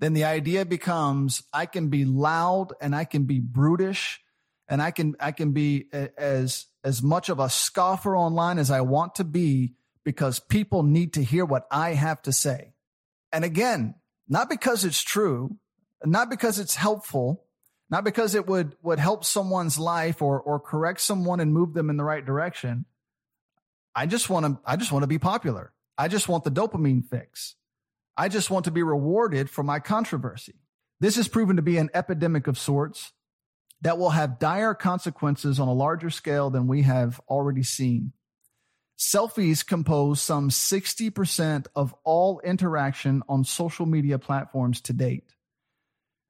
then 0.00 0.12
the 0.12 0.24
idea 0.24 0.64
becomes 0.64 1.44
I 1.52 1.66
can 1.66 1.88
be 1.88 2.04
loud 2.04 2.72
and 2.80 2.96
I 2.96 3.04
can 3.04 3.24
be 3.24 3.38
brutish 3.38 4.20
and 4.68 4.82
I 4.82 4.90
can, 4.90 5.14
I 5.20 5.30
can 5.30 5.52
be 5.52 5.86
as, 6.18 6.66
as 6.82 7.00
much 7.00 7.28
of 7.28 7.38
a 7.38 7.48
scoffer 7.48 8.16
online 8.16 8.58
as 8.58 8.72
I 8.72 8.80
want 8.80 9.14
to 9.16 9.24
be 9.24 9.74
because 10.04 10.40
people 10.40 10.82
need 10.82 11.14
to 11.14 11.22
hear 11.22 11.44
what 11.44 11.66
I 11.70 11.90
have 11.90 12.20
to 12.22 12.32
say. 12.32 12.73
And 13.34 13.44
again, 13.44 13.96
not 14.28 14.48
because 14.48 14.84
it's 14.84 15.02
true, 15.02 15.56
not 16.04 16.30
because 16.30 16.60
it's 16.60 16.76
helpful, 16.76 17.44
not 17.90 18.04
because 18.04 18.36
it 18.36 18.46
would, 18.46 18.76
would 18.80 19.00
help 19.00 19.24
someone's 19.24 19.76
life 19.76 20.22
or, 20.22 20.40
or 20.40 20.60
correct 20.60 21.00
someone 21.00 21.40
and 21.40 21.52
move 21.52 21.74
them 21.74 21.90
in 21.90 21.96
the 21.96 22.04
right 22.04 22.24
direction. 22.24 22.84
I 23.92 24.06
just 24.06 24.30
want 24.30 24.46
to, 24.46 24.60
I 24.64 24.76
just 24.76 24.92
want 24.92 25.02
to 25.02 25.08
be 25.08 25.18
popular. 25.18 25.72
I 25.98 26.06
just 26.06 26.28
want 26.28 26.44
the 26.44 26.50
dopamine 26.52 27.04
fix. 27.04 27.56
I 28.16 28.28
just 28.28 28.50
want 28.50 28.66
to 28.66 28.70
be 28.70 28.84
rewarded 28.84 29.50
for 29.50 29.64
my 29.64 29.80
controversy. 29.80 30.54
This 31.00 31.16
has 31.16 31.26
proven 31.26 31.56
to 31.56 31.62
be 31.62 31.76
an 31.78 31.90
epidemic 31.92 32.46
of 32.46 32.56
sorts 32.56 33.12
that 33.82 33.98
will 33.98 34.10
have 34.10 34.38
dire 34.38 34.74
consequences 34.74 35.58
on 35.58 35.66
a 35.66 35.72
larger 35.72 36.10
scale 36.10 36.50
than 36.50 36.68
we 36.68 36.82
have 36.82 37.20
already 37.28 37.64
seen. 37.64 38.12
Selfies 38.98 39.66
compose 39.66 40.20
some 40.20 40.50
60% 40.50 41.66
of 41.74 41.94
all 42.04 42.40
interaction 42.40 43.22
on 43.28 43.44
social 43.44 43.86
media 43.86 44.18
platforms 44.18 44.80
to 44.82 44.92
date. 44.92 45.24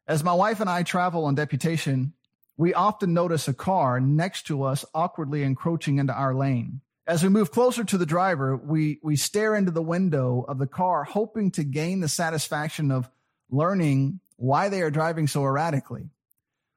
As 0.06 0.24
my 0.24 0.32
wife 0.32 0.60
and 0.60 0.70
I 0.70 0.82
travel 0.82 1.26
on 1.26 1.34
deputation, 1.34 2.14
we 2.56 2.72
often 2.72 3.12
notice 3.12 3.48
a 3.48 3.54
car 3.54 4.00
next 4.00 4.46
to 4.46 4.62
us 4.62 4.84
awkwardly 4.94 5.42
encroaching 5.42 5.98
into 5.98 6.12
our 6.12 6.34
lane. 6.34 6.80
As 7.06 7.22
we 7.22 7.28
move 7.28 7.50
closer 7.50 7.84
to 7.84 7.98
the 7.98 8.06
driver, 8.06 8.56
we, 8.56 8.98
we 9.02 9.16
stare 9.16 9.54
into 9.54 9.70
the 9.70 9.82
window 9.82 10.44
of 10.48 10.58
the 10.58 10.66
car, 10.66 11.04
hoping 11.04 11.50
to 11.52 11.64
gain 11.64 12.00
the 12.00 12.08
satisfaction 12.08 12.90
of 12.90 13.10
learning 13.50 14.20
why 14.36 14.70
they 14.70 14.80
are 14.80 14.90
driving 14.90 15.26
so 15.26 15.44
erratically. 15.44 16.08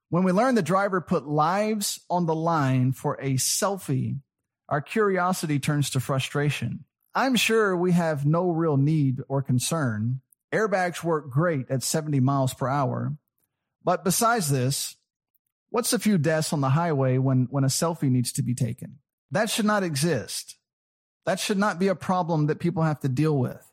When 0.10 0.24
we 0.24 0.32
learn 0.32 0.56
the 0.56 0.62
driver 0.62 1.00
put 1.00 1.28
lives 1.28 2.02
on 2.10 2.26
the 2.26 2.36
line 2.36 2.92
for 2.92 3.18
a 3.22 3.36
selfie, 3.36 4.20
our 4.70 4.82
curiosity 4.82 5.60
turns 5.60 5.90
to 5.92 6.00
frustration. 6.00 6.84
I'm 7.16 7.36
sure 7.36 7.76
we 7.76 7.94
have 7.94 8.26
no 8.26 8.50
real 8.52 8.78
need 8.78 9.22
or 9.28 9.42
concern. 9.42 10.22
Airbags 10.54 11.04
work 11.04 11.30
great 11.30 11.70
at 11.70 11.84
70 11.84 12.20
miles 12.20 12.54
per 12.54 12.68
hour. 12.68 13.18
But 13.84 14.04
besides 14.04 14.50
this, 14.50 14.98
what's 15.70 15.94
a 15.94 16.00
few 16.00 16.18
deaths 16.18 16.54
on 16.54 16.62
the 16.62 16.70
highway 16.70 17.18
when, 17.18 17.48
when 17.50 17.64
a 17.64 17.68
selfie 17.68 18.12
needs 18.12 18.32
to 18.34 18.44
be 18.44 18.54
taken? 18.54 19.00
That 19.32 19.50
should 19.50 19.66
not 19.66 19.84
exist. 19.84 20.58
That 21.26 21.40
should 21.40 21.58
not 21.58 21.80
be 21.80 21.88
a 21.88 21.96
problem 21.96 22.48
that 22.48 22.60
people 22.60 22.84
have 22.84 23.00
to 23.02 23.10
deal 23.10 23.38
with. 23.38 23.64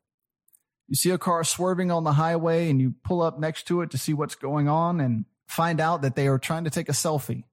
You 0.89 0.97
see 0.97 1.11
a 1.11 1.19
car 1.19 1.45
swerving 1.45 1.91
on 1.91 2.05
the 2.05 2.13
highway 2.13 2.71
and 2.71 2.81
you 2.81 2.95
pull 3.05 3.23
up 3.23 3.39
next 3.39 3.67
to 3.69 3.81
it 3.83 3.91
to 3.91 3.99
see 3.99 4.15
what's 4.15 4.35
going 4.35 4.69
on 4.69 5.01
and 5.01 5.25
find 5.49 5.81
out 5.81 6.03
that 6.03 6.17
they 6.17 6.29
are 6.29 6.39
trying 6.39 6.65
to 6.65 6.71
take 6.71 6.89
a 6.89 6.93
selfie 6.93 7.45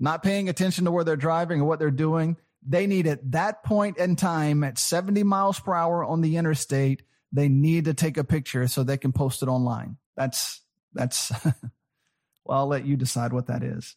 not 0.00 0.22
paying 0.22 0.48
attention 0.48 0.86
to 0.86 0.90
where 0.90 1.04
they're 1.04 1.16
driving 1.16 1.60
or 1.60 1.64
what 1.64 1.78
they're 1.78 1.90
doing. 1.90 2.36
They 2.66 2.86
need 2.86 3.06
at 3.06 3.30
that 3.32 3.62
point 3.62 3.98
in 3.98 4.16
time 4.16 4.64
at 4.64 4.78
70 4.78 5.22
miles 5.22 5.60
per 5.60 5.74
hour 5.74 6.02
on 6.02 6.22
the 6.22 6.36
interstate, 6.36 7.02
they 7.32 7.48
need 7.48 7.84
to 7.84 7.94
take 7.94 8.16
a 8.16 8.24
picture 8.24 8.66
so 8.66 8.82
they 8.82 8.96
can 8.96 9.12
post 9.12 9.42
it 9.42 9.48
online. 9.48 9.98
That's, 10.16 10.60
that's, 10.94 11.30
well, 12.44 12.58
I'll 12.58 12.66
let 12.66 12.86
you 12.86 12.96
decide 12.96 13.32
what 13.32 13.46
that 13.46 13.62
is. 13.62 13.94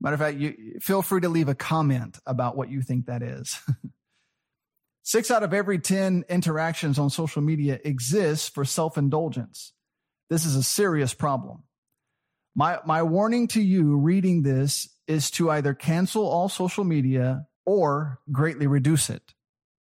Matter 0.00 0.14
of 0.14 0.20
fact, 0.20 0.38
you 0.38 0.78
feel 0.80 1.02
free 1.02 1.20
to 1.20 1.28
leave 1.28 1.48
a 1.48 1.54
comment 1.54 2.18
about 2.24 2.56
what 2.56 2.70
you 2.70 2.80
think 2.80 3.06
that 3.06 3.22
is. 3.22 3.60
Six 5.02 5.30
out 5.30 5.42
of 5.42 5.52
every 5.52 5.78
10 5.78 6.24
interactions 6.28 6.98
on 6.98 7.10
social 7.10 7.42
media 7.42 7.78
exists 7.84 8.48
for 8.48 8.64
self 8.64 8.96
indulgence. 8.96 9.72
This 10.30 10.46
is 10.46 10.56
a 10.56 10.62
serious 10.62 11.12
problem. 11.12 11.64
My, 12.54 12.78
my 12.86 13.02
warning 13.02 13.48
to 13.48 13.60
you 13.60 13.96
reading 13.96 14.42
this 14.42 14.88
is 15.10 15.28
to 15.32 15.50
either 15.50 15.74
cancel 15.74 16.24
all 16.24 16.48
social 16.48 16.84
media 16.84 17.46
or 17.66 18.20
greatly 18.30 18.68
reduce 18.68 19.10
it. 19.10 19.34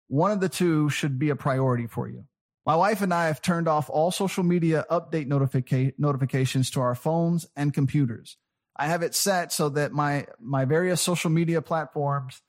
One 0.06 0.30
of 0.30 0.40
the 0.40 0.48
two 0.48 0.88
should 0.88 1.18
be 1.18 1.28
a 1.28 1.36
priority 1.36 1.86
for 1.86 2.08
you. 2.08 2.24
My 2.64 2.74
wife 2.76 3.02
and 3.02 3.12
I 3.12 3.26
have 3.26 3.42
turned 3.42 3.68
off 3.68 3.90
all 3.90 4.10
social 4.10 4.42
media 4.42 4.86
update 4.90 5.28
notifica- 5.28 5.92
notifications 5.98 6.70
to 6.70 6.80
our 6.80 6.94
phones 6.94 7.46
and 7.54 7.74
computers. 7.74 8.38
I 8.74 8.86
have 8.86 9.02
it 9.02 9.14
set 9.14 9.52
so 9.52 9.68
that 9.70 9.92
my, 9.92 10.26
my 10.40 10.64
various 10.64 11.02
social 11.02 11.30
media 11.30 11.60
platforms 11.60 12.40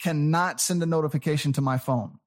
cannot 0.00 0.60
send 0.60 0.80
a 0.84 0.86
notification 0.86 1.52
to 1.54 1.60
my 1.60 1.76
phone. 1.76 2.20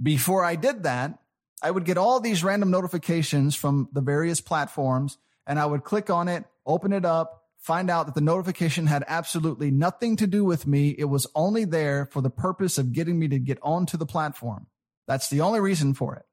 Before 0.00 0.44
I 0.44 0.54
did 0.54 0.84
that, 0.84 1.18
I 1.60 1.72
would 1.72 1.84
get 1.84 1.98
all 1.98 2.20
these 2.20 2.44
random 2.44 2.70
notifications 2.70 3.56
from 3.56 3.88
the 3.92 4.00
various 4.00 4.40
platforms 4.40 5.18
and 5.44 5.58
I 5.58 5.66
would 5.66 5.82
click 5.82 6.08
on 6.08 6.28
it, 6.28 6.44
open 6.64 6.92
it 6.92 7.04
up, 7.04 7.47
find 7.58 7.90
out 7.90 8.06
that 8.06 8.14
the 8.14 8.20
notification 8.20 8.86
had 8.86 9.04
absolutely 9.06 9.70
nothing 9.70 10.16
to 10.16 10.26
do 10.26 10.44
with 10.44 10.66
me. 10.66 10.94
It 10.96 11.06
was 11.06 11.26
only 11.34 11.64
there 11.64 12.06
for 12.06 12.22
the 12.22 12.30
purpose 12.30 12.78
of 12.78 12.92
getting 12.92 13.18
me 13.18 13.28
to 13.28 13.38
get 13.38 13.58
onto 13.62 13.96
the 13.96 14.06
platform. 14.06 14.66
That's 15.06 15.28
the 15.28 15.40
only 15.40 15.60
reason 15.60 15.94
for 15.94 16.14
it. 16.14 16.24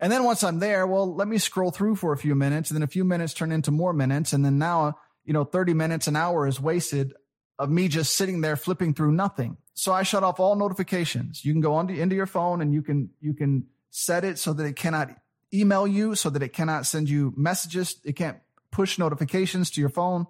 And 0.00 0.12
then 0.12 0.24
once 0.24 0.42
I'm 0.42 0.58
there, 0.58 0.86
well, 0.86 1.14
let 1.14 1.28
me 1.28 1.38
scroll 1.38 1.70
through 1.70 1.96
for 1.96 2.12
a 2.12 2.18
few 2.18 2.34
minutes 2.34 2.70
and 2.70 2.76
then 2.76 2.82
a 2.82 2.88
few 2.88 3.04
minutes 3.04 3.34
turn 3.34 3.52
into 3.52 3.70
more 3.70 3.92
minutes. 3.92 4.32
And 4.32 4.44
then 4.44 4.58
now, 4.58 4.98
you 5.24 5.32
know, 5.32 5.44
30 5.44 5.74
minutes, 5.74 6.06
an 6.06 6.16
hour 6.16 6.46
is 6.46 6.60
wasted 6.60 7.14
of 7.58 7.70
me 7.70 7.88
just 7.88 8.16
sitting 8.16 8.40
there 8.40 8.56
flipping 8.56 8.94
through 8.94 9.12
nothing. 9.12 9.56
So 9.74 9.92
I 9.92 10.02
shut 10.02 10.22
off 10.22 10.40
all 10.40 10.56
notifications. 10.56 11.44
You 11.44 11.52
can 11.52 11.60
go 11.60 11.74
on 11.74 11.88
to, 11.88 11.98
into 11.98 12.16
your 12.16 12.26
phone 12.26 12.60
and 12.60 12.74
you 12.74 12.82
can, 12.82 13.10
you 13.20 13.34
can 13.34 13.66
set 13.90 14.24
it 14.24 14.38
so 14.38 14.52
that 14.52 14.64
it 14.64 14.76
cannot 14.76 15.10
email 15.52 15.86
you, 15.86 16.14
so 16.14 16.30
that 16.30 16.42
it 16.42 16.52
cannot 16.52 16.86
send 16.86 17.08
you 17.08 17.32
messages. 17.36 17.96
It 18.04 18.14
can't 18.14 18.38
push 18.70 18.98
notifications 18.98 19.70
to 19.70 19.80
your 19.80 19.90
phone 19.90 20.26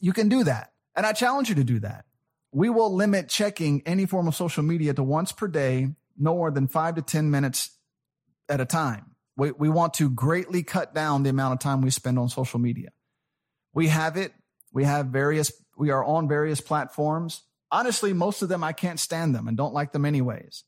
you 0.00 0.12
can 0.12 0.28
do 0.28 0.44
that. 0.44 0.72
And 0.96 1.06
I 1.06 1.12
challenge 1.12 1.48
you 1.48 1.54
to 1.56 1.64
do 1.64 1.80
that. 1.80 2.04
We 2.52 2.70
will 2.70 2.94
limit 2.94 3.28
checking 3.28 3.82
any 3.86 4.06
form 4.06 4.26
of 4.26 4.34
social 4.34 4.62
media 4.62 4.94
to 4.94 5.02
once 5.02 5.32
per 5.32 5.48
day, 5.48 5.94
no 6.16 6.34
more 6.34 6.50
than 6.50 6.66
five 6.66 6.94
to 6.96 7.02
10 7.02 7.30
minutes 7.30 7.70
at 8.48 8.60
a 8.60 8.64
time. 8.64 9.14
We, 9.36 9.52
we 9.52 9.68
want 9.68 9.94
to 9.94 10.10
greatly 10.10 10.62
cut 10.62 10.94
down 10.94 11.22
the 11.22 11.30
amount 11.30 11.54
of 11.54 11.60
time 11.60 11.82
we 11.82 11.90
spend 11.90 12.18
on 12.18 12.28
social 12.28 12.58
media. 12.58 12.88
We 13.74 13.88
have 13.88 14.16
it. 14.16 14.32
We 14.72 14.84
have 14.84 15.06
various, 15.06 15.52
we 15.76 15.90
are 15.90 16.04
on 16.04 16.28
various 16.28 16.60
platforms. 16.60 17.42
Honestly, 17.70 18.12
most 18.12 18.42
of 18.42 18.48
them, 18.48 18.64
I 18.64 18.72
can't 18.72 18.98
stand 18.98 19.34
them 19.34 19.46
and 19.46 19.56
don't 19.56 19.74
like 19.74 19.92
them 19.92 20.04
anyways. 20.04 20.64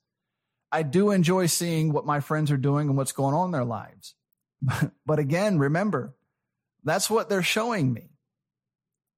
I 0.71 0.83
do 0.83 1.11
enjoy 1.11 1.47
seeing 1.47 1.93
what 1.93 2.07
my 2.07 2.21
friends 2.21 2.51
are 2.51 2.57
doing 2.57 2.89
and 2.89 2.97
what's 2.97 3.13
going 3.13 3.35
on 3.35 3.47
in 3.47 3.53
their 3.53 3.65
lives. 3.65 4.15
but 5.07 5.19
again, 5.19 5.59
remember, 5.59 6.15
that's 6.85 7.11
what 7.11 7.29
they're 7.29 7.43
showing 7.43 7.93
me. 7.93 8.11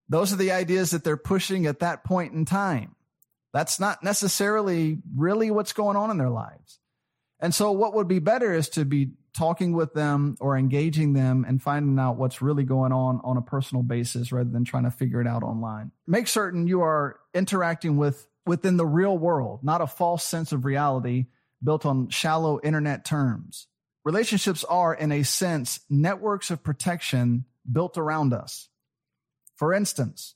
Those 0.09 0.32
are 0.32 0.36
the 0.36 0.53
ideas 0.53 0.90
that 0.90 1.05
they're 1.05 1.16
pushing 1.16 1.66
at 1.66 1.80
that 1.80 2.05
point 2.05 2.32
in 2.32 2.44
time. 2.44 2.94
That's 3.53 3.78
not 3.78 4.03
necessarily 4.03 4.98
really 5.16 5.50
what's 5.50 5.72
going 5.72 5.96
on 5.96 6.11
in 6.11 6.18
their 6.18 6.30
lives. 6.30 6.78
And 7.40 7.55
so 7.55 7.72
what 7.72 7.94
would 7.94 8.09
be 8.09 8.18
better 8.18 8.53
is 8.53 8.68
to 8.70 8.84
be 8.84 9.12
talking 9.34 9.72
with 9.72 9.94
them 9.94 10.36
or 10.40 10.57
engaging 10.57 11.12
them 11.12 11.44
and 11.46 11.62
finding 11.62 11.98
out 11.98 12.16
what's 12.16 12.42
really 12.42 12.64
going 12.64 12.92
on 12.92 13.20
on 13.24 13.36
a 13.36 13.42
personal 13.42 13.82
basis 13.82 14.30
rather 14.30 14.50
than 14.50 14.64
trying 14.64 14.84
to 14.84 14.90
figure 14.90 15.20
it 15.20 15.26
out 15.26 15.42
online. 15.42 15.90
Make 16.07 16.28
certain 16.28 16.66
you 16.66 16.82
are 16.82 17.18
interacting 17.34 17.96
with 17.96 18.26
within 18.46 18.76
the 18.76 18.86
real 18.86 19.16
world, 19.16 19.61
not 19.62 19.80
a 19.80 19.86
false 19.86 20.24
sense 20.24 20.53
of 20.53 20.64
reality 20.64 21.26
built 21.62 21.86
on 21.86 22.09
shallow 22.09 22.61
internet 22.62 23.05
terms. 23.05 23.68
Relationships 24.05 24.64
are, 24.64 24.92
in 24.94 25.12
a 25.12 25.22
sense, 25.22 25.80
networks 25.88 26.50
of 26.50 26.62
protection 26.62 27.44
built 27.70 27.96
around 27.96 28.32
us. 28.32 28.68
For 29.57 29.72
instance, 29.72 30.34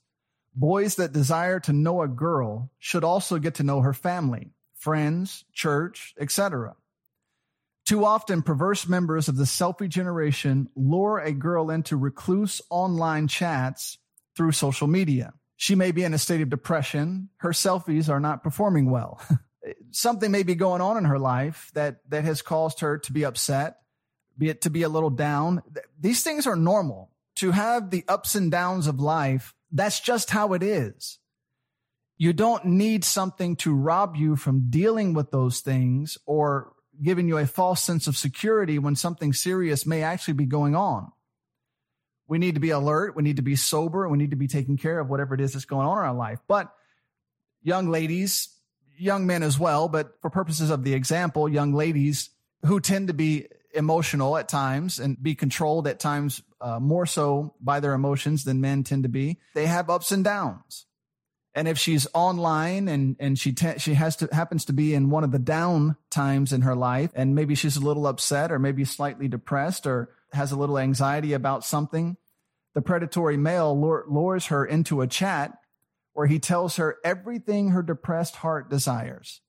boys 0.55 0.95
that 0.95 1.13
desire 1.13 1.59
to 1.61 1.73
know 1.73 2.01
a 2.01 2.07
girl 2.07 2.71
should 2.79 3.03
also 3.03 3.37
get 3.37 3.55
to 3.55 3.63
know 3.63 3.81
her 3.81 3.93
family, 3.93 4.51
friends, 4.75 5.45
church, 5.53 6.15
etc. 6.19 6.75
Too 7.85 8.03
often, 8.03 8.41
perverse 8.41 8.87
members 8.87 9.29
of 9.29 9.37
the 9.37 9.45
selfie 9.45 9.87
generation 9.87 10.67
lure 10.75 11.19
a 11.19 11.31
girl 11.31 11.69
into 11.69 11.95
recluse 11.95 12.61
online 12.69 13.27
chats 13.27 13.97
through 14.35 14.51
social 14.51 14.87
media. 14.87 15.33
She 15.55 15.73
may 15.73 15.91
be 15.91 16.03
in 16.03 16.13
a 16.13 16.17
state 16.17 16.41
of 16.41 16.49
depression. 16.49 17.29
Her 17.37 17.51
selfies 17.51 18.09
are 18.09 18.19
not 18.19 18.43
performing 18.43 18.91
well. 18.91 19.21
Something 19.91 20.31
may 20.31 20.43
be 20.43 20.53
going 20.53 20.81
on 20.81 20.97
in 20.97 21.05
her 21.05 21.17
life 21.17 21.71
that, 21.73 21.97
that 22.09 22.23
has 22.23 22.41
caused 22.41 22.81
her 22.81 22.99
to 22.99 23.13
be 23.13 23.25
upset, 23.25 23.77
be 24.37 24.49
it 24.49 24.61
to 24.61 24.69
be 24.69 24.83
a 24.83 24.89
little 24.89 25.09
down. 25.09 25.63
These 25.99 26.23
things 26.23 26.45
are 26.45 26.55
normal 26.55 27.11
to 27.37 27.51
have 27.51 27.89
the 27.89 28.03
ups 28.07 28.35
and 28.35 28.51
downs 28.51 28.87
of 28.87 28.99
life, 28.99 29.53
that's 29.71 29.99
just 29.99 30.29
how 30.31 30.53
it 30.53 30.63
is. 30.63 31.19
You 32.17 32.33
don't 32.33 32.65
need 32.65 33.03
something 33.03 33.55
to 33.57 33.75
rob 33.75 34.15
you 34.15 34.35
from 34.35 34.69
dealing 34.69 35.13
with 35.13 35.31
those 35.31 35.59
things 35.59 36.17
or 36.25 36.73
giving 37.01 37.27
you 37.27 37.37
a 37.37 37.45
false 37.45 37.81
sense 37.81 38.07
of 38.07 38.17
security 38.17 38.79
when 38.79 38.95
something 38.95 39.33
serious 39.33 39.85
may 39.85 40.01
actually 40.01 40.33
be 40.33 40.45
going 40.45 40.75
on. 40.75 41.11
We 42.27 42.39
need 42.39 42.55
to 42.55 42.59
be 42.59 42.71
alert. 42.71 43.15
We 43.15 43.23
need 43.23 43.37
to 43.37 43.41
be 43.41 43.55
sober. 43.55 44.09
We 44.09 44.17
need 44.17 44.31
to 44.31 44.35
be 44.35 44.47
taking 44.47 44.77
care 44.77 44.99
of 44.99 45.09
whatever 45.09 45.35
it 45.35 45.41
is 45.41 45.53
that's 45.53 45.65
going 45.65 45.87
on 45.87 45.99
in 45.99 46.03
our 46.03 46.13
life. 46.13 46.39
But 46.47 46.73
young 47.61 47.89
ladies, 47.89 48.49
young 48.97 49.27
men 49.27 49.43
as 49.43 49.59
well, 49.59 49.87
but 49.87 50.19
for 50.21 50.29
purposes 50.29 50.69
of 50.69 50.83
the 50.83 50.93
example, 50.93 51.47
young 51.47 51.73
ladies 51.73 52.31
who 52.65 52.79
tend 52.79 53.07
to 53.07 53.13
be 53.13 53.47
emotional 53.73 54.37
at 54.37 54.47
times 54.47 54.99
and 54.99 55.21
be 55.21 55.35
controlled 55.35 55.87
at 55.87 55.99
times 55.99 56.41
uh, 56.61 56.79
more 56.79 57.05
so 57.05 57.55
by 57.61 57.79
their 57.79 57.93
emotions 57.93 58.43
than 58.43 58.61
men 58.61 58.83
tend 58.83 59.03
to 59.03 59.09
be. 59.09 59.37
They 59.53 59.67
have 59.67 59.89
ups 59.89 60.11
and 60.11 60.23
downs. 60.23 60.85
And 61.53 61.67
if 61.67 61.79
she's 61.79 62.07
online 62.13 62.87
and, 62.87 63.15
and 63.19 63.37
she, 63.37 63.51
te- 63.51 63.79
she 63.79 63.95
has 63.95 64.17
to, 64.17 64.29
happens 64.31 64.65
to 64.65 64.73
be 64.73 64.93
in 64.93 65.09
one 65.09 65.23
of 65.23 65.31
the 65.31 65.39
down 65.39 65.97
times 66.11 66.53
in 66.53 66.61
her 66.61 66.75
life, 66.75 67.09
and 67.15 67.33
maybe 67.33 67.55
she's 67.55 67.77
a 67.77 67.83
little 67.83 68.05
upset 68.05 68.51
or 68.51 68.59
maybe 68.59 68.85
slightly 68.85 69.27
depressed 69.27 69.87
or 69.87 70.09
has 70.33 70.51
a 70.51 70.55
little 70.55 70.77
anxiety 70.77 71.33
about 71.33 71.65
something, 71.65 72.17
the 72.75 72.81
predatory 72.81 73.37
male 73.37 73.75
lures 73.79 74.47
her 74.47 74.63
into 74.65 75.01
a 75.01 75.07
chat 75.07 75.57
where 76.13 76.27
he 76.27 76.39
tells 76.39 76.75
her 76.75 76.97
everything 77.03 77.69
her 77.69 77.81
depressed 77.81 78.35
heart 78.37 78.69
desires. 78.69 79.41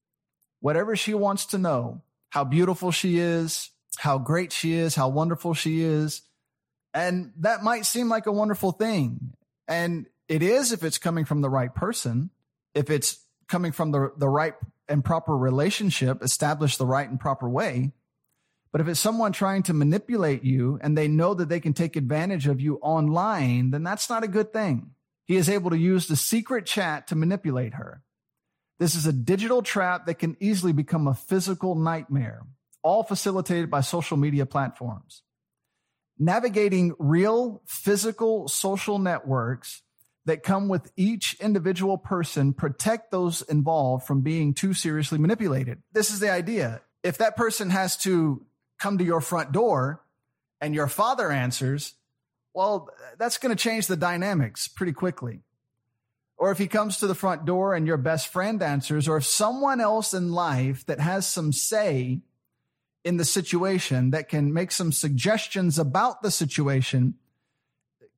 Whatever 0.61 0.97
she 0.97 1.15
wants 1.15 1.47
to 1.47 1.59
know, 1.59 2.03
how 2.31 2.45
beautiful 2.45 2.91
she 2.91 3.19
is, 3.19 3.71
how 3.97 4.19
great 4.19 4.53
she 4.53 4.75
is, 4.75 4.95
how 4.95 5.09
wonderful 5.09 5.55
she 5.55 5.83
is. 5.83 6.23
And 6.95 7.33
that 7.39 7.63
might 7.63 7.87
seem 7.87 8.09
like 8.09 8.27
a 8.27 8.33
wonderful 8.33 8.73
thing. 8.73 9.33
And 9.67 10.07
it 10.29 10.43
is 10.43 10.73
if 10.73 10.85
it's 10.85 10.99
coming 10.99 11.25
from 11.25 11.41
the 11.41 11.51
right 11.51 11.75
person, 11.75 12.31
if 12.75 12.91
it's 12.91 13.19
coming 13.49 13.73
from 13.73 13.91
the, 13.91 14.13
the 14.17 14.29
right 14.29 14.55
and 14.89 15.05
proper 15.05 15.37
relationship, 15.37 16.23
establish 16.23 16.77
the 16.77 16.87
right 16.87 17.09
and 17.09 17.21
proper 17.21 17.49
way. 17.49 17.93
But 18.71 18.81
if 18.81 18.89
it's 18.89 19.01
someone 19.01 19.33
trying 19.33 19.63
to 19.65 19.73
manipulate 19.73 20.45
you 20.45 20.79
and 20.83 20.97
they 20.97 21.09
know 21.09 21.35
that 21.35 21.49
they 21.49 21.61
can 21.61 21.73
take 21.73 21.97
advantage 21.97 22.47
of 22.47 22.61
you 22.61 22.77
online, 22.77 23.71
then 23.71 23.83
that's 23.83 24.11
not 24.11 24.25
a 24.25 24.29
good 24.29 24.53
thing. 24.53 24.91
He 25.25 25.37
is 25.37 25.49
able 25.49 25.71
to 25.71 25.79
use 25.79 26.07
the 26.07 26.17
secret 26.17 26.67
chat 26.67 27.09
to 27.09 27.17
manipulate 27.17 27.75
her. 27.75 28.03
This 28.79 28.95
is 28.95 29.07
a 29.07 29.13
digital 29.13 29.63
trap 29.63 30.07
that 30.07 30.19
can 30.19 30.37
easily 30.41 30.73
become 30.73 31.07
a 31.07 31.15
physical 31.15 31.75
nightmare, 31.75 32.43
all 32.83 33.03
facilitated 33.03 33.71
by 33.71 33.81
social 33.81 34.17
media 34.17 34.47
platforms. 34.47 35.23
Navigating 36.19 36.95
real 36.99 37.63
physical 37.67 38.49
social 38.49 38.99
networks 38.99 39.83
that 40.25 40.43
come 40.43 40.69
with 40.69 40.93
each 40.97 41.37
individual 41.41 41.97
person 41.97 42.53
protect 42.53 43.11
those 43.11 43.43
involved 43.43 44.07
from 44.07 44.21
being 44.21 44.53
too 44.53 44.75
seriously 44.75 45.19
manipulated. 45.19 45.83
This 45.93 46.11
is 46.11 46.21
the 46.21 46.31
idea. 46.31 46.83
If 47.03 47.19
that 47.19 47.37
person 47.37 47.71
has 47.71 47.97
to 47.99 48.45
come 48.79 48.99
to 48.99 49.05
your 49.05 49.21
front 49.21 49.53
door 49.53 50.03
and 50.61 50.75
your 50.75 50.89
father 50.89 51.31
answers, 51.31 51.95
well, 52.53 52.91
that's 53.19 53.39
going 53.39 53.57
to 53.57 53.63
change 53.63 53.87
the 53.87 53.97
dynamics 53.97 54.69
pretty 54.69 54.93
quickly. 54.93 55.41
Or 56.37 56.51
if 56.51 56.59
he 56.59 56.69
comes 56.69 56.99
to 56.99 57.07
the 57.07 57.15
front 57.15 57.45
door 57.45 57.75
and 57.75 57.87
your 57.87 57.97
best 57.97 58.29
friend 58.29 58.63
answers, 58.63 59.09
or 59.09 59.17
if 59.17 59.25
someone 59.25 59.81
else 59.81 60.15
in 60.15 60.33
life 60.33 60.85
that 60.87 61.01
has 61.01 61.27
some 61.27 61.53
say 61.53 62.21
in 63.05 63.17
the 63.17 63.25
situation 63.25 64.11
that 64.11 64.29
can 64.29 64.53
make 64.53 64.71
some 64.73 64.93
suggestions 64.93 65.79
about 65.79 66.23
the 66.23 66.31
situation 66.31 67.15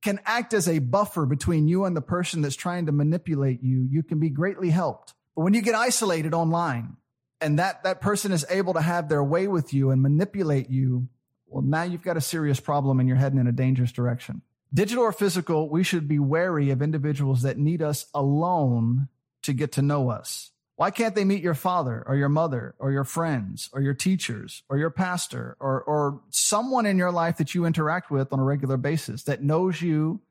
can 0.01 0.19
act 0.25 0.53
as 0.53 0.67
a 0.67 0.79
buffer 0.79 1.25
between 1.25 1.67
you 1.67 1.85
and 1.85 1.95
the 1.95 2.01
person 2.01 2.41
that's 2.41 2.55
trying 2.55 2.87
to 2.87 2.91
manipulate 2.91 3.61
you, 3.61 3.87
you 3.89 4.03
can 4.03 4.19
be 4.19 4.29
greatly 4.29 4.69
helped. 4.69 5.13
But 5.35 5.43
when 5.43 5.53
you 5.53 5.61
get 5.61 5.75
isolated 5.75 6.33
online 6.33 6.97
and 7.39 7.59
that, 7.59 7.83
that 7.83 8.01
person 8.01 8.31
is 8.31 8.45
able 8.49 8.73
to 8.73 8.81
have 8.81 9.09
their 9.09 9.23
way 9.23 9.47
with 9.47 9.73
you 9.73 9.91
and 9.91 10.01
manipulate 10.01 10.69
you, 10.69 11.07
well, 11.47 11.61
now 11.61 11.83
you've 11.83 12.03
got 12.03 12.17
a 12.17 12.21
serious 12.21 12.59
problem 12.59 12.99
and 12.99 13.07
you're 13.07 13.17
heading 13.17 13.39
in 13.39 13.47
a 13.47 13.51
dangerous 13.51 13.91
direction. 13.91 14.41
Digital 14.73 15.03
or 15.03 15.11
physical, 15.11 15.69
we 15.69 15.83
should 15.83 16.07
be 16.07 16.17
wary 16.17 16.69
of 16.69 16.81
individuals 16.81 17.41
that 17.41 17.57
need 17.57 17.81
us 17.81 18.05
alone 18.13 19.09
to 19.43 19.53
get 19.53 19.73
to 19.73 19.81
know 19.81 20.09
us. 20.09 20.50
Why 20.81 20.89
can't 20.89 21.13
they 21.13 21.25
meet 21.25 21.43
your 21.43 21.53
father 21.53 22.03
or 22.07 22.15
your 22.15 22.27
mother 22.27 22.73
or 22.79 22.91
your 22.91 23.03
friends 23.03 23.69
or 23.71 23.81
your 23.81 23.93
teachers 23.93 24.63
or 24.67 24.79
your 24.79 24.89
pastor 24.89 25.55
or, 25.59 25.83
or 25.83 26.21
someone 26.31 26.87
in 26.87 26.97
your 26.97 27.11
life 27.11 27.37
that 27.37 27.53
you 27.53 27.65
interact 27.65 28.09
with 28.09 28.33
on 28.33 28.39
a 28.39 28.43
regular 28.43 28.77
basis 28.77 29.21
that 29.25 29.43
knows 29.43 29.79
you 29.79 30.21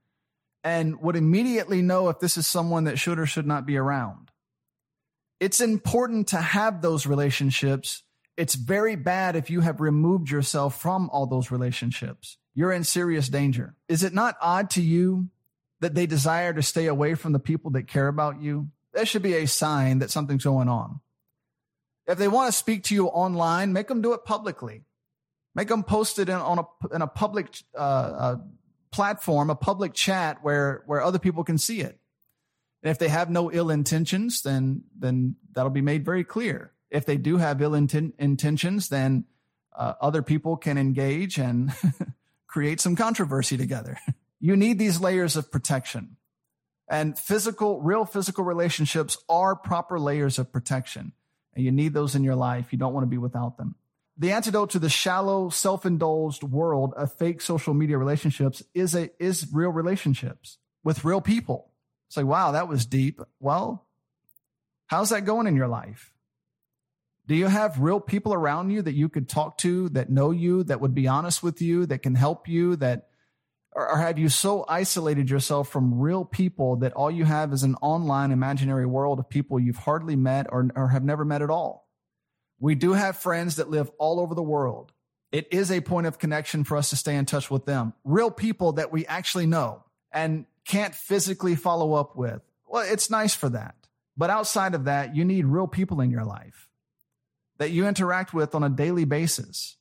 and 0.64 1.00
would 1.02 1.14
immediately 1.14 1.82
know 1.82 2.08
if 2.08 2.18
this 2.18 2.36
is 2.36 2.48
someone 2.48 2.82
that 2.82 2.98
should 2.98 3.20
or 3.20 3.26
should 3.26 3.46
not 3.46 3.64
be 3.64 3.76
around? 3.76 4.32
It's 5.38 5.60
important 5.60 6.26
to 6.30 6.38
have 6.38 6.82
those 6.82 7.06
relationships. 7.06 8.02
It's 8.36 8.56
very 8.56 8.96
bad 8.96 9.36
if 9.36 9.50
you 9.50 9.60
have 9.60 9.80
removed 9.80 10.32
yourself 10.32 10.80
from 10.80 11.10
all 11.10 11.28
those 11.28 11.52
relationships. 11.52 12.38
You're 12.54 12.72
in 12.72 12.82
serious 12.82 13.28
danger. 13.28 13.76
Is 13.88 14.02
it 14.02 14.12
not 14.12 14.34
odd 14.42 14.70
to 14.70 14.82
you 14.82 15.28
that 15.78 15.94
they 15.94 16.06
desire 16.06 16.52
to 16.52 16.62
stay 16.64 16.86
away 16.86 17.14
from 17.14 17.30
the 17.30 17.38
people 17.38 17.70
that 17.70 17.86
care 17.86 18.08
about 18.08 18.42
you? 18.42 18.66
That 18.94 19.08
should 19.08 19.22
be 19.22 19.34
a 19.34 19.46
sign 19.46 20.00
that 20.00 20.10
something's 20.10 20.44
going 20.44 20.68
on. 20.68 21.00
If 22.06 22.18
they 22.18 22.28
want 22.28 22.50
to 22.50 22.58
speak 22.58 22.84
to 22.84 22.94
you 22.94 23.06
online, 23.06 23.72
make 23.72 23.88
them 23.88 24.02
do 24.02 24.12
it 24.14 24.24
publicly. 24.24 24.84
Make 25.54 25.68
them 25.68 25.82
post 25.82 26.18
it 26.18 26.28
in, 26.28 26.34
on 26.34 26.58
a, 26.58 26.94
in 26.94 27.02
a 27.02 27.06
public 27.06 27.48
uh, 27.74 27.78
uh, 27.78 28.36
platform, 28.92 29.50
a 29.50 29.54
public 29.54 29.94
chat 29.94 30.38
where, 30.42 30.82
where 30.86 31.02
other 31.02 31.18
people 31.18 31.44
can 31.44 31.58
see 31.58 31.80
it. 31.80 31.98
And 32.82 32.90
if 32.90 32.98
they 32.98 33.08
have 33.08 33.30
no 33.30 33.50
ill 33.52 33.70
intentions, 33.70 34.42
then, 34.42 34.84
then 34.98 35.36
that'll 35.52 35.70
be 35.70 35.82
made 35.82 36.04
very 36.04 36.24
clear. 36.24 36.72
If 36.90 37.06
they 37.06 37.16
do 37.16 37.36
have 37.36 37.60
ill 37.62 37.72
inten- 37.72 38.12
intentions, 38.18 38.88
then 38.88 39.24
uh, 39.76 39.94
other 40.00 40.22
people 40.22 40.56
can 40.56 40.78
engage 40.78 41.38
and 41.38 41.72
create 42.46 42.80
some 42.80 42.96
controversy 42.96 43.56
together. 43.56 43.98
you 44.40 44.56
need 44.56 44.78
these 44.78 45.00
layers 45.00 45.36
of 45.36 45.52
protection. 45.52 46.16
And 46.90 47.16
physical, 47.16 47.80
real 47.80 48.04
physical 48.04 48.44
relationships 48.44 49.16
are 49.28 49.54
proper 49.54 49.98
layers 49.98 50.40
of 50.40 50.52
protection. 50.52 51.12
And 51.54 51.64
you 51.64 51.70
need 51.70 51.94
those 51.94 52.16
in 52.16 52.24
your 52.24 52.34
life. 52.34 52.72
You 52.72 52.78
don't 52.78 52.92
want 52.92 53.04
to 53.04 53.10
be 53.10 53.16
without 53.16 53.56
them. 53.56 53.76
The 54.18 54.32
antidote 54.32 54.70
to 54.70 54.80
the 54.80 54.90
shallow, 54.90 55.48
self-indulged 55.50 56.42
world 56.42 56.92
of 56.96 57.12
fake 57.12 57.40
social 57.40 57.74
media 57.74 57.96
relationships 57.96 58.62
is 58.74 58.94
a, 58.94 59.08
is 59.22 59.46
real 59.52 59.70
relationships 59.70 60.58
with 60.82 61.04
real 61.04 61.20
people. 61.20 61.70
It's 62.08 62.16
like, 62.16 62.26
wow, 62.26 62.50
that 62.50 62.68
was 62.68 62.84
deep. 62.86 63.20
Well, 63.38 63.86
how's 64.86 65.10
that 65.10 65.24
going 65.24 65.46
in 65.46 65.54
your 65.54 65.68
life? 65.68 66.12
Do 67.28 67.36
you 67.36 67.46
have 67.46 67.78
real 67.78 68.00
people 68.00 68.34
around 68.34 68.70
you 68.70 68.82
that 68.82 68.96
you 68.96 69.08
could 69.08 69.28
talk 69.28 69.56
to 69.58 69.88
that 69.90 70.10
know 70.10 70.32
you, 70.32 70.64
that 70.64 70.80
would 70.80 70.94
be 70.94 71.06
honest 71.06 71.40
with 71.40 71.62
you, 71.62 71.86
that 71.86 72.02
can 72.02 72.16
help 72.16 72.48
you, 72.48 72.74
that 72.76 73.09
or, 73.72 73.96
have 73.96 74.18
you 74.18 74.28
so 74.28 74.64
isolated 74.68 75.30
yourself 75.30 75.68
from 75.68 76.00
real 76.00 76.24
people 76.24 76.76
that 76.76 76.92
all 76.94 77.10
you 77.10 77.24
have 77.24 77.52
is 77.52 77.62
an 77.62 77.76
online 77.76 78.32
imaginary 78.32 78.86
world 78.86 79.18
of 79.18 79.28
people 79.28 79.60
you've 79.60 79.76
hardly 79.76 80.16
met 80.16 80.46
or, 80.50 80.68
or 80.74 80.88
have 80.88 81.04
never 81.04 81.24
met 81.24 81.42
at 81.42 81.50
all? 81.50 81.88
We 82.58 82.74
do 82.74 82.92
have 82.92 83.16
friends 83.16 83.56
that 83.56 83.70
live 83.70 83.90
all 83.98 84.20
over 84.20 84.34
the 84.34 84.42
world. 84.42 84.92
It 85.32 85.48
is 85.52 85.70
a 85.70 85.80
point 85.80 86.06
of 86.06 86.18
connection 86.18 86.64
for 86.64 86.76
us 86.76 86.90
to 86.90 86.96
stay 86.96 87.14
in 87.14 87.24
touch 87.26 87.50
with 87.50 87.64
them. 87.64 87.94
Real 88.04 88.30
people 88.30 88.72
that 88.72 88.90
we 88.90 89.06
actually 89.06 89.46
know 89.46 89.84
and 90.12 90.46
can't 90.66 90.94
physically 90.94 91.54
follow 91.54 91.94
up 91.94 92.16
with. 92.16 92.42
Well, 92.68 92.84
it's 92.90 93.10
nice 93.10 93.34
for 93.34 93.48
that. 93.50 93.76
But 94.16 94.30
outside 94.30 94.74
of 94.74 94.84
that, 94.84 95.14
you 95.14 95.24
need 95.24 95.46
real 95.46 95.66
people 95.66 96.00
in 96.00 96.10
your 96.10 96.24
life 96.24 96.68
that 97.58 97.70
you 97.70 97.86
interact 97.86 98.34
with 98.34 98.54
on 98.54 98.64
a 98.64 98.68
daily 98.68 99.04
basis. 99.04 99.76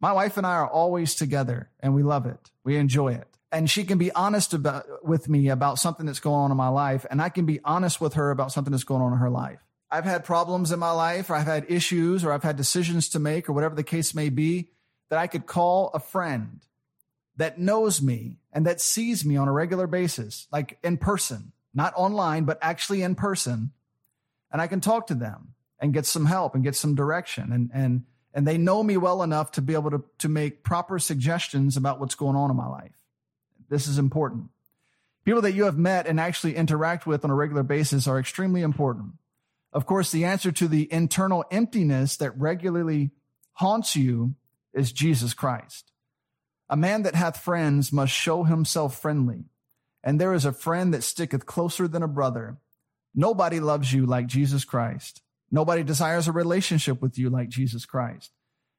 My 0.00 0.12
wife 0.12 0.36
and 0.36 0.46
I 0.46 0.54
are 0.54 0.68
always 0.68 1.14
together 1.14 1.70
and 1.80 1.94
we 1.94 2.02
love 2.02 2.26
it. 2.26 2.50
We 2.64 2.76
enjoy 2.76 3.14
it. 3.14 3.26
And 3.50 3.68
she 3.68 3.84
can 3.84 3.98
be 3.98 4.12
honest 4.12 4.52
about 4.54 4.84
with 5.02 5.28
me 5.28 5.48
about 5.48 5.78
something 5.78 6.06
that's 6.06 6.20
going 6.20 6.40
on 6.40 6.50
in 6.50 6.56
my 6.56 6.68
life. 6.68 7.06
And 7.10 7.20
I 7.20 7.30
can 7.30 7.46
be 7.46 7.60
honest 7.64 8.00
with 8.00 8.14
her 8.14 8.30
about 8.30 8.52
something 8.52 8.70
that's 8.70 8.84
going 8.84 9.02
on 9.02 9.12
in 9.12 9.18
her 9.18 9.30
life. 9.30 9.64
I've 9.90 10.04
had 10.04 10.24
problems 10.24 10.70
in 10.70 10.78
my 10.78 10.90
life 10.90 11.30
or 11.30 11.34
I've 11.34 11.46
had 11.46 11.66
issues 11.68 12.24
or 12.24 12.32
I've 12.32 12.42
had 12.42 12.56
decisions 12.56 13.08
to 13.10 13.18
make 13.18 13.48
or 13.48 13.54
whatever 13.54 13.74
the 13.74 13.82
case 13.82 14.14
may 14.14 14.28
be 14.28 14.68
that 15.08 15.18
I 15.18 15.26
could 15.26 15.46
call 15.46 15.90
a 15.94 15.98
friend 15.98 16.60
that 17.36 17.58
knows 17.58 18.02
me 18.02 18.36
and 18.52 18.66
that 18.66 18.80
sees 18.80 19.24
me 19.24 19.36
on 19.36 19.48
a 19.48 19.52
regular 19.52 19.86
basis, 19.86 20.46
like 20.52 20.78
in 20.84 20.98
person, 20.98 21.52
not 21.72 21.94
online, 21.96 22.44
but 22.44 22.58
actually 22.60 23.02
in 23.02 23.14
person. 23.14 23.72
And 24.52 24.60
I 24.60 24.66
can 24.66 24.80
talk 24.80 25.06
to 25.06 25.14
them 25.14 25.54
and 25.80 25.94
get 25.94 26.04
some 26.04 26.26
help 26.26 26.54
and 26.54 26.62
get 26.62 26.76
some 26.76 26.94
direction 26.94 27.52
and, 27.52 27.70
and, 27.72 28.04
and 28.34 28.46
they 28.46 28.58
know 28.58 28.82
me 28.82 28.96
well 28.96 29.22
enough 29.22 29.52
to 29.52 29.62
be 29.62 29.74
able 29.74 29.90
to, 29.90 30.04
to 30.18 30.28
make 30.28 30.62
proper 30.62 30.98
suggestions 30.98 31.76
about 31.76 32.00
what's 32.00 32.14
going 32.14 32.36
on 32.36 32.50
in 32.50 32.56
my 32.56 32.66
life. 32.66 32.92
This 33.68 33.86
is 33.86 33.98
important. 33.98 34.50
People 35.24 35.42
that 35.42 35.52
you 35.52 35.64
have 35.64 35.78
met 35.78 36.06
and 36.06 36.18
actually 36.18 36.56
interact 36.56 37.06
with 37.06 37.24
on 37.24 37.30
a 37.30 37.34
regular 37.34 37.62
basis 37.62 38.06
are 38.06 38.18
extremely 38.18 38.62
important. 38.62 39.12
Of 39.72 39.84
course, 39.84 40.10
the 40.10 40.24
answer 40.24 40.50
to 40.52 40.68
the 40.68 40.90
internal 40.92 41.44
emptiness 41.50 42.16
that 42.16 42.38
regularly 42.38 43.10
haunts 43.54 43.96
you 43.96 44.34
is 44.72 44.92
Jesus 44.92 45.34
Christ. 45.34 45.92
A 46.70 46.76
man 46.76 47.02
that 47.02 47.14
hath 47.14 47.38
friends 47.38 47.92
must 47.92 48.12
show 48.12 48.44
himself 48.44 49.00
friendly. 49.00 49.44
And 50.02 50.20
there 50.20 50.32
is 50.32 50.44
a 50.44 50.52
friend 50.52 50.94
that 50.94 51.02
sticketh 51.02 51.44
closer 51.44 51.88
than 51.88 52.02
a 52.02 52.08
brother. 52.08 52.58
Nobody 53.14 53.60
loves 53.60 53.92
you 53.92 54.06
like 54.06 54.26
Jesus 54.26 54.64
Christ. 54.64 55.22
Nobody 55.50 55.82
desires 55.82 56.28
a 56.28 56.32
relationship 56.32 57.00
with 57.00 57.18
you 57.18 57.30
like 57.30 57.48
Jesus 57.48 57.86
Christ. 57.86 58.30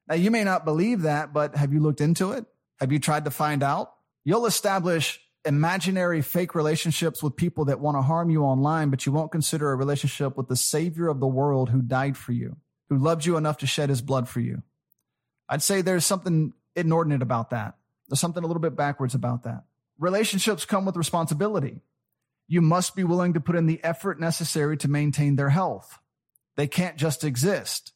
Now, 0.07 0.15
you 0.15 0.31
may 0.31 0.43
not 0.43 0.65
believe 0.65 1.03
that, 1.03 1.33
but 1.33 1.55
have 1.55 1.73
you 1.73 1.79
looked 1.79 2.01
into 2.01 2.31
it? 2.31 2.45
Have 2.79 2.91
you 2.91 2.99
tried 2.99 3.25
to 3.25 3.31
find 3.31 3.63
out? 3.63 3.91
You'll 4.23 4.45
establish 4.45 5.19
imaginary 5.45 6.21
fake 6.21 6.53
relationships 6.55 7.23
with 7.23 7.35
people 7.35 7.65
that 7.65 7.79
want 7.79 7.97
to 7.97 8.01
harm 8.01 8.29
you 8.29 8.43
online, 8.43 8.89
but 8.89 9.05
you 9.05 9.11
won't 9.11 9.31
consider 9.31 9.71
a 9.71 9.75
relationship 9.75 10.35
with 10.37 10.47
the 10.47 10.55
savior 10.55 11.07
of 11.07 11.19
the 11.19 11.27
world 11.27 11.69
who 11.69 11.81
died 11.81 12.17
for 12.17 12.31
you, 12.31 12.57
who 12.89 12.97
loved 12.97 13.25
you 13.25 13.37
enough 13.37 13.57
to 13.57 13.67
shed 13.67 13.89
his 13.89 14.01
blood 14.01 14.27
for 14.27 14.39
you. 14.39 14.63
I'd 15.47 15.63
say 15.63 15.81
there's 15.81 16.05
something 16.05 16.53
inordinate 16.75 17.21
about 17.21 17.49
that. 17.51 17.75
There's 18.07 18.19
something 18.19 18.43
a 18.43 18.47
little 18.47 18.61
bit 18.61 18.75
backwards 18.75 19.15
about 19.15 19.43
that. 19.43 19.63
Relationships 19.97 20.65
come 20.65 20.85
with 20.85 20.95
responsibility. 20.95 21.81
You 22.47 22.61
must 22.61 22.95
be 22.95 23.03
willing 23.03 23.33
to 23.33 23.39
put 23.39 23.55
in 23.55 23.67
the 23.67 23.83
effort 23.83 24.19
necessary 24.19 24.77
to 24.77 24.87
maintain 24.87 25.35
their 25.35 25.49
health. 25.49 25.99
They 26.59 26.67
can't 26.67 26.97
just 26.97 27.23
exist. 27.23 27.93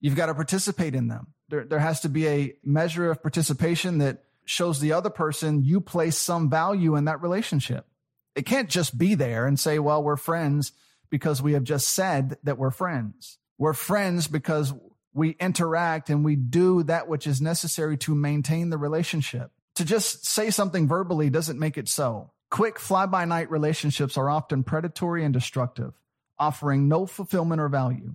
You've 0.00 0.16
got 0.16 0.26
to 0.26 0.34
participate 0.34 0.96
in 0.96 1.06
them. 1.06 1.28
There, 1.50 1.64
there 1.64 1.78
has 1.78 2.00
to 2.00 2.08
be 2.08 2.26
a 2.26 2.54
measure 2.64 3.08
of 3.12 3.22
participation 3.22 3.98
that 3.98 4.24
shows 4.44 4.80
the 4.80 4.94
other 4.94 5.08
person 5.08 5.62
you 5.62 5.80
place 5.80 6.18
some 6.18 6.50
value 6.50 6.96
in 6.96 7.04
that 7.04 7.22
relationship. 7.22 7.86
It 8.34 8.44
can't 8.44 8.68
just 8.68 8.98
be 8.98 9.14
there 9.14 9.46
and 9.46 9.56
say, 9.56 9.78
well, 9.78 10.02
we're 10.02 10.16
friends 10.16 10.72
because 11.10 11.40
we 11.40 11.52
have 11.52 11.62
just 11.62 11.86
said 11.86 12.38
that 12.42 12.58
we're 12.58 12.72
friends. 12.72 13.38
We're 13.56 13.72
friends 13.72 14.26
because 14.26 14.74
we 15.14 15.36
interact 15.38 16.10
and 16.10 16.24
we 16.24 16.34
do 16.34 16.82
that 16.82 17.06
which 17.06 17.28
is 17.28 17.40
necessary 17.40 17.96
to 17.98 18.16
maintain 18.16 18.70
the 18.70 18.78
relationship. 18.78 19.52
To 19.76 19.84
just 19.84 20.26
say 20.26 20.50
something 20.50 20.88
verbally 20.88 21.30
doesn't 21.30 21.60
make 21.60 21.78
it 21.78 21.88
so. 21.88 22.32
Quick 22.50 22.80
fly 22.80 23.06
by 23.06 23.26
night 23.26 23.48
relationships 23.48 24.16
are 24.16 24.28
often 24.28 24.64
predatory 24.64 25.24
and 25.24 25.32
destructive 25.32 25.94
offering 26.38 26.88
no 26.88 27.06
fulfillment 27.06 27.60
or 27.60 27.68
value. 27.68 28.14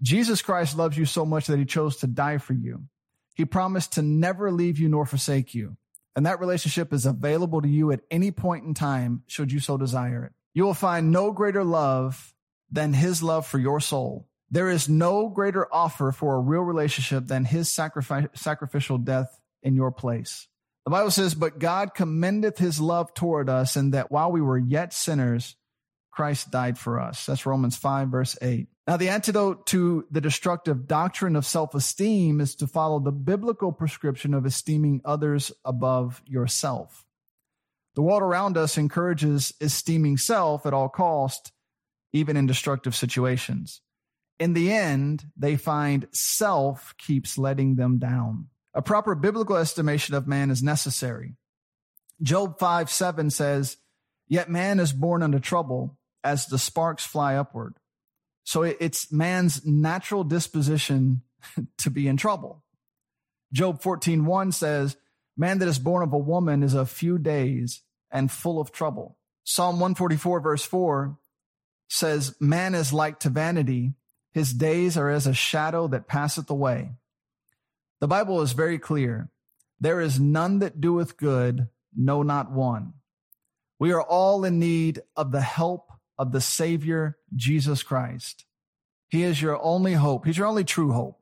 Jesus 0.00 0.42
Christ 0.42 0.76
loves 0.76 0.96
you 0.96 1.04
so 1.04 1.24
much 1.24 1.46
that 1.46 1.58
he 1.58 1.64
chose 1.64 1.98
to 1.98 2.06
die 2.06 2.38
for 2.38 2.52
you. 2.52 2.82
He 3.34 3.44
promised 3.44 3.92
to 3.92 4.02
never 4.02 4.50
leave 4.50 4.78
you 4.78 4.88
nor 4.88 5.06
forsake 5.06 5.54
you. 5.54 5.76
And 6.14 6.26
that 6.26 6.40
relationship 6.40 6.92
is 6.92 7.06
available 7.06 7.62
to 7.62 7.68
you 7.68 7.92
at 7.92 8.00
any 8.10 8.30
point 8.30 8.64
in 8.64 8.74
time, 8.74 9.22
should 9.26 9.50
you 9.50 9.60
so 9.60 9.78
desire 9.78 10.24
it. 10.24 10.32
You 10.54 10.64
will 10.64 10.74
find 10.74 11.10
no 11.10 11.32
greater 11.32 11.64
love 11.64 12.34
than 12.70 12.92
his 12.92 13.22
love 13.22 13.46
for 13.46 13.58
your 13.58 13.80
soul. 13.80 14.28
There 14.50 14.68
is 14.68 14.88
no 14.88 15.30
greater 15.30 15.66
offer 15.72 16.12
for 16.12 16.34
a 16.34 16.40
real 16.40 16.60
relationship 16.60 17.26
than 17.26 17.46
his 17.46 17.72
sacrifice, 17.72 18.26
sacrificial 18.34 18.98
death 18.98 19.40
in 19.62 19.74
your 19.74 19.90
place. 19.90 20.46
The 20.84 20.90
Bible 20.90 21.10
says, 21.10 21.34
but 21.34 21.58
God 21.58 21.94
commendeth 21.94 22.58
his 22.58 22.80
love 22.80 23.14
toward 23.14 23.48
us 23.48 23.76
and 23.76 23.94
that 23.94 24.10
while 24.10 24.30
we 24.30 24.42
were 24.42 24.58
yet 24.58 24.92
sinners, 24.92 25.56
Christ 26.12 26.50
died 26.50 26.78
for 26.78 27.00
us. 27.00 27.26
That's 27.26 27.46
Romans 27.46 27.76
5 27.76 28.08
verse 28.08 28.36
8. 28.40 28.68
Now, 28.86 28.96
the 28.96 29.08
antidote 29.08 29.66
to 29.66 30.06
the 30.10 30.20
destructive 30.20 30.86
doctrine 30.86 31.36
of 31.36 31.46
self-esteem 31.46 32.40
is 32.40 32.56
to 32.56 32.66
follow 32.66 32.98
the 32.98 33.12
biblical 33.12 33.72
prescription 33.72 34.34
of 34.34 34.44
esteeming 34.44 35.00
others 35.04 35.52
above 35.64 36.20
yourself. 36.26 37.06
The 37.94 38.02
world 38.02 38.22
around 38.22 38.56
us 38.56 38.78
encourages 38.78 39.52
esteeming 39.60 40.16
self 40.16 40.66
at 40.66 40.74
all 40.74 40.88
cost, 40.88 41.52
even 42.12 42.36
in 42.36 42.46
destructive 42.46 42.94
situations. 42.94 43.80
In 44.40 44.54
the 44.54 44.72
end, 44.72 45.26
they 45.36 45.56
find 45.56 46.08
self 46.12 46.94
keeps 46.98 47.38
letting 47.38 47.76
them 47.76 47.98
down. 47.98 48.48
A 48.74 48.82
proper 48.82 49.14
biblical 49.14 49.56
estimation 49.56 50.14
of 50.14 50.26
man 50.26 50.50
is 50.50 50.62
necessary. 50.62 51.36
Job 52.20 52.58
5 52.58 52.90
7 52.90 53.30
says, 53.30 53.76
Yet 54.26 54.50
man 54.50 54.80
is 54.80 54.92
born 54.92 55.22
unto 55.22 55.38
trouble 55.38 55.98
as 56.24 56.46
the 56.46 56.58
sparks 56.58 57.04
fly 57.04 57.36
upward. 57.36 57.74
So 58.44 58.62
it's 58.62 59.12
man's 59.12 59.64
natural 59.64 60.24
disposition 60.24 61.22
to 61.78 61.90
be 61.90 62.08
in 62.08 62.16
trouble. 62.16 62.62
Job 63.52 63.82
14 63.82 64.24
1 64.24 64.52
says, 64.52 64.96
Man 65.36 65.58
that 65.58 65.68
is 65.68 65.78
born 65.78 66.02
of 66.02 66.12
a 66.12 66.18
woman 66.18 66.62
is 66.62 66.74
a 66.74 66.86
few 66.86 67.18
days 67.18 67.82
and 68.10 68.30
full 68.30 68.60
of 68.60 68.72
trouble. 68.72 69.16
Psalm 69.44 69.76
144 69.76 70.40
verse 70.40 70.64
4 70.64 71.16
says, 71.88 72.34
Man 72.40 72.74
is 72.74 72.92
like 72.92 73.20
to 73.20 73.28
vanity 73.28 73.94
his 74.32 74.52
days 74.52 74.96
are 74.96 75.10
as 75.10 75.26
a 75.26 75.34
shadow 75.34 75.86
that 75.88 76.08
passeth 76.08 76.48
away. 76.50 76.92
The 78.00 78.08
Bible 78.08 78.40
is 78.40 78.52
very 78.52 78.78
clear. 78.78 79.30
There 79.78 80.00
is 80.00 80.18
none 80.18 80.60
that 80.60 80.80
doeth 80.80 81.16
good, 81.16 81.68
no, 81.94 82.22
not 82.22 82.50
one. 82.50 82.94
We 83.78 83.92
are 83.92 84.02
all 84.02 84.44
in 84.44 84.58
need 84.58 85.02
of 85.16 85.32
the 85.32 85.40
help 85.40 85.91
of 86.18 86.32
the 86.32 86.40
Savior, 86.40 87.16
Jesus 87.34 87.82
Christ. 87.82 88.44
He 89.08 89.22
is 89.22 89.42
your 89.42 89.62
only 89.62 89.94
hope. 89.94 90.26
He's 90.26 90.38
your 90.38 90.46
only 90.46 90.64
true 90.64 90.92
hope. 90.92 91.18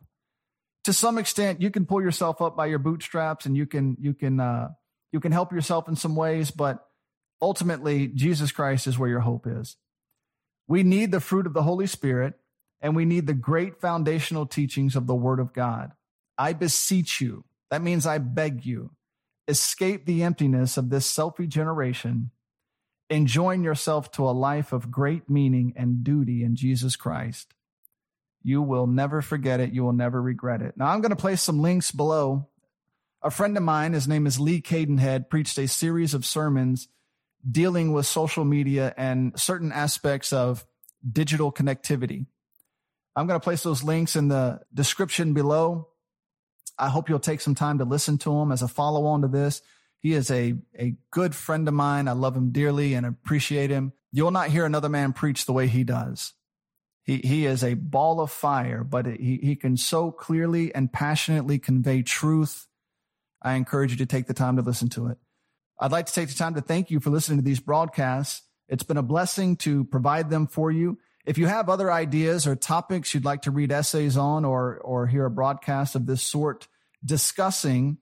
To 0.85 0.93
some 0.93 1.19
extent, 1.19 1.61
you 1.61 1.71
can 1.71 1.87
pull 1.87 2.01
yourself 2.01 2.41
up 2.41 2.57
by 2.57 2.67
your 2.67 2.79
bootstraps 2.79 3.47
and 3.47 3.57
you 3.57 3.67
can, 3.67 3.97
you 4.01 4.15
can, 4.15 4.41
uh, 4.41 4.69
you 5.13 5.21
can 5.21 5.33
help 5.33 5.53
yourself 5.53 5.89
in 5.89 5.97
some 5.97 6.17
ways, 6.17 6.51
but 6.51 6.87
ultimately, 7.43 8.09
Jesus 8.09 8.53
Christ 8.53 8.87
is 8.87 8.99
where 8.99 9.09
your 9.09 9.21
hope 9.21 9.47
is. 9.47 9.77
We 10.69 10.83
need 10.83 11.11
the 11.11 11.21
fruit 11.21 11.47
of 11.47 11.53
the 11.53 11.65
Holy 11.65 11.87
Spirit 11.87 12.35
and 12.81 12.97
we 12.97 13.05
need 13.05 13.27
the 13.27 13.35
great 13.35 13.81
foundational 13.81 14.47
teachings 14.47 14.97
of 14.97 15.07
the 15.07 15.15
Word 15.15 15.41
of 15.41 15.53
God. 15.53 15.93
I 16.39 16.53
beseech 16.53 17.21
you, 17.21 17.45
that 17.71 17.83
means 17.83 18.07
I 18.07 18.19
beg 18.19 18.65
you, 18.65 18.93
escape 19.49 20.07
the 20.07 20.23
emptiness 20.23 20.77
of 20.77 20.89
this 20.89 21.13
selfie 21.13 21.49
generation 21.49 22.31
and 23.11 23.27
join 23.27 23.65
yourself 23.65 24.13
to 24.13 24.29
a 24.29 24.31
life 24.31 24.73
of 24.73 24.91
great 24.91 25.29
meaning 25.29 25.75
and 25.77 26.05
duty 26.05 26.45
in 26.45 26.55
Jesus 26.55 26.95
Christ. 26.95 27.53
You 28.43 28.63
will 28.63 28.87
never 28.87 29.21
forget 29.21 29.61
it. 29.61 29.73
You 29.73 29.83
will 29.83 29.93
never 29.93 30.23
regret 30.23 30.63
it. 30.63 30.77
Now, 30.77 30.87
I'm 30.87 31.01
going 31.01 31.11
to 31.11 31.17
place 31.17 31.43
some 31.43 31.61
links 31.61 31.91
below. 31.91 32.49
A 33.23 33.31
friend 33.31 33.57
of 33.57 33.63
mine, 33.63 33.93
his 33.93 34.09
name 34.09 34.27
is 34.27 34.41
Lee 34.41 34.63
Cadenhead, 34.63 35.29
preached 35.29 35.59
a 35.59 35.69
series 35.69 36.15
of 36.15 36.25
sermons 36.25 36.89
dealing 37.49 37.93
with 37.93 38.07
social 38.07 38.45
media 38.45 38.95
and 38.97 39.39
certain 39.39 39.73
aspects 39.73 40.33
of 40.33 40.65
digital 41.11 41.53
connectivity. 41.53 42.27
I'm 43.17 43.27
going 43.27 43.39
to 43.39 43.45
place 43.45 43.63
those 43.63 43.83
links 43.83 44.17
in 44.17 44.29
the 44.29 44.61
description 44.73 45.35
below. 45.35 45.89
I 46.79 46.89
hope 46.89 47.09
you'll 47.09 47.19
take 47.19 47.41
some 47.41 47.55
time 47.55 47.79
to 47.79 47.85
listen 47.85 48.19
to 48.19 48.31
them 48.31 48.53
as 48.53 48.63
a 48.63 48.69
follow 48.69 49.05
on 49.07 49.23
to 49.23 49.29
this. 49.29 49.61
He 50.01 50.15
is 50.15 50.31
a, 50.31 50.55
a 50.79 50.97
good 51.11 51.35
friend 51.35 51.69
of 51.69 51.75
mine. 51.75 52.09
I 52.09 52.13
love 52.13 52.37
him 52.37 52.51
dearly 52.51 52.95
and 52.95 53.05
appreciate 53.07 53.71
him. 53.71 53.93
You'll 54.11 54.31
not 54.31 54.49
hear 54.49 54.65
another 54.65 54.89
man 54.89 55.13
preach 55.13 55.47
the 55.47 55.53
way 55.53 55.69
he 55.69 55.85
does. 55.85 56.33
He, 57.05 57.19
he 57.19 57.47
is 57.47 57.63
a 57.63 57.75
ball 57.75 58.21
of 58.21 58.31
fire, 58.31 58.83
but 58.83 59.07
he, 59.07 59.39
he 59.43 59.57
can 59.57 59.77
so 59.77 60.11
clearly 60.11 60.75
and 60.75 60.93
passionately 60.93 61.59
convey 61.59 62.03
truth. 62.03 62.67
I 63.43 63.55
encourage 63.55 63.93
you 63.93 63.97
to 63.99 64.07
take 64.07 64.27
the 64.27 64.35
time 64.35 64.57
to 64.57 64.63
listen 64.63 64.89
to 64.91 65.09
it. 65.09 65.19
I'd 65.79 65.93
like 65.93 66.07
to 66.07 66.13
take 66.13 66.29
the 66.29 66.35
time 66.35 66.55
to 66.55 66.61
thank 66.61 66.91
you 66.91 67.01
for 67.01 67.11
listening 67.11 67.39
to 67.39 67.45
these 67.45 67.61
broadcasts. 67.61 68.43
It's 68.69 68.83
been 68.83 68.97
a 68.97 69.03
blessing 69.03 69.57
to 69.59 69.85
provide 69.85 70.31
them 70.31 70.47
for 70.47 70.71
you. 70.71 70.99
If 71.27 71.39
you 71.39 71.47
have 71.47 71.69
other 71.69 71.93
ideas 71.93 72.47
or 72.47 72.57
topics 72.57 73.13
you'd 73.13 73.25
like 73.25 73.43
to 73.43 73.51
read 73.51 73.73
essays 73.73 74.17
on 74.17 74.45
or, 74.45 74.79
or 74.79 75.07
hear 75.07 75.27
a 75.27 75.31
broadcast 75.31 75.95
of 75.95 76.07
this 76.07 76.23
sort 76.23 76.69
discussing, 77.05 77.99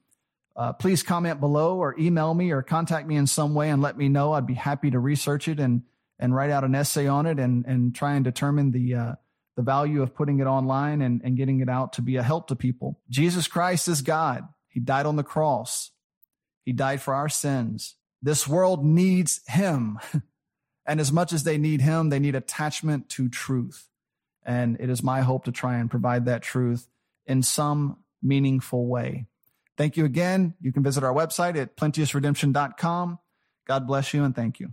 uh, 0.59 0.73
please 0.73 1.05
comment 1.05 1.39
below 1.39 1.79
or 1.79 1.99
email 1.99 2.35
me 2.35 2.51
or 2.51 2.63
contact 2.63 3.07
me 3.07 3.15
in 3.17 3.29
some 3.29 3.55
way 3.55 3.71
and 3.71 3.81
let 3.81 3.97
me 3.97 4.09
know. 4.09 4.33
I'd 4.33 4.47
be 4.47 4.55
happy 4.55 4.91
to 4.91 4.99
research 4.99 5.47
it 5.47 5.61
and, 5.61 5.83
and 6.19 6.35
write 6.35 6.51
out 6.51 6.65
an 6.65 6.75
essay 6.75 7.07
on 7.07 7.27
it 7.27 7.39
and, 7.39 7.65
and 7.65 7.95
try 7.95 8.15
and 8.15 8.25
determine 8.25 8.73
the, 8.73 8.95
uh, 8.95 9.13
the 9.57 9.63
value 9.63 10.03
of 10.03 10.17
putting 10.17 10.41
it 10.41 10.47
online 10.47 11.01
and, 11.01 11.23
and 11.23 11.37
getting 11.37 11.61
it 11.61 11.69
out 11.69 11.93
to 11.95 12.03
be 12.03 12.17
a 12.17 12.25
help 12.25 12.49
to 12.49 12.57
people. 12.57 12.99
Jesus 13.09 13.47
Christ 13.47 13.87
is 13.87 14.03
God. 14.03 14.49
He 14.69 14.81
died 14.81 15.07
on 15.07 15.15
the 15.15 15.23
cross. 15.23 15.93
He 16.65 16.73
died 16.73 17.01
for 17.01 17.15
our 17.15 17.29
sins. 17.29 17.95
This 18.21 18.49
world 18.49 18.85
needs 18.85 19.41
him. 19.47 19.99
And 20.89 21.01
as 21.01 21.13
much 21.13 21.35
as 21.35 21.45
they 21.45 21.59
need 21.59 21.83
him, 21.83 22.09
they 22.09 22.19
need 22.19 22.35
attachment 22.35 23.11
to 23.11 23.29
truth. 23.29 23.89
And 24.43 24.79
it 24.81 24.89
is 24.89 25.03
my 25.03 25.21
hope 25.21 25.45
to 25.45 25.53
try 25.53 25.77
and 25.77 25.91
provide 25.91 26.25
that 26.25 26.41
truth 26.41 26.89
in 27.27 27.43
some 27.43 27.99
meaningful 28.23 28.87
way. 28.87 29.27
Thank 29.79 29.97
you 29.97 30.05
again. 30.05 30.55
You 30.61 30.73
can 30.73 30.83
visit 30.83 31.05
our 31.05 31.15
website 31.15 31.57
at 31.57 31.77
plenteousredemption.com. 31.77 33.19
God 33.67 33.87
bless 33.87 34.13
you 34.13 34.25
and 34.25 34.35
thank 34.35 34.59
you. 34.59 34.73